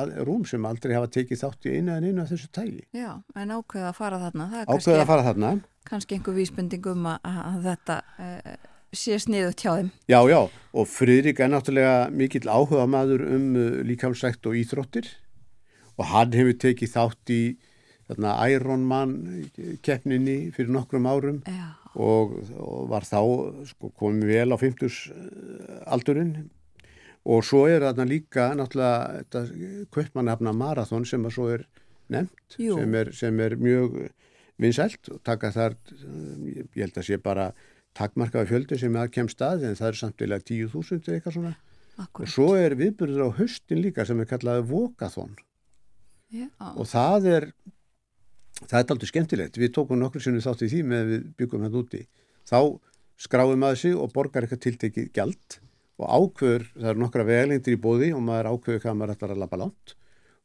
að 0.00 0.14
rúm 0.24 0.46
sem 0.48 0.64
aldrei 0.64 0.94
hafa 0.96 1.10
tekið 1.12 1.42
þátt 1.42 1.68
í 1.68 1.74
einu 1.76 1.92
eða 1.92 2.00
neinu 2.06 2.22
af 2.24 2.32
þessu 2.32 2.48
tægi. 2.56 2.82
Já, 2.96 3.10
en 3.36 3.52
ákveða 3.58 3.90
að 3.90 3.98
fara 4.00 4.20
þarna. 4.24 4.46
Ákveða 4.64 5.02
að 5.04 5.10
fara 5.12 5.26
þarna. 5.28 5.52
Kannski 5.88 6.16
einhver 6.16 6.36
vísbending 6.36 6.86
um 6.90 7.10
að, 7.12 7.28
að 7.28 7.58
þetta 7.68 7.98
uh, 8.22 8.54
sé 8.94 9.18
sniðut 9.20 9.60
hjá 9.60 9.70
þeim. 9.72 9.90
Já, 10.10 10.18
já, 10.30 10.40
og 10.48 10.88
Friðrik 10.90 11.42
er 11.42 11.52
náttúrulega 11.52 12.08
mikill 12.14 12.48
áhuga 12.48 12.86
maður 12.90 13.26
um 13.28 13.46
uh, 13.58 13.68
líkjámsækt 13.86 14.48
og 14.50 14.58
íþróttir. 14.62 15.10
Og 15.94 16.08
hann 16.10 16.34
hefur 16.34 16.56
tekið 16.58 16.90
þátt 16.90 17.30
í 17.30 17.42
þarna, 18.08 18.34
Ironman 18.50 19.12
keppninni 19.84 20.50
fyrir 20.54 20.72
nokkrum 20.74 21.06
árum 21.06 21.38
og, 21.94 22.34
og 22.58 22.88
var 22.90 23.06
þá 23.06 23.20
sko, 23.70 23.92
komið 24.00 24.32
vel 24.32 24.50
á 24.50 24.58
50 24.58 24.98
aldurinn. 25.86 26.34
Og 27.24 27.46
svo 27.46 27.62
er 27.70 27.86
þarna 27.86 28.08
líka 28.08 28.50
náttúrulega 28.58 29.22
þetta 29.22 29.86
kvöppmannafna 29.94 30.52
marathón 30.56 31.06
sem 31.08 31.24
að 31.24 31.36
svo 31.38 31.48
er 31.54 31.64
nefnt 32.12 32.58
sem 32.58 32.98
er, 32.98 33.12
sem 33.16 33.38
er 33.40 33.56
mjög 33.56 33.94
vinsælt 34.60 35.10
og 35.12 35.22
taka 35.26 35.50
þar, 35.54 35.76
ég 36.46 36.74
held 36.78 36.98
að 36.98 37.08
sé 37.08 37.18
bara 37.22 37.52
takmarkaði 37.94 38.50
fjöldi 38.50 38.78
sem 38.80 38.98
að 38.98 39.12
kemst 39.14 39.42
að 39.44 39.68
en 39.68 39.78
það 39.78 39.90
er 39.90 40.00
samtilega 40.00 40.46
10.000 40.50 41.00
eða 41.00 41.16
eitthvað 41.18 41.38
svona. 41.38 41.54
Akkurat. 41.94 42.26
og 42.26 42.30
svo 42.32 42.46
er 42.58 42.74
viðbyrður 42.74 43.28
á 43.30 43.38
höstin 43.38 43.78
líka 43.78 44.02
sem 44.02 44.18
er 44.18 44.26
kallaði 44.26 44.64
vokathón 44.66 45.36
og 46.74 46.88
það 46.90 47.28
er 47.30 47.44
það 48.62 48.78
er 48.80 48.94
aldrei 48.94 49.10
skemmtilegt. 49.10 49.58
Við 49.60 49.72
tókum 49.76 50.00
nokkur 50.00 50.24
sinu 50.24 50.42
þátt 50.42 50.64
í 50.66 50.70
því 50.72 50.80
með 50.90 51.12
við 51.12 51.28
byggum 51.38 51.66
hérna 51.66 51.82
úti. 51.82 52.00
Þá 52.50 52.58
skráum 53.24 53.60
maður 53.62 53.80
sig 53.82 53.94
og 53.94 54.10
borgar 54.14 54.46
eitthvað 54.46 54.64
tiltekið 54.66 55.12
gjald 55.14 55.58
og 56.02 56.06
ákveður, 56.10 56.66
það 56.74 56.90
eru 56.90 57.02
nokkra 57.04 57.26
veglengtir 57.28 57.76
í 57.76 57.80
bóði 57.80 58.10
og 58.14 58.24
maður 58.26 58.50
ákveður 58.50 58.82
hvað 58.82 58.96
maður 58.98 59.14
ætlar 59.14 59.34
að 59.34 59.42
lappa 59.44 59.60
lánt 59.60 59.94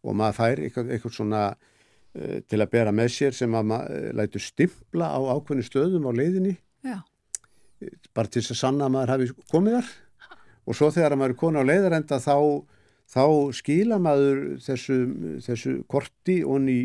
og 0.06 0.16
maður 0.16 0.38
fær 0.38 0.62
eitthvað, 0.64 0.92
eitthvað 0.94 1.16
svona 1.16 1.44
til 2.50 2.60
að 2.60 2.72
bera 2.74 2.94
með 2.96 3.12
sér 3.14 3.36
sem 3.38 3.54
að 3.56 3.72
maður 3.72 3.98
uh, 4.00 4.12
lætur 4.18 4.44
stimpla 4.44 5.12
á 5.14 5.20
ákveðinu 5.36 5.68
stöðum 5.68 6.10
á 6.10 6.12
leiðinni. 6.16 6.56
Já. 6.86 7.00
bara 8.16 8.28
til 8.28 8.42
þess 8.42 8.54
að 8.56 8.60
sanna 8.60 8.88
að 8.88 8.94
maður 8.96 9.12
hafi 9.14 9.28
komið 9.52 9.76
þar. 9.78 9.90
Og 10.70 10.78
svo 10.78 10.90
þegar 10.94 11.16
maður 11.18 11.34
er 11.34 11.40
koni 11.40 11.62
á 11.62 11.70
leiðarenda 11.70 12.20
þá, 12.22 12.36
þá 13.10 13.24
skila 13.58 14.00
maður 14.02 14.42
þessu, 14.64 14.98
þessu 15.46 15.76
korti 15.90 16.40
og 16.46 16.60
ný 16.66 16.80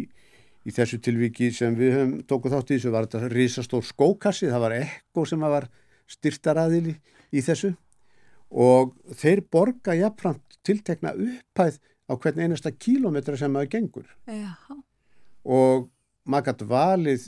í 0.64 0.72
þessu 0.72 1.00
tilviki 1.04 1.50
sem 1.52 1.74
við 1.76 1.96
höfum 1.98 2.14
tókuð 2.28 2.56
þátt 2.56 2.70
í 2.70 2.78
þessu 2.78 2.92
var 2.94 3.08
þetta 3.08 3.32
risastór 3.32 3.84
skókassi, 3.84 4.48
það 4.48 4.64
var 4.64 4.76
ekko 4.78 5.26
sem 5.28 5.44
var 5.44 5.68
styrtaraðili 6.10 6.94
í 7.34 7.44
þessu. 7.44 7.74
Og 8.54 8.94
þeir 9.18 9.44
borga 9.52 9.96
jafnframt 9.98 10.58
tiltekna 10.64 11.12
upphæð 11.12 11.80
á 12.08 12.12
hvern 12.14 12.44
einasta 12.44 12.72
kílometra 12.72 13.36
sem 13.40 13.52
maður 13.52 13.72
gengur. 13.76 14.08
Já. 14.28 14.52
Og 15.44 15.88
maður 16.24 16.50
gætt 16.50 16.66
valið 16.68 17.26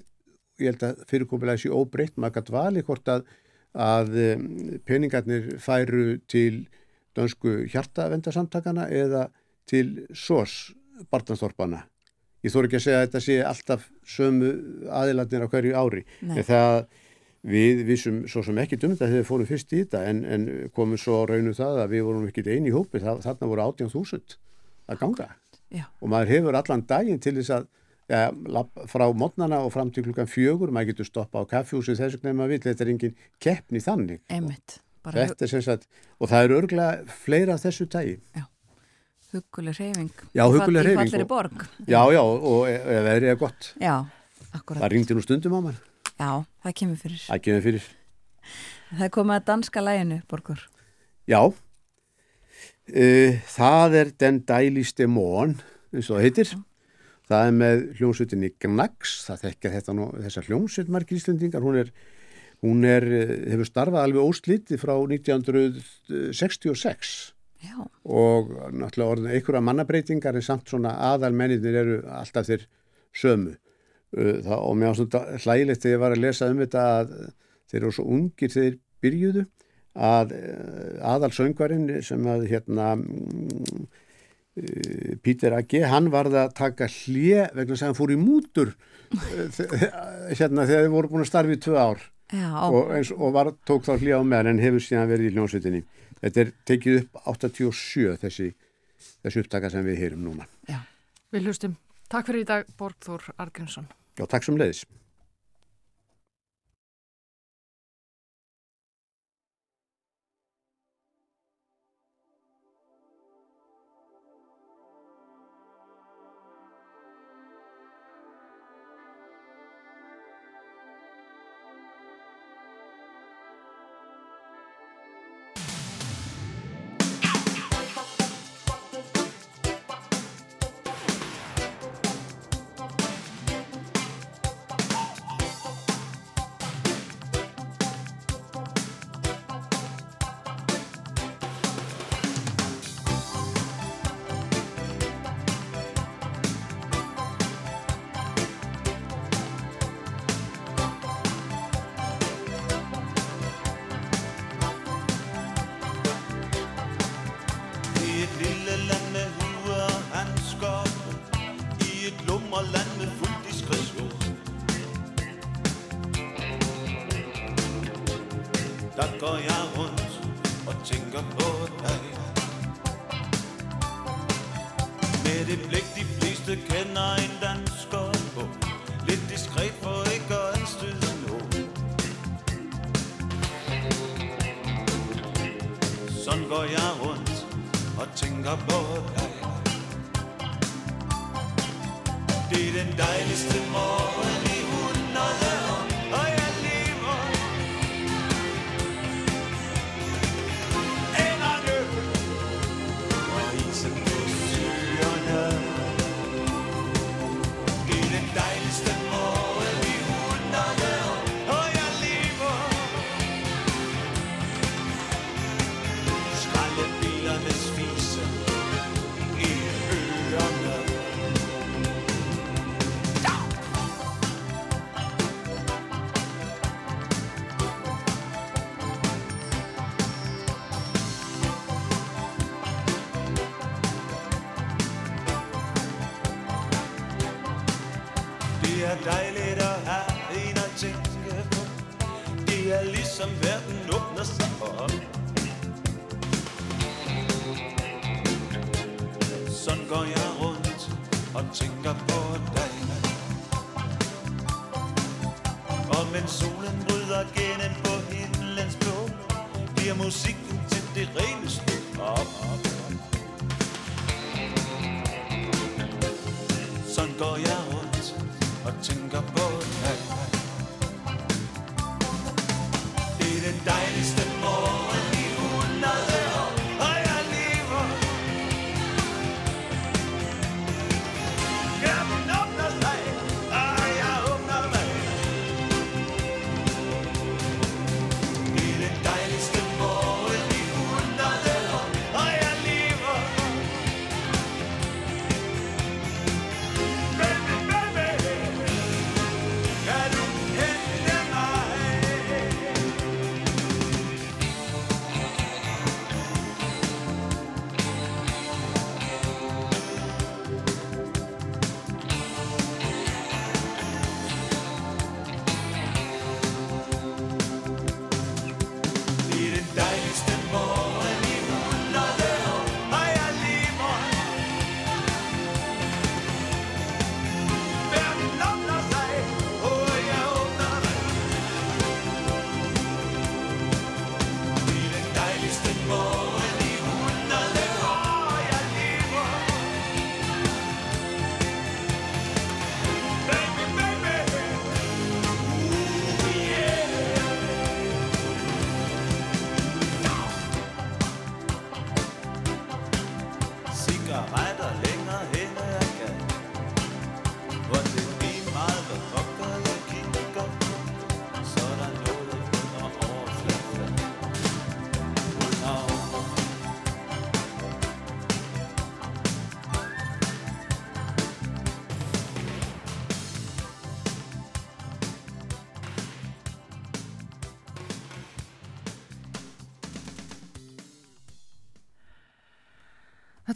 ég 0.57 0.71
held 0.73 0.85
að 0.89 1.03
fyrirkomulega 1.11 1.63
sé 1.63 1.73
óbreytt 1.73 2.17
maður 2.17 2.39
gætt 2.39 2.55
valið 2.55 2.87
hvort 2.89 3.11
að, 3.13 3.27
að 3.73 4.15
peningarnir 4.89 5.57
færu 5.61 6.17
til 6.31 6.67
dönsku 7.17 7.63
hjartavendarsamtakana 7.73 8.89
eða 8.93 9.27
til 9.69 10.07
SOS 10.15 10.73
barnaþorpana 11.13 11.85
ég 12.45 12.53
þóru 12.55 12.69
ekki 12.69 12.79
að 12.79 12.87
segja 12.87 13.01
að 13.01 13.07
þetta 13.07 13.25
sé 13.25 13.37
alltaf 13.45 13.89
sömu 14.07 14.53
aðilandir 14.93 15.45
á 15.45 15.51
hverju 15.53 15.77
ári 15.77 16.05
Nei. 16.21 16.39
en 16.39 16.47
það 16.47 16.79
við 17.47 17.83
vissum 17.87 18.23
svo 18.31 18.43
sem 18.43 18.59
ekki 18.59 18.79
dum 18.81 18.95
þetta 18.95 19.09
þegar 19.11 19.23
við 19.23 19.29
fórum 19.29 19.49
fyrst 19.49 19.73
í 19.73 19.83
þetta 19.85 20.03
en, 20.11 20.23
en 20.25 20.47
komum 20.75 20.99
svo 21.01 21.23
raunum 21.29 21.55
það 21.57 21.83
að 21.85 21.95
við 21.95 22.07
vorum 22.09 22.29
ekki 22.29 22.45
eini 22.47 22.73
í 22.73 22.75
hópi 22.75 23.03
þarna 23.03 23.51
voru 23.51 23.67
18.000 23.69 24.39
að 24.87 25.03
ganga 25.03 25.29
Já. 25.75 25.87
og 26.01 26.11
maður 26.11 26.33
hefur 26.35 26.59
allan 26.59 26.87
daginn 26.87 27.23
til 27.23 27.37
þess 27.39 27.55
að 27.59 27.69
ja, 28.13 28.31
frá 28.91 29.07
mótnana 29.13 29.63
og 29.67 29.73
fram 29.75 29.93
til 29.95 30.07
klukkan 30.07 30.31
fjögur 30.31 30.73
maður 30.75 30.93
getur 30.93 31.11
stoppa 31.11 31.43
á 31.43 31.45
kaffjúsi 31.51 31.97
þess 31.99 32.21
að 32.21 32.29
nefna 32.29 32.51
við 32.51 32.69
þetta 32.69 32.85
er 32.85 32.93
engin 32.95 33.17
keppni 33.43 33.83
þannig 33.83 34.21
Einmitt, 34.33 34.81
þetta 35.07 35.47
er 35.47 35.55
sem 35.55 35.65
sagt 35.65 35.89
og 36.21 36.31
það 36.31 36.49
eru 36.49 36.61
örglega 36.63 37.17
fleira 37.25 37.57
af 37.57 37.67
þessu 37.67 37.89
tægi 37.91 38.21
Já 38.37 38.47
Huguleg 39.37 39.75
reyfing. 39.75 40.13
Já, 40.33 40.47
huguleg 40.47 40.85
reyfing. 40.87 41.09
Í 41.09 41.11
falleri 41.11 41.27
borg. 41.29 41.65
Já, 41.85 41.99
já, 42.15 42.23
og 42.23 42.69
ef 42.71 42.85
veðrið 42.87 43.33
er 43.33 43.39
gott. 43.41 43.69
Já, 43.83 43.95
akkurat. 44.55 44.81
Það 44.81 44.93
ringdi 44.95 45.17
nú 45.17 45.25
stundum 45.25 45.57
á 45.59 45.61
mann. 45.67 45.81
Já, 46.17 46.31
það 46.65 46.77
kemur 46.81 47.01
fyrir. 47.03 47.23
Það 47.27 47.43
kemur 47.47 47.65
fyrir. 47.67 47.89
Það 48.97 49.11
kom 49.17 49.33
að 49.35 49.47
danska 49.51 49.83
læginu, 49.83 50.21
Borgur. 50.31 50.63
Já, 51.27 51.41
uh, 51.51 53.33
það 53.57 53.99
er 54.01 54.15
Den 54.23 54.41
dæliste 54.47 55.11
món, 55.11 55.59
eins 55.91 56.09
og 56.09 56.21
það 56.21 56.27
heitir. 56.29 56.55
Já. 56.55 56.63
Það 57.27 57.47
er 57.47 57.55
með 57.57 57.81
hljómsutinni 57.99 58.51
Gnags, 58.63 59.11
það 59.27 59.43
þekkja 59.47 59.75
þetta 59.77 59.93
nú, 59.99 60.05
þessar 60.27 60.45
hljómsut 60.51 60.89
margir 60.95 61.19
íslendingar, 61.19 61.63
hún 61.65 61.77
er, 61.81 61.89
hún 62.63 62.79
er, 62.87 63.03
hefur 63.51 63.67
starfað 63.67 64.05
alveg 64.05 64.23
óslítið 64.23 64.79
frá 64.83 64.95
1966 64.95 67.33
Já. 67.67 67.79
og 68.05 68.43
náttúrulega 68.77 69.11
orðin 69.11 69.33
einhverja 69.33 69.63
mannabreitingar 69.65 70.37
en 70.39 70.45
samt 70.45 70.69
svona 70.71 70.93
aðalmenninir 71.11 71.75
eru 71.83 71.97
alltaf 72.15 72.45
þeir 72.51 72.63
sömu. 73.17 73.55
Það, 74.15 74.59
og 74.61 74.75
mér 74.79 74.91
ástund 74.93 75.15
hlægilegt 75.43 75.83
þegar 75.83 75.97
ég 75.97 76.03
var 76.05 76.13
að 76.15 76.23
lesa 76.23 76.51
um 76.53 76.61
þetta 76.63 76.83
að 77.01 77.09
þeir 77.67 77.83
eru 77.83 77.95
svo 77.97 78.05
ungir 78.17 78.51
þegar 78.55 78.75
byrjuðu 79.03 79.43
að 79.97 80.29
uh, 80.37 80.93
aðalsöngvarinn 81.15 81.87
sem 82.05 82.23
að 82.31 82.41
hérna 82.53 82.87
Pítur 85.23 85.53
Agge, 85.53 85.83
hann 85.85 86.11
varði 86.13 86.39
að 86.47 86.55
taka 86.57 86.87
hlje 86.89 87.49
vegna 87.57 87.77
sem 87.77 87.91
hann 87.91 87.99
fór 87.99 88.15
í 88.15 88.21
mútur 88.21 88.73
hérna 90.39 90.65
þegar 90.65 90.87
þið 90.87 90.95
voru 90.95 91.11
búin 91.13 91.27
að 91.27 91.29
starfi 91.29 91.59
í 91.59 91.61
tvö 91.61 91.77
ár 91.77 92.07
og, 92.35 92.89
eins, 92.97 93.13
og 93.13 93.35
var, 93.37 93.53
tók 93.69 93.85
þá 93.87 93.93
hlje 94.01 94.17
á 94.17 94.23
meðan 94.25 94.55
en 94.55 94.63
hefur 94.65 94.83
síðan 94.83 95.11
verið 95.13 95.29
í 95.29 95.35
hljómsveitinni 95.37 95.85
Þetta 96.23 96.43
er 96.43 96.53
tekið 96.69 97.01
upp 97.01 97.19
87 97.35 98.15
þessi, 98.23 98.51
þessi 99.25 99.43
upptaka 99.45 99.71
sem 99.73 99.85
við 99.87 100.01
heyrum 100.03 100.25
núna. 100.25 100.47
Já, 100.71 100.81
við 101.35 101.51
hlustum. 101.51 101.77
Takk 102.11 102.31
fyrir 102.31 102.45
í 102.45 102.49
dag, 102.49 102.69
Borgþór 102.79 103.33
Argrímsson. 103.43 103.89
Já, 104.17 104.25
takk 104.31 104.47
sem 104.47 104.57
leiðis. 104.59 104.85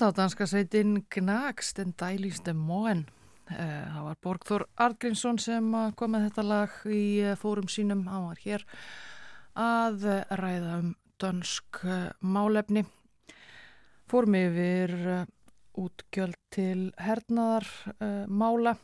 Þetta 0.00 0.14
var 0.14 0.16
danska 0.16 0.46
sveitin 0.48 0.92
Gnags, 1.12 1.74
den 1.76 1.90
dælíste 2.00 2.54
móen. 2.56 3.02
Það 3.50 4.04
var 4.06 4.14
Borgþór 4.24 4.62
Argrínsson 4.80 5.36
sem 5.36 5.66
eh, 5.76 5.90
kom 5.92 6.14
með 6.14 6.22
þetta 6.30 6.44
lag 6.46 6.76
í 6.88 7.00
eh, 7.20 7.34
fórum 7.36 7.68
sínum. 7.68 8.06
Hann 8.08 8.30
var 8.30 8.40
hér 8.40 8.64
að 9.60 10.06
eh, 10.08 10.32
ræða 10.40 10.78
um 10.78 10.94
dönsk 11.20 11.82
eh, 11.84 12.06
málefni. 12.24 12.86
Fórum 14.08 14.38
yfir 14.40 14.94
eh, 15.18 15.28
útgjöld 15.84 16.40
til 16.56 16.88
hernaðar 16.96 17.68
uh, 18.00 18.24
mála, 18.24 18.74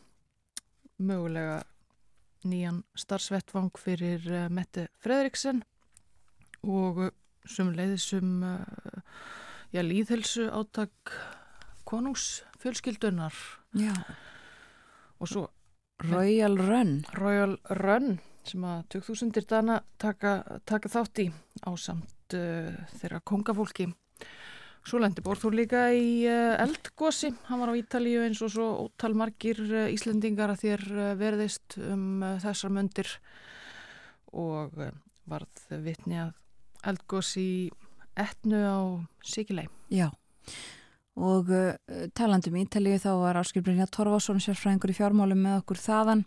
mögulega 1.00 1.62
nýjan 2.44 2.84
starfsvettvang 2.92 3.72
fyrir 3.80 4.28
Mette 4.52 4.90
Fredriksen 5.00 5.64
og 6.60 7.06
sumleiðisum 7.48 8.38
uh, 8.44 9.10
já, 9.72 9.82
líðhelsu 9.82 10.50
átak 10.52 11.14
konungsfjölskyldunar 11.86 13.34
Já, 13.76 13.92
og 15.20 15.28
svo 15.28 15.42
Royal 16.04 16.56
Run. 16.56 17.04
Royal 17.16 17.56
Run 17.70 18.18
sem 18.46 18.64
að 18.64 18.82
2000 18.94 19.46
dana 19.48 19.80
taka, 19.98 20.60
taka 20.68 20.90
þátt 20.92 21.22
í 21.24 21.26
á 21.66 21.70
samt 21.80 22.36
uh, 22.36 22.74
þeirra 23.00 23.22
kongafólki. 23.26 23.88
Svo 24.86 25.00
lendi 25.02 25.24
Borþór 25.24 25.56
líka 25.56 25.88
í 25.96 26.26
uh, 26.28 26.54
eldgósi. 26.62 27.32
Hann 27.48 27.62
var 27.62 27.72
á 27.74 27.80
Ítalíu 27.80 28.22
eins 28.26 28.42
og 28.44 28.52
svo 28.54 28.68
ótal 28.84 29.16
margir 29.18 29.60
uh, 29.66 29.88
Íslendingar 29.90 30.52
að 30.52 30.62
þér 30.66 30.86
verðist 31.18 31.78
um 31.80 32.22
þessar 32.44 32.76
möndir 32.76 33.10
og 34.36 34.76
varð 35.26 35.66
vitni 35.82 36.20
að 36.22 36.36
eldgósi 36.86 37.42
í 37.42 37.58
etnu 38.16 38.60
á 38.62 38.78
Sikilei. 39.24 39.66
Já, 39.92 40.10
og 41.16 41.50
uh, 41.50 41.74
talandi 42.16 42.52
um 42.52 42.60
Ítalíu 42.60 43.00
þá 43.00 43.10
var 43.22 43.40
Áskilbrynja 43.40 43.88
Torfason 43.92 44.40
sérfræðingur 44.42 44.92
í 44.92 44.98
fjármálum 44.98 45.40
með 45.40 45.60
okkur 45.62 45.80
þaðan 45.80 46.24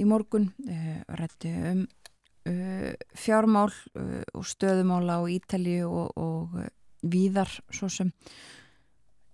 í 0.00 0.06
morgun, 0.08 0.50
uh, 0.68 1.00
rætti 1.20 1.52
um 1.72 1.82
uh, 2.48 2.92
fjármál 3.14 3.70
uh, 3.70 4.22
og 4.34 4.46
stöðumála 4.46 5.20
á 5.20 5.22
Ítalíu 5.28 5.88
og, 5.88 6.16
og 6.16 6.56
uh, 6.60 6.70
víðar 7.02 7.52
svo 7.72 7.90
sem 7.92 8.12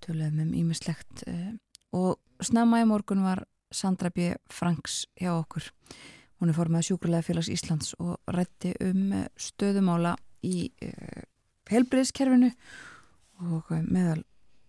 töluðum 0.05 0.47
um 0.47 0.57
ímislegt 0.59 1.27
uh, 1.31 1.55
og 1.97 2.19
snemma 2.43 2.83
í 2.83 2.89
morgun 2.89 3.25
var 3.27 3.45
Sandra 3.73 4.11
B. 4.15 4.33
Franks 4.53 5.07
hjá 5.19 5.33
okkur 5.35 5.71
hún 6.41 6.51
er 6.51 6.57
formað 6.57 6.91
sjúkulega 6.91 7.25
félags 7.25 7.51
Íslands 7.53 7.95
og 8.03 8.19
rætti 8.31 8.75
um 8.85 9.15
stöðumála 9.41 10.17
í 10.47 10.69
uh, 10.85 11.25
helbriðskerfinu 11.73 12.53
og 13.45 13.71
uh, 13.73 13.83
meðal 13.85 14.23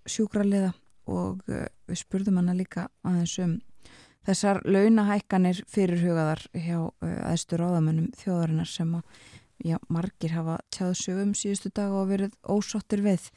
sjúkraliða 0.08 0.74
og 1.08 1.42
uh, 1.52 1.66
við 1.88 2.02
spurðum 2.04 2.42
hana 2.42 2.58
líka 2.58 2.88
aðeins 3.08 3.38
um 3.44 3.58
þessar 4.28 4.60
launahækkanir 4.68 5.62
fyrirhugaðar 5.72 6.42
hjá 6.52 6.82
aðstur 7.30 7.62
ráðamönnum 7.64 8.10
þjóðarinnar 8.20 8.68
sem 8.68 8.90
að 8.98 9.22
já, 9.64 9.78
margir 9.90 10.34
hafa 10.36 10.60
tjáð 10.74 10.94
sögum 11.00 11.34
síðustu 11.38 11.72
dag 11.74 11.94
og 11.96 12.10
verið 12.12 12.36
ósáttir 12.44 13.04
við. 13.06 13.30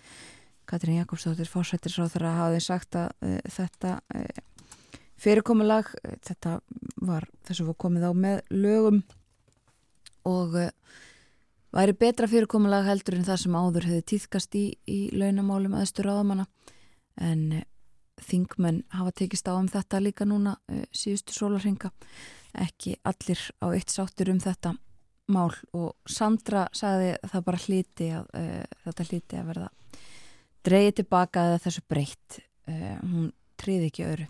Katrín 0.68 1.00
Jakobsdóttir 1.00 1.48
fórsættisráð 1.50 2.12
þar 2.14 2.26
að 2.28 2.40
hafi 2.40 2.62
sagt 2.62 2.98
að 2.98 3.08
uh, 3.26 3.38
þetta 3.50 3.94
uh, 4.14 4.66
fyrirkomulag 5.20 5.90
uh, 5.98 6.16
þetta 6.26 6.58
var 7.00 7.26
þess 7.46 7.62
að 7.62 7.70
var 7.72 7.80
komið 7.86 8.06
á 8.06 8.12
með 8.14 8.42
lögum 8.54 9.00
og 10.28 10.58
væri 11.74 11.94
betra 11.98 12.28
fyrirkomulag 12.30 12.86
heldur 12.88 13.18
en 13.18 13.26
það 13.26 13.42
sem 13.44 13.56
áður 13.56 13.88
hefði 13.90 14.06
týðkast 14.12 14.56
í, 14.58 14.64
í 14.90 14.98
launamálum 15.16 15.76
aðstur 15.78 16.10
ráðamanna. 16.10 16.46
En 17.20 17.42
uh, 17.60 17.64
þingmenn 18.20 18.82
hafa 18.94 19.14
tekist 19.22 19.48
á 19.48 19.54
um 19.56 19.68
þetta 19.70 20.02
líka 20.02 20.28
núna 20.28 20.56
uh, 20.70 20.84
síðustu 20.92 21.36
sólarhinga 21.36 21.92
ekki 22.60 22.96
allir 23.06 23.42
á 23.62 23.66
eitt 23.70 23.92
sáttur 23.94 24.32
um 24.32 24.40
þetta 24.42 24.74
mál. 25.30 25.52
Og 25.76 25.94
Sandra 26.10 26.66
sagði 26.76 27.14
það 27.30 27.46
bara 27.46 27.64
hlíti 27.66 28.10
að 28.18 28.32
uh, 28.40 28.80
þetta 28.86 29.08
hlíti 29.10 29.40
að 29.40 29.52
verða 29.54 29.70
dreyið 30.66 30.98
tilbaka 31.00 31.46
eða 31.48 31.62
þessu 31.68 31.86
breytt. 31.88 32.42
Uh, 32.68 32.98
hún 33.00 33.30
triði 33.60 33.90
ekki 33.90 34.06
öru 34.08 34.26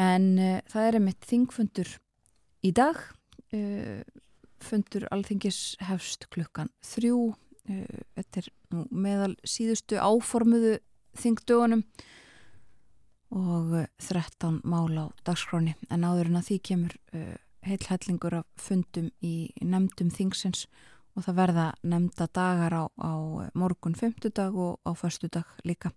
en 0.00 0.26
uh, 0.38 0.58
það 0.70 0.86
er 0.86 0.98
einmitt 0.98 1.28
þingfundur 1.28 1.90
í 2.64 2.72
dag. 2.76 3.00
Uh, 3.52 4.00
fundur 4.64 5.06
alþingis 5.14 5.76
hefst 5.82 6.28
klukkan 6.32 6.70
þrjú. 6.86 7.32
Uh, 7.70 8.00
þetta 8.16 8.42
er 8.42 8.48
nú 8.74 8.86
meðal 8.90 9.34
síðustu 9.46 10.00
áformuðu 10.02 10.78
þingdögunum 11.18 11.84
og 13.32 13.76
uh, 13.82 13.86
13 14.02 14.60
mál 14.66 14.90
á 14.98 15.06
dagskráni 15.26 15.76
en 15.88 16.06
áður 16.06 16.32
en 16.32 16.40
að 16.40 16.48
því 16.48 16.58
kemur 16.70 16.96
uh, 17.14 17.36
heilhællingur 17.62 18.40
af 18.40 18.48
fundum 18.58 19.12
í 19.22 19.52
nefndum 19.62 20.10
þingsins 20.10 20.66
og 21.14 21.26
það 21.26 21.38
verða 21.38 21.66
nefnda 21.86 22.26
dagar 22.34 22.74
á, 22.74 22.84
á 22.88 23.12
morgun 23.54 23.94
fymtudag 23.94 24.56
og 24.56 24.80
á 24.82 24.90
förstudag 24.96 25.46
líka. 25.62 25.92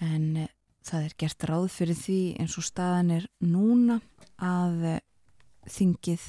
En 0.00 0.46
það 0.86 1.08
er 1.08 1.16
gert 1.18 1.46
ráð 1.50 1.68
fyrir 1.74 1.98
því 1.98 2.20
eins 2.40 2.56
og 2.60 2.66
staðan 2.66 3.10
er 3.18 3.26
núna 3.42 3.98
að 4.38 5.02
þingið 5.70 6.28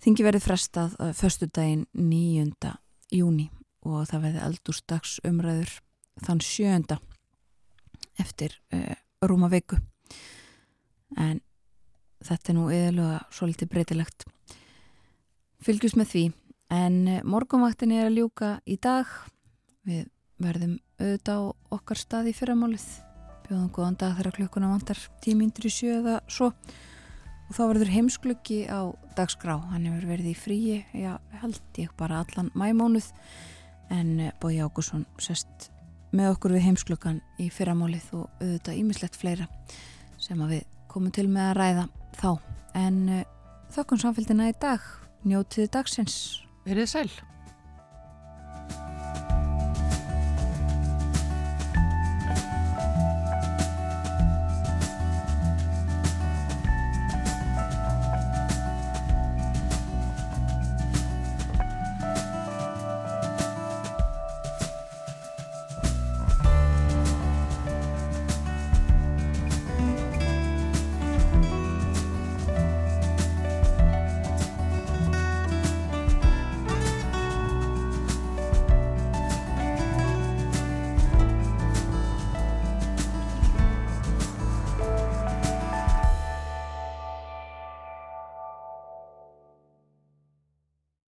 þingi 0.00 0.24
verið 0.26 0.44
frestað 0.46 0.96
uh, 0.98 1.12
förstudaginn 1.16 1.86
9. 1.92 2.72
júni 3.12 3.50
og 3.86 4.04
það 4.10 4.26
verði 4.26 4.42
eldúrstags 4.46 5.18
umræður 5.26 5.76
þann 6.24 6.42
sjönda 6.44 7.00
eftir 8.20 8.56
uh, 8.74 8.94
rúma 9.24 9.50
viku. 9.52 9.78
En 11.16 11.40
þetta 12.24 12.52
er 12.52 12.56
nú 12.56 12.68
eðalega 12.72 13.20
svolítið 13.32 13.72
breytilegt. 13.72 14.26
Fylgjus 15.64 15.96
með 15.96 16.12
því. 16.14 16.24
En 16.72 16.98
uh, 17.08 17.20
morgunvaktin 17.24 17.94
er 17.96 18.08
að 18.08 18.20
ljúka 18.20 18.54
í 18.68 18.76
dag. 18.80 19.08
Við 19.88 20.08
verðum 20.40 20.78
auðvitað 21.00 21.40
á 21.40 21.48
okkar 21.76 22.00
stað 22.00 22.30
í 22.30 22.36
fyrramálið. 22.36 22.86
Bjóðum 23.48 23.72
góðan 23.74 23.98
dag 24.00 24.16
þegar 24.18 24.36
klukkuna 24.36 24.70
vantar 24.70 25.00
tímyndur 25.24 25.66
í 25.68 25.72
sjöða 25.74 26.20
svo 26.30 26.52
og 27.50 27.56
þá 27.56 27.62
verður 27.64 27.92
heimsklukki 27.96 28.60
á 28.70 28.94
dagskrá. 29.18 29.58
Hann 29.72 29.88
hefur 29.90 30.12
verið 30.12 30.30
í 30.30 30.36
fríi 30.38 30.76
já, 30.94 31.16
held 31.42 31.80
ég 31.82 31.90
bara 31.98 32.22
allan 32.22 32.52
mæmónuð 32.54 33.10
en 33.90 34.30
Bói 34.38 34.60
Ágússon 34.62 35.02
sest 35.18 35.70
með 36.14 36.36
okkur 36.36 36.54
við 36.54 36.68
heimsklukkan 36.68 37.18
í 37.42 37.48
fyrramálið 37.54 38.06
og 38.18 38.28
auðvitað 38.38 38.78
ímislegt 38.78 39.18
fleira 39.18 39.48
sem 40.22 40.38
að 40.42 40.54
við 40.54 40.78
komum 40.90 41.14
til 41.14 41.26
með 41.30 41.48
að 41.48 41.56
ræða 41.58 41.84
þá. 42.20 42.30
En 42.78 43.02
uh, 43.10 43.26
þökkum 43.74 44.02
samfélgina 44.02 44.50
í 44.50 44.56
dag. 44.62 44.86
Njótiði 45.26 45.70
dagsins. 45.74 46.16
Verið 46.66 46.90
sæl. 46.90 47.10